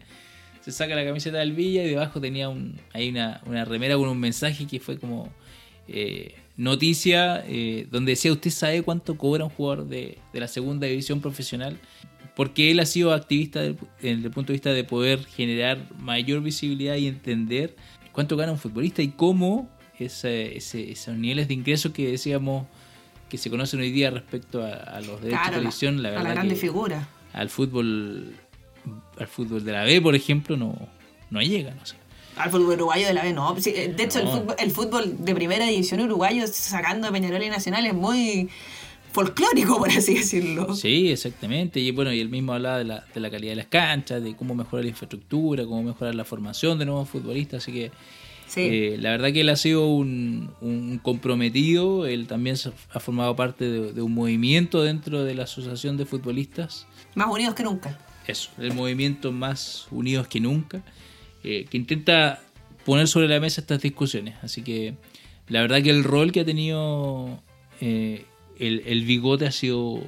se 0.61 0.71
saca 0.71 0.95
la 0.95 1.05
camiseta 1.05 1.39
del 1.39 1.53
Villa 1.53 1.83
y 1.83 1.89
debajo 1.89 2.21
tenía 2.21 2.49
un, 2.49 2.79
hay 2.93 3.09
una, 3.09 3.41
una 3.45 3.65
remera 3.65 3.95
con 3.97 4.07
un 4.07 4.19
mensaje 4.19 4.67
que 4.67 4.79
fue 4.79 4.97
como 4.97 5.33
eh, 5.87 6.35
noticia, 6.55 7.43
donde 7.89 8.11
decía, 8.11 8.31
¿usted 8.31 8.51
sabe 8.51 8.83
cuánto 8.83 9.17
cobra 9.17 9.43
un 9.43 9.49
jugador 9.49 9.87
de, 9.87 10.19
de 10.31 10.39
la 10.39 10.47
segunda 10.47 10.87
división 10.87 11.21
profesional? 11.21 11.79
porque 12.35 12.71
él 12.71 12.79
ha 12.79 12.85
sido 12.85 13.13
activista 13.13 13.61
desde 13.61 13.77
el 14.01 14.31
punto 14.31 14.47
de 14.47 14.53
vista 14.53 14.73
de 14.73 14.83
poder 14.83 15.23
generar 15.23 15.87
mayor 15.99 16.41
visibilidad 16.41 16.95
y 16.95 17.07
entender 17.07 17.75
cuánto 18.11 18.37
gana 18.37 18.51
un 18.51 18.57
futbolista 18.57 19.01
y 19.01 19.09
cómo 19.09 19.69
ese- 20.05 20.91
esos 20.91 21.15
niveles 21.15 21.47
de 21.47 21.53
ingresos 21.53 21.91
que 21.91 22.09
decíamos 22.11 22.65
que 23.29 23.37
se 23.37 23.49
conocen 23.49 23.79
hoy 23.79 23.91
día 23.91 24.09
respecto 24.11 24.63
a, 24.63 24.73
a 24.73 25.01
los 25.01 25.21
derechos 25.21 25.29
Claro, 25.41 25.51
de 25.51 25.57
televisión, 25.57 26.03
la 26.03 26.09
a 26.09 26.11
verdad 26.11 26.23
la 26.27 26.33
grande 26.35 26.53
que 26.55 26.61
figura. 26.61 27.07
al 27.33 27.49
fútbol 27.49 28.35
al 29.17 29.27
fútbol 29.27 29.63
de 29.63 29.71
la 29.71 29.83
B, 29.83 30.01
por 30.01 30.13
ejemplo, 30.15 30.57
no, 30.57 30.75
no 31.29 31.39
sea. 31.41 31.73
Al 32.35 32.49
fútbol 32.51 32.73
uruguayo 32.75 33.07
de 33.07 33.13
la 33.13 33.23
B, 33.23 33.31
no. 33.33 33.55
Eh, 33.65 33.93
De 33.95 34.03
hecho, 34.03 34.19
el, 34.19 34.27
fútbol, 34.27 34.55
el 34.59 34.71
fútbol 34.71 35.15
de 35.25 35.35
primera 35.35 35.65
división 35.67 36.01
uruguayo, 36.01 36.45
sacando 36.47 37.07
a 37.07 37.11
Peñarol 37.11 37.41
y 37.43 37.49
Nacional, 37.49 37.85
es 37.85 37.93
muy 37.93 38.49
folclórico, 39.11 39.77
por 39.77 39.89
así 39.89 40.15
decirlo. 40.15 40.73
Sí, 40.75 41.11
exactamente. 41.11 41.79
Y 41.79 41.91
bueno, 41.91 42.11
y 42.11 42.19
él 42.19 42.29
mismo 42.29 42.53
hablaba 42.53 42.79
de 42.79 42.85
la, 42.85 43.05
de 43.13 43.19
la 43.19 43.29
calidad 43.29 43.51
de 43.51 43.55
las 43.57 43.67
canchas, 43.67 44.21
de 44.23 44.35
cómo 44.35 44.55
mejorar 44.55 44.83
la 44.83 44.89
infraestructura, 44.89 45.63
cómo 45.65 45.83
mejorar 45.83 46.15
la 46.15 46.25
formación 46.25 46.77
de 46.79 46.85
nuevos 46.85 47.07
futbolistas. 47.09 47.63
Así 47.63 47.71
que 47.71 47.91
Sí. 48.47 48.61
Eh, 48.61 48.97
la 48.99 49.11
verdad 49.11 49.31
que 49.33 49.41
él 49.41 49.49
ha 49.49 49.55
sido 49.55 49.87
un, 49.87 50.51
un 50.61 50.99
comprometido, 50.99 52.05
él 52.05 52.27
también 52.27 52.55
ha 52.91 52.99
formado 52.99 53.35
parte 53.35 53.65
de, 53.69 53.93
de 53.93 54.01
un 54.01 54.13
movimiento 54.13 54.83
dentro 54.83 55.23
de 55.23 55.33
la 55.35 55.43
Asociación 55.43 55.97
de 55.97 56.05
Futbolistas, 56.05 56.85
Más 57.15 57.27
unidos 57.29 57.55
que 57.55 57.63
nunca. 57.63 57.97
eso, 58.27 58.51
el 58.59 58.73
movimiento 58.73 59.31
más 59.31 59.87
unidos 59.91 60.27
que 60.27 60.39
nunca, 60.39 60.83
eh, 61.43 61.65
que 61.69 61.77
intenta 61.77 62.41
poner 62.85 63.07
sobre 63.07 63.27
la 63.27 63.39
mesa 63.39 63.61
estas 63.61 63.81
discusiones. 63.81 64.35
Así 64.43 64.61
que 64.61 64.93
la 65.47 65.61
verdad 65.61 65.81
que 65.81 65.89
el 65.89 66.03
rol 66.03 66.31
que 66.31 66.41
ha 66.41 66.45
tenido 66.45 67.41
eh, 67.81 68.25
el, 68.59 68.83
el 68.85 69.03
bigote 69.05 69.45
ha 69.47 69.51
sido 69.51 69.99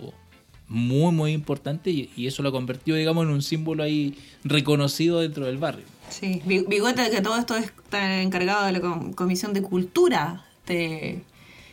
muy, 0.68 1.12
muy 1.14 1.32
importante 1.32 1.90
y, 1.92 2.10
y 2.16 2.28
eso 2.28 2.42
lo 2.44 2.50
ha 2.50 2.52
convertido, 2.52 2.98
digamos, 2.98 3.26
en 3.26 3.32
un 3.32 3.42
símbolo 3.42 3.84
ahí 3.84 4.16
reconocido 4.44 5.20
dentro 5.22 5.46
del 5.46 5.58
barrio. 5.58 5.86
Sí, 6.10 6.42
Bi- 6.46 6.66
Bigote, 6.68 7.10
que 7.10 7.22
todo 7.22 7.38
esto 7.38 7.56
está 7.58 8.22
encargado 8.22 8.66
de 8.66 8.72
la 8.72 8.80
com- 8.82 9.14
Comisión 9.14 9.54
de 9.54 9.62
Cultura 9.62 10.46
de 10.68 11.22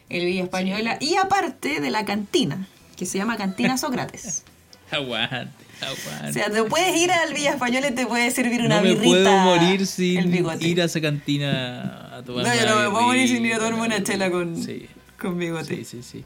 el 0.08 0.24
Villa 0.26 0.42
Española 0.44 0.98
y 1.00 1.16
aparte 1.16 1.80
de 1.80 1.90
la 1.90 2.04
cantina, 2.04 2.66
que 2.96 3.06
se 3.06 3.18
llama 3.18 3.36
Cantina 3.36 3.78
Sócrates. 3.78 4.44
Aguante, 4.90 5.64
O 5.80 5.86
aguante. 5.86 6.32
sea, 6.34 6.50
te 6.50 6.62
puedes 6.64 6.94
ir 6.96 7.10
al 7.12 7.32
Villa 7.32 7.50
Española 7.52 7.88
y 7.88 7.92
te 7.94 8.04
puede 8.06 8.30
servir 8.30 8.60
una 8.62 8.76
no 8.76 8.82
me 8.82 8.88
birrita. 8.90 9.06
puedo 9.06 9.38
morir 9.38 9.86
sin 9.86 10.34
ir 10.60 10.82
a 10.82 10.84
esa 10.84 11.00
cantina 11.00 12.16
a 12.18 12.22
tomar 12.22 12.44
No, 12.46 12.54
yo 12.54 12.66
no 12.66 12.76
me 12.80 12.90
puedo 12.90 13.06
morir 13.06 13.26
sin 13.28 13.46
ir 13.46 13.54
a 13.54 13.58
tomarme 13.58 13.86
una 13.86 14.02
chela 14.02 14.30
con, 14.30 14.62
Sí, 14.62 14.86
con 15.18 15.38
bigote. 15.38 15.76
sí, 15.76 15.84
sí, 15.84 16.02
sí. 16.02 16.24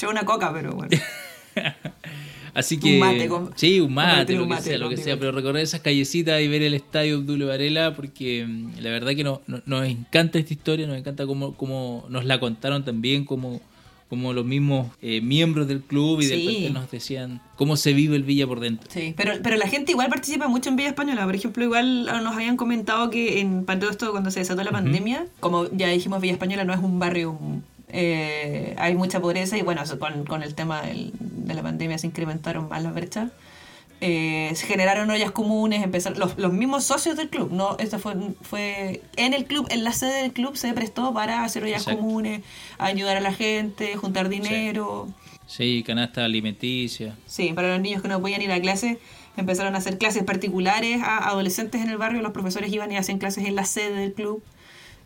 Yo 0.00 0.10
una 0.10 0.24
coca, 0.24 0.52
pero 0.52 0.74
bueno. 0.74 0.96
Así 2.58 2.78
que. 2.78 2.94
Un 2.94 2.98
mate 3.00 3.28
con- 3.28 3.50
sí, 3.56 3.80
un 3.80 3.94
mate, 3.94 4.34
lo 4.34 4.42
un 4.44 4.50
que 4.50 4.60
sea, 4.60 4.78
lo 4.78 4.88
que 4.88 4.96
sea. 4.96 5.16
Pero 5.18 5.32
recorrer 5.32 5.62
esas 5.62 5.80
callecitas 5.80 6.40
y 6.40 6.48
ver 6.48 6.62
el 6.62 6.74
estadio 6.74 7.18
Obdulio 7.18 7.46
Varela, 7.46 7.94
porque 7.94 8.44
mm, 8.46 8.80
la 8.80 8.90
verdad 8.90 9.12
que 9.14 9.24
no, 9.24 9.40
no- 9.46 9.62
nos 9.66 9.86
encanta 9.86 10.38
esta 10.38 10.52
historia, 10.52 10.86
nos 10.86 10.96
encanta 10.98 11.26
cómo, 11.26 11.54
cómo 11.54 12.04
nos 12.08 12.24
la 12.24 12.40
contaron 12.40 12.84
también, 12.84 13.24
como 13.24 13.60
como 14.08 14.32
los 14.32 14.46
mismos 14.46 14.86
eh, 15.02 15.20
miembros 15.20 15.68
del 15.68 15.82
club 15.82 16.20
y 16.20 16.24
Sí. 16.24 16.28
del 16.30 16.42
plantel 16.44 16.72
nos 16.72 16.90
decían 16.90 17.42
cómo 17.56 17.76
se 17.76 17.92
vive 17.92 18.16
el 18.16 18.22
Villa 18.22 18.46
por 18.46 18.58
dentro. 18.58 18.88
Sí, 18.90 19.12
pero, 19.14 19.34
pero 19.42 19.56
la 19.56 19.68
gente 19.68 19.92
igual 19.92 20.08
participa 20.08 20.48
mucho 20.48 20.70
en 20.70 20.76
Villa 20.76 20.88
Española. 20.88 21.26
Por 21.26 21.34
ejemplo, 21.34 21.62
igual 21.62 22.08
ah, 22.08 22.22
nos 22.22 22.34
habían 22.34 22.56
comentado 22.56 23.10
que 23.10 23.40
en 23.40 23.66
todo 23.66 23.90
esto, 23.90 24.10
cuando 24.12 24.30
se 24.30 24.38
desató 24.40 24.64
la 24.64 24.70
pandemia, 24.70 25.26
como 25.40 25.70
ya 25.76 25.88
dijimos, 25.88 26.22
Villa 26.22 26.32
Española 26.32 26.64
no 26.64 26.72
es 26.72 26.80
un 26.80 26.98
barrio, 26.98 27.38
eh, 27.90 28.74
hay 28.78 28.94
mucha 28.94 29.20
pobreza 29.20 29.56
y 29.58 29.62
bueno, 29.62 29.82
con, 29.98 30.24
con 30.24 30.42
el 30.42 30.54
tema 30.54 30.82
del- 30.82 31.12
de 31.20 31.54
la 31.54 31.62
pandemia 31.62 31.98
se 31.98 32.06
incrementaron 32.06 32.68
más 32.68 32.82
las 32.82 32.94
brechas. 32.94 33.30
Eh, 34.00 34.52
se 34.54 34.66
generaron 34.66 35.10
ollas 35.10 35.32
comunes, 35.32 35.82
empezaron 35.82 36.20
los, 36.20 36.38
los 36.38 36.52
mismos 36.52 36.84
socios 36.84 37.16
del 37.16 37.28
club. 37.30 37.50
No, 37.50 37.76
esto 37.78 37.98
fue, 37.98 38.14
fue 38.42 39.02
en 39.16 39.34
el 39.34 39.44
club, 39.46 39.66
en 39.70 39.82
la 39.82 39.92
sede 39.92 40.22
del 40.22 40.32
club 40.32 40.56
se 40.56 40.72
prestó 40.72 41.12
para 41.12 41.42
hacer 41.42 41.64
ollas 41.64 41.82
Exacto. 41.82 42.00
comunes, 42.00 42.42
ayudar 42.78 43.16
a 43.16 43.20
la 43.20 43.32
gente, 43.32 43.96
juntar 43.96 44.28
dinero. 44.28 45.08
Sí, 45.46 45.82
canasta 45.84 46.24
alimenticia. 46.24 47.16
Sí, 47.26 47.52
para 47.54 47.72
los 47.72 47.80
niños 47.80 48.02
que 48.02 48.08
no 48.08 48.20
podían 48.20 48.42
ir 48.42 48.52
a 48.52 48.60
clase, 48.60 48.98
empezaron 49.36 49.74
a 49.74 49.78
hacer 49.78 49.98
clases 49.98 50.22
particulares 50.22 51.00
a 51.02 51.28
adolescentes 51.30 51.80
en 51.82 51.90
el 51.90 51.96
barrio. 51.96 52.22
Los 52.22 52.32
profesores 52.32 52.72
iban 52.72 52.92
y 52.92 52.96
hacían 52.98 53.18
clases 53.18 53.46
en 53.46 53.56
la 53.56 53.64
sede 53.64 53.94
del 53.96 54.12
club. 54.12 54.44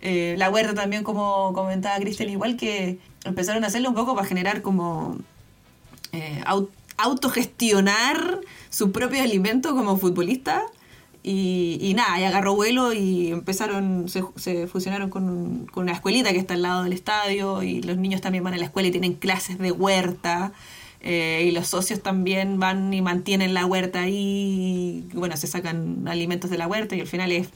Eh, 0.02 0.34
la 0.36 0.50
huerta 0.50 0.74
también, 0.74 1.04
como 1.04 1.52
comentaba 1.54 1.96
Cristian, 2.00 2.28
igual 2.28 2.56
que 2.56 2.98
empezaron 3.24 3.62
a 3.64 3.68
hacerlo 3.68 3.88
un 3.88 3.94
poco 3.94 4.14
para 4.14 4.26
generar 4.26 4.60
como 4.60 5.16
eh, 6.12 6.42
au- 6.44 6.68
autogestionar 6.98 8.40
su 8.68 8.90
propio 8.92 9.22
alimento 9.22 9.74
como 9.74 9.96
futbolista. 9.96 10.62
Y, 11.24 11.78
y 11.80 11.94
nada, 11.94 12.18
y 12.18 12.24
agarró 12.24 12.56
vuelo 12.56 12.92
y 12.92 13.30
empezaron, 13.30 14.08
se, 14.08 14.24
se 14.34 14.66
fusionaron 14.66 15.08
con, 15.08 15.66
con 15.70 15.84
una 15.84 15.92
escuelita 15.92 16.32
que 16.32 16.38
está 16.40 16.54
al 16.54 16.62
lado 16.62 16.82
del 16.82 16.92
estadio 16.92 17.62
y 17.62 17.80
los 17.80 17.96
niños 17.96 18.20
también 18.20 18.42
van 18.42 18.54
a 18.54 18.58
la 18.58 18.64
escuela 18.64 18.88
y 18.88 18.90
tienen 18.90 19.14
clases 19.14 19.56
de 19.58 19.70
huerta. 19.70 20.52
eh, 21.00 21.44
y 21.46 21.50
los 21.52 21.68
socios 21.68 22.00
también 22.02 22.58
van 22.58 22.92
y 22.94 23.02
mantienen 23.02 23.54
la 23.54 23.66
huerta 23.66 24.00
ahí. 24.00 25.04
Y, 25.12 25.16
bueno, 25.16 25.36
se 25.36 25.46
sacan 25.46 26.08
alimentos 26.08 26.50
de 26.50 26.58
la 26.58 26.66
huerta 26.66 26.96
y 26.96 27.00
al 27.00 27.06
final 27.06 27.30
es 27.32 27.48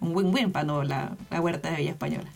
un 0.00 0.14
win-win 0.14 0.50
para 0.52 0.64
no 0.64 0.82
la, 0.82 1.16
la 1.30 1.40
huerta 1.40 1.70
de 1.70 1.76
Villa 1.78 1.90
Española. 1.90 2.30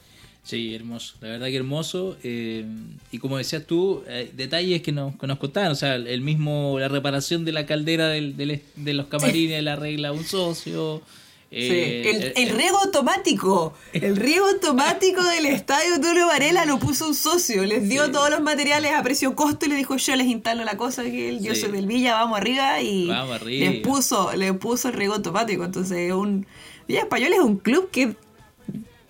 Sí, 0.45 0.75
hermoso. 0.75 1.15
La 1.21 1.29
verdad 1.29 1.47
que 1.49 1.57
hermoso. 1.57 2.17
eh, 2.23 2.65
y 3.13 3.19
como 3.19 3.37
decías 3.37 3.67
tú, 3.67 4.03
eh, 4.09 4.33
detalles 4.35 4.81
que 4.81 4.93
nos, 4.93 5.15
que 5.17 5.27
nos 5.27 5.39
contaban. 5.39 5.73
O 5.73 5.75
sea, 5.75 5.97
el 5.97 6.21
mismo, 6.23 6.79
la 6.79 6.89
reparación 6.89 7.45
de 7.45 7.53
la 7.53 7.67
caldera 7.67 8.09
del, 8.09 8.35
del- 8.37 8.63
de 8.77 8.95
los 8.95 9.07
camarines, 9.09 9.63
la 9.63 9.77
regla 9.77 10.11
un 10.13 10.25
socio. 10.25 11.03
eh, 11.51 12.03
Sí, 12.05 12.09
el, 12.11 12.23
eh, 12.25 12.33
el 12.37 12.51
riego 12.57 12.79
automático, 12.79 13.75
el 13.95 14.17
riego 14.17 14.47
automático 14.47 15.23
del 15.25 15.47
estadio 15.47 15.99
Tulio 16.01 16.27
Varela 16.27 16.65
lo 16.67 16.79
puso 16.79 17.09
un 17.09 17.15
socio, 17.15 17.65
les 17.65 17.89
dio 17.89 18.05
Sí. 18.07 18.13
todos 18.13 18.29
los 18.31 18.41
materiales 18.43 18.93
a 18.93 19.03
precio 19.03 19.35
costo 19.35 19.65
y 19.65 19.71
le 19.71 19.77
dijo 19.77 19.97
yo 19.97 20.15
les 20.17 20.27
instalo 20.27 20.63
la 20.65 20.77
cosa 20.77 21.03
que 21.05 21.29
él, 21.31 21.41
yo 21.43 21.55
Sí. 21.55 21.63
soy 21.63 21.73
del 21.73 21.87
Villa, 21.87 22.15
vamos 22.15 22.37
arriba 22.39 22.81
y 22.83 23.07
Vamos 23.09 23.37
arriba. 23.41 23.71
les 23.71 23.81
puso, 23.81 24.33
le 24.37 24.53
puso 24.55 24.89
el 24.89 24.95
riego 24.95 25.15
automático, 25.15 25.65
entonces 25.65 26.13
un 26.13 26.47
Villa 26.89 27.01
Español 27.03 27.33
es 27.35 27.41
un 27.41 27.57
club 27.59 27.91
que 27.91 28.17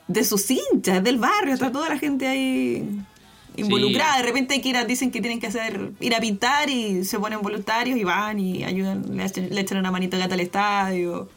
de 0.08 0.24
sus 0.24 0.50
hinchas, 0.50 1.02
del 1.04 1.18
barrio, 1.18 1.54
está 1.54 1.70
toda 1.72 1.88
la 1.88 1.98
gente 1.98 2.26
ahí 2.26 2.88
involucrada, 3.56 4.18
de 4.18 4.22
repente 4.22 4.54
hay 4.54 4.60
que 4.60 4.68
ir 4.70 4.76
a- 4.76 4.84
dicen 4.84 5.10
que 5.10 5.20
tienen 5.20 5.38
que 5.40 5.46
hacer, 5.48 5.92
ir 6.00 6.14
a 6.14 6.20
pintar 6.20 6.70
y 6.70 7.04
se 7.04 7.18
ponen 7.18 7.40
voluntarios 7.42 7.98
y 7.98 8.04
van 8.04 8.38
y 8.40 8.64
ayudan, 8.64 9.16
le 9.16 9.24
echan, 9.24 9.48
le 9.50 9.60
echan 9.60 9.78
una 9.78 9.90
manita 9.90 10.16
gata 10.16 10.34
al 10.34 10.40
estadio. 10.40 11.28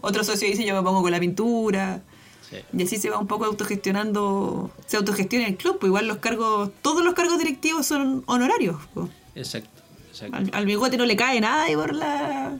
Otro 0.00 0.22
socio 0.24 0.46
dice 0.48 0.64
yo 0.64 0.74
me 0.74 0.82
pongo 0.82 1.02
con 1.02 1.10
la 1.10 1.20
pintura. 1.20 2.02
sí. 2.50 2.56
Y 2.76 2.82
así 2.84 2.96
se 2.96 3.10
va 3.10 3.18
un 3.18 3.26
poco 3.26 3.44
autogestionando, 3.46 4.70
se 4.86 4.96
autogestiona 4.96 5.46
el 5.46 5.56
club, 5.56 5.78
pues 5.80 5.88
igual 5.88 6.06
los 6.06 6.18
cargos, 6.18 6.70
todos 6.82 7.04
los 7.04 7.14
cargos 7.14 7.38
directivos 7.38 7.86
son 7.86 8.22
honorarios. 8.26 8.76
pues. 8.94 9.08
Exacto. 9.34 9.75
Al, 10.22 10.50
al 10.52 10.66
bigote 10.66 10.96
no 10.96 11.04
le 11.06 11.16
cae 11.16 11.40
nada 11.40 11.64
ahí 11.64 11.74
por 11.74 11.94
la 11.94 12.56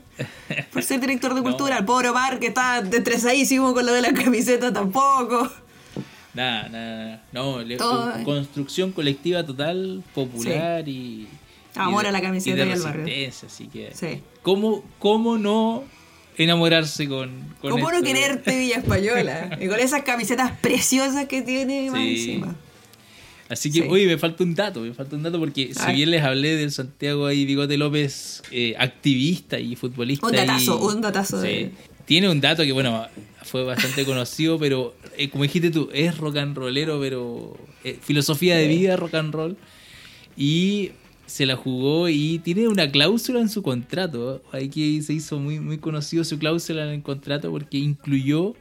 por 0.73 0.83
ser 0.83 1.01
director 1.01 1.35
de 1.35 1.43
cultura, 1.49 1.77
al 1.79 1.85
pobre 1.85 2.09
Omar 2.11 2.39
que 2.39 2.49
está 2.49 2.79
estresadísimo 2.79 3.73
con 3.75 3.87
lo 3.87 3.93
de 3.93 4.03
la 4.03 4.13
camiseta 4.13 4.73
tampoco. 4.73 5.51
Nada, 6.35 6.69
nada. 6.69 7.23
No, 7.33 7.63
le- 7.63 7.77
Todo, 7.77 8.13
con- 8.13 8.25
construcción 8.25 8.93
colectiva 8.93 9.45
total, 9.45 10.03
popular 10.15 10.87
y. 10.89 11.29
Amor 11.75 12.03
y 12.03 12.05
de- 12.05 12.09
a 12.09 12.13
la 12.13 12.21
camiseta 12.21 12.57
y, 12.57 12.61
de 12.61 12.67
y 12.69 12.73
al 12.73 12.81
barrio. 12.83 13.29
Así 13.47 13.69
que. 13.69 13.91
Sí. 13.95 14.23
¿Cómo, 14.43 14.83
¿Cómo 14.99 15.39
no 15.39 15.85
enamorarse 16.37 17.09
con. 17.09 17.55
con 17.61 17.71
¿Cómo 17.71 17.91
no 17.91 18.03
quererte 18.03 18.57
Villa 18.57 18.77
Española? 18.77 19.57
Y 19.61 19.67
con 19.69 19.81
esas 19.81 20.03
camisetas 20.03 20.53
preciosas 20.61 21.25
que 21.27 21.41
tiene 21.43 21.91
más 21.91 22.01
Sí. 22.03 22.11
encima. 22.11 22.55
Así 23.49 23.71
que, 23.71 23.83
Sí. 23.83 23.87
oye, 23.89 24.07
me 24.07 24.19
falta 24.19 24.43
un 24.43 24.55
dato, 24.55 24.81
me 24.81 24.93
falta 24.93 25.15
un 25.17 25.23
dato 25.23 25.39
porque 25.39 25.73
si 25.73 25.93
bien 25.93 26.11
les 26.11 26.23
hablé 26.23 26.57
del 26.57 26.73
Santiago 26.73 27.27
ahí 27.27 27.45
Bigote 27.45 27.77
López, 27.77 28.43
eh, 28.51 28.75
activista 28.79 29.59
y 29.61 29.77
futbolista. 29.77 30.27
Un 30.27 30.33
datazo, 30.33 30.79
y- 30.83 30.95
un 30.95 31.01
datazo 31.01 31.41
Sí. 31.43 31.47
de- 31.49 31.71
Tiene 32.07 32.29
un 32.31 32.41
dato 32.41 32.63
que, 32.63 32.71
bueno, 32.73 33.05
fue 33.45 33.65
bastante 33.65 34.05
conocido, 34.07 34.59
pero 34.61 34.95
eh, 35.19 35.29
como 35.29 35.43
dijiste 35.45 35.71
tú, 35.71 35.89
es 35.93 36.17
rock 36.19 36.37
and 36.37 36.57
rollero, 36.57 37.01
pero 37.01 37.57
eh, 37.85 37.99
filosofía 38.01 38.57
de 38.57 38.69
vida 38.69 38.97
rock 38.97 39.15
and 39.15 39.33
roll. 39.35 39.57
Y 40.37 40.91
se 41.27 41.47
la 41.47 41.57
jugó 41.57 42.09
y 42.09 42.39
tiene 42.41 42.69
una 42.69 42.91
cláusula 42.91 43.41
en 43.41 43.49
su 43.49 43.63
contrato. 43.63 44.43
Aquí 44.53 45.03
se 45.03 45.15
hizo 45.15 45.39
muy, 45.41 45.59
muy 45.61 45.79
conocido 45.79 46.23
su 46.25 46.39
cláusula 46.39 46.85
en 46.85 46.91
el 46.95 47.03
contrato 47.03 47.51
porque 47.51 47.79
incluyó 47.79 48.55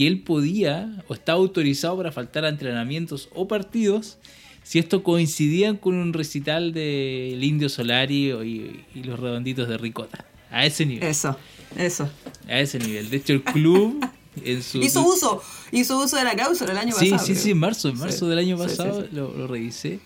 que 0.00 0.06
él 0.06 0.20
podía 0.22 1.04
o 1.08 1.12
estaba 1.14 1.38
autorizado 1.38 1.94
para 1.98 2.10
faltar 2.10 2.46
a 2.46 2.48
entrenamientos 2.48 3.28
o 3.34 3.46
partidos 3.46 4.16
si 4.62 4.78
esto 4.78 5.02
coincidían 5.02 5.76
con 5.76 5.94
un 5.94 6.14
recital 6.14 6.72
del 6.72 7.44
Indio 7.44 7.68
Solari 7.68 8.32
o- 8.32 8.42
y, 8.42 8.80
y 8.94 9.02
los 9.02 9.20
redonditos 9.20 9.68
de 9.68 9.76
Ricota. 9.76 10.24
A 10.50 10.64
ese 10.64 10.86
nivel. 10.86 11.06
Eso, 11.06 11.36
eso. 11.76 12.08
A 12.48 12.58
ese 12.60 12.78
nivel. 12.78 13.10
De 13.10 13.18
hecho, 13.18 13.34
el 13.34 13.42
club 13.42 14.02
en 14.42 14.62
su... 14.62 14.78
Hizo 14.82 15.02
uso, 15.06 15.42
hizo 15.70 16.02
uso 16.02 16.16
de 16.16 16.24
la 16.24 16.34
cláusula 16.34 16.72
el 16.72 16.78
año 16.78 16.94
Sí, 16.98 17.10
pasado. 17.10 17.26
sí, 17.26 17.32
creo. 17.32 17.42
sí, 17.44 17.50
en 17.50 17.58
marzo, 17.58 17.88
en 17.90 17.98
marzo 17.98 18.18
Sí, 18.24 18.26
del 18.30 18.38
año 18.38 18.56
pasado 18.56 19.02
sí. 19.02 19.08
Lo, 19.12 19.36
lo 19.36 19.46
revisé. 19.46 20.00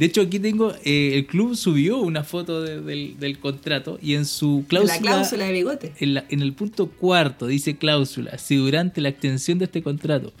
De 0.00 0.06
hecho, 0.06 0.22
aquí 0.22 0.38
tengo, 0.40 0.72
eh, 0.84 1.12
el 1.14 1.26
club 1.26 1.54
subió 1.54 1.98
una 1.98 2.24
foto 2.24 2.62
de- 2.62 2.80
del, 2.80 3.20
del 3.20 3.38
contrato 3.38 3.98
y 4.02 4.14
en 4.14 4.24
su 4.24 4.64
cláusula, 4.66 4.94
La 4.94 5.00
cláusula 5.00 5.44
de 5.44 5.52
bigote. 5.52 5.92
en, 6.00 6.14
la- 6.14 6.24
en 6.30 6.40
el 6.40 6.54
punto 6.54 6.86
cuarto 6.88 7.46
dice 7.46 7.76
cláusula, 7.76 8.38
si 8.38 8.56
durante 8.56 9.02
la 9.02 9.10
extensión 9.10 9.58
de 9.58 9.66
este 9.66 9.82
contrato 9.82 10.32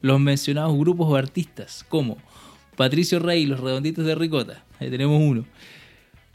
los 0.00 0.18
mencionados 0.18 0.76
grupos 0.78 1.08
o 1.10 1.16
artistas 1.16 1.84
como 1.88 2.16
Patricio 2.76 3.18
Rey 3.18 3.42
y 3.42 3.46
los 3.46 3.60
Redonditos 3.60 4.06
de 4.06 4.14
Ricota, 4.14 4.64
ahí 4.80 4.88
tenemos 4.90 5.20
uno, 5.22 5.44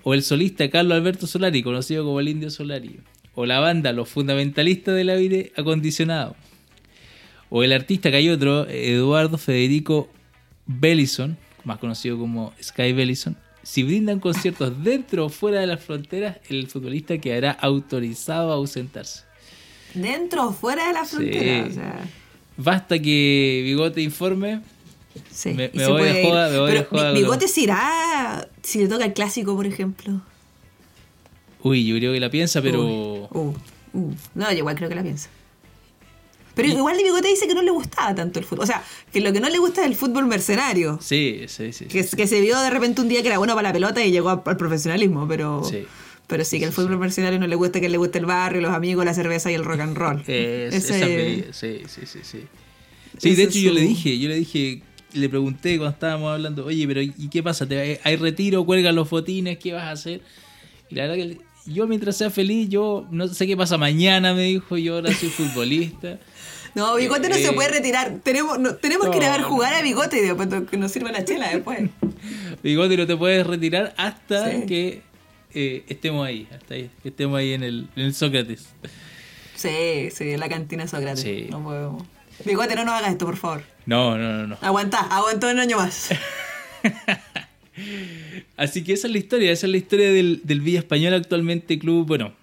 o 0.03 0.13
el 0.13 0.21
solista 0.21 0.69
Carlos 0.69 0.95
Alberto 0.95 1.25
Solari, 1.25 1.63
conocido 1.63 2.05
como 2.05 2.19
el 2.19 2.27
Indio 2.29 2.51
Solari, 2.51 2.99
o 3.33 3.47
la 3.47 3.59
banda 3.59 3.91
Los 3.91 4.07
Fundamentalistas 4.07 4.95
del 4.95 5.09
Aire 5.09 5.51
Acondicionado, 5.57 6.35
o 7.49 7.63
el 7.63 7.73
artista 7.73 8.11
que 8.11 8.17
hay 8.17 8.29
otro, 8.29 8.67
Eduardo 8.69 9.39
Federico 9.39 10.09
Bellison, 10.67 11.37
más 11.67 11.77
conocido 11.79 12.17
como 12.17 12.53
Sky 12.61 12.93
Bellison, 12.93 13.37
si 13.61 13.83
brindan 13.83 14.19
conciertos 14.19 14.81
dentro 14.83 15.25
o 15.25 15.29
fuera 15.29 15.59
de 15.59 15.67
las 15.67 15.81
fronteras, 15.83 16.37
el 16.49 16.67
futbolista 16.67 17.17
quedará 17.19 17.51
autorizado 17.51 18.51
a 18.51 18.55
ausentarse. 18.55 19.23
Dentro 19.93 20.47
o 20.47 20.53
fuera 20.53 20.87
de 20.87 20.93
la 20.93 21.05
frontera. 21.05 21.65
Sí. 21.65 21.69
O 21.71 21.73
sea, 21.73 21.99
Basta 22.57 22.97
que 22.99 23.61
Bigote 23.65 24.01
informe. 24.01 24.61
sí. 25.31 25.49
Me- 25.53 25.69
me 25.73 25.87
voy 25.87 26.07
ir. 26.09 26.25
joda, 26.25 26.49
me 26.49 26.59
voy 26.59 26.83
joda 26.89 27.11
bigote 27.11 27.47
se 27.47 27.61
irá 27.61 28.47
si 28.63 28.79
le 28.79 28.87
toca 28.87 29.05
el 29.05 29.13
clásico, 29.13 29.55
por 29.55 29.65
ejemplo. 29.67 30.21
Uy, 31.61 31.85
yo 31.85 31.95
creo 31.97 32.13
que 32.13 32.19
la 32.19 32.29
piensa, 32.29 32.61
pero. 32.61 32.83
Uh, 32.85 33.27
uh. 33.93 34.13
No, 34.35 34.51
yo 34.51 34.57
igual 34.59 34.75
creo 34.75 34.89
que 34.89 34.95
la 34.95 35.03
piensa. 35.03 35.29
Pero 36.57 36.67
igual 36.67 36.97
de 36.97 37.03
bigote 37.03 37.29
dice 37.29 37.47
que 37.47 37.53
no 37.53 37.61
le 37.61 37.71
gustaba 37.71 38.13
tanto 38.13 38.39
el 38.39 38.43
fútbol. 38.45 38.63
O 38.63 38.67
sea, 38.67 38.83
que 39.13 39.21
lo 39.21 39.31
que 39.31 39.39
no 39.39 39.47
le 39.49 39.57
gusta 39.59 39.81
es 39.81 39.87
el 39.87 39.95
fútbol 39.95 40.25
mercenario. 40.25 40.99
Sí, 41.01 41.43
sí, 41.47 41.71
sí. 41.71 41.85
Que, 41.85 42.03
que 42.05 42.27
se 42.27 42.41
vio 42.41 42.59
de 42.59 42.69
repente 42.69 42.99
un 43.01 43.07
día 43.07 43.21
que 43.21 43.29
era 43.29 43.37
bueno 43.37 43.55
para 43.55 43.69
la 43.69 43.73
pelota 43.73 44.03
y 44.05 44.11
llegó 44.11 44.29
al 44.29 44.57
profesionalismo, 44.57 45.25
pero 45.27 45.63
Sí. 45.63 45.85
pero 46.27 46.43
sí 46.43 46.59
que 46.59 46.65
el 46.65 46.73
fútbol 46.73 46.97
mercenario 46.97 47.39
no 47.39 47.47
le 47.47 47.55
gusta 47.55 47.79
que 47.79 47.87
le 47.87 47.97
guste 47.97 48.19
el 48.19 48.25
barrio, 48.25 48.59
los 48.59 48.73
amigos, 48.73 49.05
la 49.05 49.13
cerveza 49.13 49.49
y 49.49 49.53
el 49.53 49.63
rock 49.63 49.79
and 49.79 49.95
roll. 49.97 50.21
Es- 50.27 50.73
Ese- 50.73 50.97
esa 50.97 51.05
medida, 51.05 51.53
sí, 51.53 51.81
sí, 51.87 52.01
sí, 52.05 52.19
sí. 52.23 52.39
Sí, 53.17 53.35
de 53.35 53.43
hecho 53.43 53.59
yo 53.59 53.71
le 53.71 53.81
dije, 53.81 54.19
yo 54.19 54.27
le 54.27 54.35
dije, 54.35 54.81
le 55.13 55.29
pregunté 55.29 55.77
cuando 55.77 55.93
estábamos 55.93 56.31
hablando, 56.33 56.65
oye, 56.65 56.85
pero 56.87 57.01
¿y 57.01 57.29
qué 57.31 57.41
pasa? 57.41 57.65
¿Te- 57.67 57.99
¿Hay 58.03 58.15
retiro? 58.17 58.65
¿Cuelgan 58.65 58.95
los 58.95 59.09
botines? 59.09 59.57
¿Qué 59.57 59.73
vas 59.73 59.83
a 59.83 59.91
hacer? 59.91 60.21
Y 60.89 60.95
la 60.95 61.03
verdad 61.07 61.15
que 61.15 61.37
yo 61.67 61.85
mientras 61.87 62.17
sea 62.17 62.29
feliz, 62.29 62.69
yo 62.69 63.05
no 63.11 63.27
sé 63.27 63.45
qué 63.47 63.55
pasa 63.57 63.77
mañana, 63.77 64.33
me 64.33 64.43
dijo, 64.43 64.77
yo 64.77 64.95
ahora 64.95 65.13
soy 65.13 65.29
futbolista. 65.29 66.17
No, 66.75 66.93
Bigote 66.95 67.27
no 67.27 67.33
se 67.33 67.47
Eh, 67.47 67.53
puede 67.53 67.69
retirar. 67.69 68.19
Tenemos, 68.21 68.59
no- 68.59 68.75
tenemos 68.75 69.09
que 69.09 69.17
ir 69.17 69.23
a 69.23 69.31
ver 69.31 69.41
jugar 69.41 69.73
a 69.73 69.81
Bigote 69.81 70.19
y 70.19 70.21
después 70.21 70.47
que 70.69 70.77
nos 70.77 70.91
sirva 70.91 71.11
la 71.11 71.25
chela 71.25 71.49
después. 71.49 71.89
Bigote, 72.63 72.95
no 72.97 73.07
te 73.07 73.17
puedes 73.17 73.47
retirar 73.47 73.95
hasta 73.97 74.51
Sí. 74.51 74.65
que 74.67 75.01
eh, 75.55 75.85
estemos 75.87 76.27
ahí, 76.27 76.47
hasta 76.55 76.75
ahí, 76.75 76.91
que 77.01 77.09
estemos 77.09 77.39
ahí 77.39 77.53
en 77.53 77.63
el, 77.63 77.87
en 77.95 78.03
el 78.03 78.13
Sócrates. 78.13 78.67
Sí, 79.55 80.09
sí, 80.13 80.29
en 80.31 80.39
la 80.39 80.49
cantina 80.49 80.85
Sócrates. 80.87 81.21
Sí. 81.21 81.47
No 81.49 81.63
podemos. 81.63 82.03
Bigote, 82.45 82.75
no 82.75 82.85
nos 82.85 82.93
hagas 82.93 83.11
esto, 83.13 83.25
por 83.25 83.37
favor. 83.37 83.63
No, 83.87 84.15
no, 84.15 84.33
no, 84.33 84.45
no. 84.47 84.57
Aguantá, 84.61 84.99
aguantó 84.99 85.49
un 85.49 85.57
año 85.59 85.77
más. 85.77 86.09
Así 88.55 88.83
que 88.83 88.93
esa 88.93 89.07
es 89.07 89.13
la 89.13 89.19
historia, 89.19 89.51
esa 89.51 89.67
es 89.67 89.71
la 89.71 89.77
historia 89.77 90.11
del, 90.11 90.41
del 90.43 90.61
Villa 90.61 90.79
Español 90.79 91.13
actualmente 91.13 91.77
club, 91.79 92.07
bueno, 92.07 92.33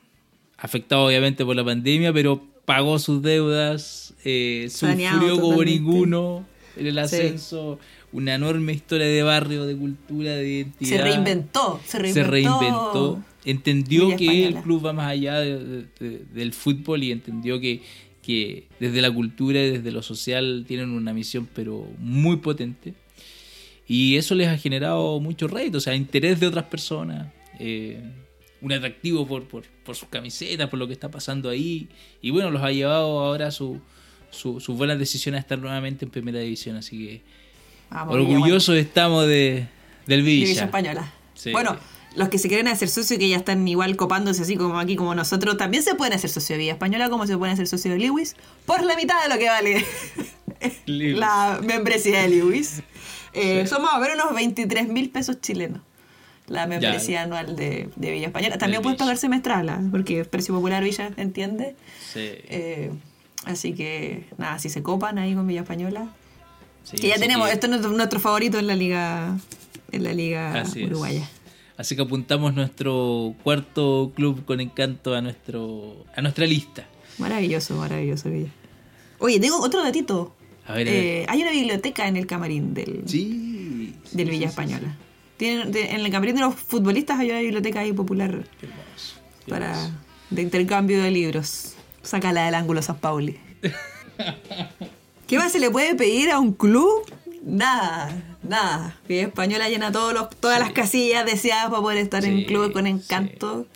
afectado 0.56 1.06
obviamente 1.06 1.44
por 1.44 1.56
la 1.56 1.64
pandemia, 1.64 2.12
pero 2.12 2.42
pagó 2.64 2.98
sus 2.98 3.22
deudas, 3.22 4.14
eh, 4.24 4.68
sufrió 4.70 5.40
como 5.40 5.62
ninguno 5.64 6.46
en 6.76 6.86
el 6.86 6.94
Sí. 6.94 6.98
ascenso, 7.00 7.78
una 8.12 8.34
enorme 8.34 8.72
historia 8.72 9.06
de 9.06 9.22
barrio, 9.22 9.66
de 9.66 9.76
cultura, 9.76 10.36
de 10.36 10.48
identidad. 10.48 10.88
Se 10.88 11.02
reinventó, 11.02 11.80
se 11.84 11.90
Se 12.12 12.24
reinventó. 12.24 12.30
reinventó, 12.30 13.24
entendió 13.44 14.06
Villa 14.06 14.16
que 14.16 14.46
el 14.46 14.54
club 14.56 14.86
va 14.86 14.92
más 14.92 15.08
allá 15.10 15.40
de- 15.40 15.58
de- 15.64 15.86
de- 16.00 16.20
del 16.32 16.52
fútbol 16.52 17.02
y 17.02 17.12
entendió 17.12 17.60
que, 17.60 17.82
que 18.22 18.64
desde 18.80 19.02
la 19.02 19.10
cultura 19.10 19.60
y 19.62 19.70
desde 19.72 19.90
lo 19.92 20.00
social 20.02 20.64
tienen 20.66 20.90
una 20.90 21.12
misión 21.12 21.48
pero 21.54 21.86
muy 21.98 22.36
potente. 22.36 22.94
Y 23.86 24.16
eso 24.16 24.34
les 24.34 24.48
ha 24.48 24.56
generado 24.56 25.20
mucho 25.20 25.46
rédito, 25.46 25.78
o 25.78 25.80
sea, 25.80 25.94
interés 25.94 26.40
de 26.40 26.46
otras 26.46 26.64
personas, 26.64 27.32
eh, 27.58 28.02
un 28.62 28.72
atractivo 28.72 29.26
por, 29.26 29.44
por, 29.46 29.64
por 29.84 29.94
sus 29.94 30.08
camisetas, 30.08 30.70
por 30.70 30.78
lo 30.78 30.86
que 30.86 30.94
está 30.94 31.10
pasando 31.10 31.50
ahí. 31.50 31.88
Y 32.22 32.30
bueno, 32.30 32.50
los 32.50 32.62
ha 32.62 32.70
llevado 32.72 33.20
ahora 33.20 33.50
su, 33.50 33.80
su- 34.30 34.58
sus 34.60 34.76
buenas 34.76 34.98
decisiones 34.98 35.38
a 35.38 35.42
estar 35.42 35.58
nuevamente 35.58 36.04
en 36.06 36.10
primera 36.10 36.38
división. 36.40 36.76
Así 36.76 36.96
que 36.98 37.22
Vamos, 37.90 38.16
Villa, 38.16 38.30
orgullosos 38.30 38.76
estamos 38.76 39.26
de, 39.26 39.66
del 40.06 40.22
Villa. 40.22 40.44
División 40.46 40.64
Española. 40.64 41.12
Sí. 41.34 41.52
Bueno, 41.52 41.76
los 42.16 42.30
que 42.30 42.38
se 42.38 42.48
quieren 42.48 42.68
hacer 42.68 42.88
socio 42.88 43.18
que 43.18 43.28
ya 43.28 43.36
están 43.36 43.68
igual 43.68 43.96
copándose 43.96 44.40
así 44.42 44.56
como 44.56 44.78
aquí 44.78 44.96
como 44.96 45.14
nosotros, 45.14 45.58
también 45.58 45.82
se 45.82 45.94
pueden 45.94 46.14
hacer 46.14 46.30
socio 46.30 46.54
de 46.54 46.60
Villa 46.60 46.72
Española 46.72 47.10
como 47.10 47.26
se 47.26 47.36
pueden 47.36 47.52
hacer 47.52 47.66
socio 47.66 47.90
de 47.90 47.98
Lewis 47.98 48.34
por 48.64 48.82
la 48.82 48.96
mitad 48.96 49.22
de 49.24 49.28
lo 49.28 49.38
que 49.38 49.48
vale 49.48 49.84
la 50.86 51.60
membresía 51.62 52.22
de 52.22 52.28
Lewis. 52.28 52.82
Eh, 53.34 53.62
Sí. 53.62 53.68
Son 53.68 53.82
más 53.82 53.94
o 53.94 54.00
menos 54.00 54.16
unos 54.24 54.34
23 54.34 54.88
mil 54.88 55.10
pesos 55.10 55.40
chilenos 55.40 55.80
la 56.46 56.66
membresía 56.66 57.22
anual 57.22 57.56
de, 57.56 57.88
de 57.96 58.10
Villa 58.10 58.26
Española. 58.26 58.58
También 58.58 58.82
puedes 58.82 58.98
pagar 58.98 59.16
semestral, 59.16 59.68
¿ah? 59.70 59.80
porque 59.90 60.20
es 60.20 60.28
precio 60.28 60.54
popular 60.54 60.84
Villa, 60.84 61.10
¿entiende? 61.16 61.74
Sí, 62.12 62.20
Eh, 62.20 62.90
así 63.46 63.72
que 63.72 64.26
nada, 64.36 64.58
si 64.58 64.68
se 64.68 64.82
copan 64.82 65.18
ahí 65.18 65.34
con 65.34 65.46
Villa 65.46 65.62
Española. 65.62 66.08
sí, 66.84 66.96
que 66.98 67.08
ya 67.08 67.16
tenemos, 67.16 67.46
que- 67.48 67.54
esto 67.54 67.66
es 67.66 67.70
nuestro, 67.70 67.92
nuestro 67.92 68.20
favorito 68.20 68.58
en 68.58 68.66
la 68.66 68.76
liga 68.76 69.38
en 69.90 70.02
la 70.04 70.12
liga 70.12 70.52
Así 70.60 70.82
es. 70.82 70.86
uruguaya. 70.90 71.26
Así 71.78 71.96
que 71.96 72.02
apuntamos 72.02 72.52
nuestro 72.54 73.34
cuarto 73.42 74.12
club 74.14 74.44
con 74.44 74.60
encanto 74.60 75.14
a 75.14 75.22
nuestro 75.22 76.04
a 76.14 76.20
nuestra 76.20 76.46
lista. 76.46 76.84
Maravilloso, 77.18 77.74
maravilloso 77.76 78.28
Villa. 78.28 78.50
Oye, 79.18 79.40
tengo 79.40 79.60
otro 79.60 79.82
datito. 79.82 80.34
A 80.66 80.72
ver, 80.74 80.88
a 80.88 80.90
ver. 80.92 81.04
Eh, 81.04 81.26
hay 81.28 81.42
una 81.42 81.50
biblioteca 81.50 82.06
en 82.08 82.16
el 82.16 82.26
camarín 82.26 82.72
del, 82.74 83.02
Sí. 83.06 83.94
del 84.12 84.30
Villa 84.30 84.48
Española. 84.48 84.96
Tienen- 85.36 85.72
de- 85.72 85.90
en 85.90 86.00
el 86.00 86.10
camarín 86.10 86.36
de 86.36 86.40
los 86.42 86.54
futbolistas 86.54 87.18
hay 87.20 87.30
una 87.30 87.40
biblioteca 87.40 87.80
ahí 87.80 87.92
popular 87.92 88.44
Qué 88.60 88.66
hermoso. 88.66 89.16
qué 89.44 89.50
para 89.50 89.70
hermoso. 89.72 89.92
de 90.30 90.42
intercambio 90.42 91.02
de 91.02 91.10
libros. 91.10 91.74
Sácala 92.02 92.44
del 92.46 92.54
ángulo 92.54 92.82
San 92.82 92.96
Pauli. 92.98 93.38
¿Qué 95.26 95.38
más 95.38 95.52
se 95.52 95.58
le 95.58 95.70
puede 95.70 95.94
pedir 95.94 96.30
a 96.30 96.38
un 96.38 96.52
club? 96.52 97.02
Nada, 97.42 98.10
nada. 98.42 98.96
Villa 99.08 99.22
Española 99.22 99.68
llena 99.68 99.90
todos 99.92 100.12
los, 100.14 100.30
todas 100.40 100.60
las 100.60 100.72
casillas 100.72 101.24
deseadas 101.26 101.70
para 101.70 101.82
poder 101.82 101.98
estar 101.98 102.24
en 102.24 102.38
Sí, 102.38 102.46
club 102.46 102.72
con 102.72 102.86
encanto. 102.86 103.66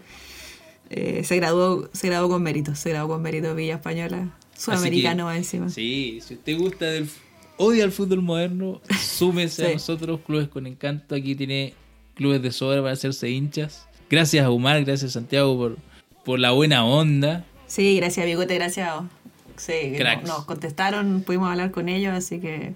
Eh, 0.91 1.23
se 1.25 1.37
graduó, 1.37 1.89
se 1.93 2.09
graduó 2.09 2.29
con 2.31 2.43
mérito, 2.43 2.75
se 2.75 2.91
graduó 2.91 3.09
con 3.09 3.23
mérito 3.23 3.55
Villa 3.55 3.75
Española. 3.75 4.29
Sudamericano 4.59 5.27
va 5.27 5.37
encima. 5.37 5.69
Sí, 5.71 6.21
si 6.27 6.35
usted 6.35 6.59
gusta 6.59 6.85
del 6.87 7.09
odia 7.57 7.85
el 7.85 7.93
fútbol 7.93 8.23
moderno, 8.23 8.81
súmese 9.01 9.65
a 9.65 9.67
Sí. 9.69 9.73
nosotros, 9.75 10.21
clubes 10.27 10.49
con 10.49 10.67
encanto. 10.67 11.15
Aquí 11.15 11.35
tiene 11.35 11.75
clubes 12.15 12.43
de 12.43 12.53
sobra 12.53 12.81
para 12.81 12.93
hacerse 12.93 13.31
hinchas. 13.31 13.87
Gracias 14.11 14.45
a 14.45 14.51
Omar, 14.51 14.85
gracias 14.85 15.11
a 15.11 15.15
Santiago 15.15 15.57
por, 15.57 15.77
por 16.25 16.39
la 16.39 16.51
buena 16.53 16.85
onda. 16.85 17.45
Sí, 17.67 17.97
gracias 17.97 18.25
Bigote, 18.27 18.55
gracias. 18.55 18.93
Sí, 19.57 19.73
que 19.73 19.97
Cracks. 19.99 20.23
no- 20.29 20.37
nos 20.39 20.45
contestaron, 20.45 21.23
pudimos 21.23 21.51
hablar 21.51 21.71
con 21.71 21.89
ellos, 21.89 22.15
así 22.15 22.39
que 22.41 22.75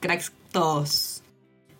cracks 0.00 0.32
todos. 0.50 1.22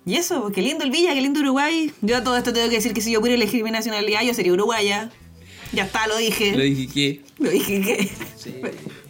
Y 0.06 0.14
eso, 0.14 0.50
qué 0.52 0.62
lindo 0.62 0.84
el 0.84 0.90
Villa, 0.90 1.12
qué 1.14 1.20
lindo 1.20 1.40
Uruguay. 1.40 1.90
Yo 2.00 2.16
a 2.16 2.24
todo 2.24 2.36
esto 2.36 2.52
tengo 2.52 2.68
que 2.68 2.76
decir 2.76 2.92
que 2.94 3.00
si 3.00 3.12
yo 3.12 3.20
pudiera 3.20 3.36
elegir 3.42 3.62
mi 3.64 3.70
nacionalidad, 3.70 4.22
yo 4.22 4.32
sería 4.34 4.52
uruguaya. 4.52 5.10
Ya 5.72 5.84
está, 5.84 6.06
lo 6.06 6.16
dije. 6.16 6.56
Le 6.56 6.64
dije 6.64 6.92
que 6.92 7.20
Lo 7.38 7.50
dije 7.50 7.80
que. 7.80 8.10
Sí. 8.36 8.54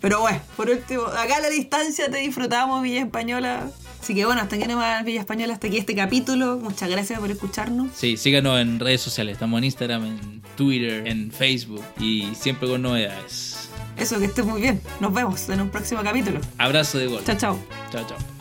Pero 0.00 0.20
bueno, 0.20 0.40
por 0.56 0.68
último, 0.70 1.02
acá 1.04 1.36
a 1.36 1.40
la 1.40 1.48
distancia 1.48 2.10
te 2.10 2.18
disfrutamos, 2.18 2.82
Villa 2.82 3.00
Española. 3.00 3.70
Así 4.00 4.14
que 4.14 4.24
bueno, 4.24 4.40
hasta 4.40 4.56
aquí 4.56 4.66
nomás 4.66 5.04
Villa 5.04 5.20
Española, 5.20 5.54
hasta 5.54 5.66
aquí 5.66 5.78
este 5.78 5.94
capítulo. 5.94 6.58
Muchas 6.58 6.88
gracias 6.88 7.20
por 7.20 7.30
escucharnos. 7.30 7.90
Sí, 7.94 8.16
síganos 8.16 8.58
en 8.60 8.80
redes 8.80 9.00
sociales. 9.02 9.34
Estamos 9.34 9.58
en 9.58 9.64
Instagram, 9.64 10.04
en 10.06 10.42
Twitter, 10.56 11.06
en 11.06 11.30
Facebook 11.30 11.84
y 11.98 12.28
siempre 12.34 12.68
con 12.68 12.82
novedades. 12.82 13.68
Eso, 13.98 14.18
que 14.18 14.24
esté 14.24 14.42
muy 14.42 14.62
bien. 14.62 14.80
Nos 15.00 15.12
vemos 15.12 15.48
en 15.50 15.60
un 15.60 15.68
próximo 15.68 16.02
capítulo. 16.02 16.40
Abrazo 16.56 16.98
de 16.98 17.06
gol. 17.06 17.22
Chao, 17.24 17.36
chao. 17.36 17.58
Chao, 17.92 18.06
chao. 18.08 18.39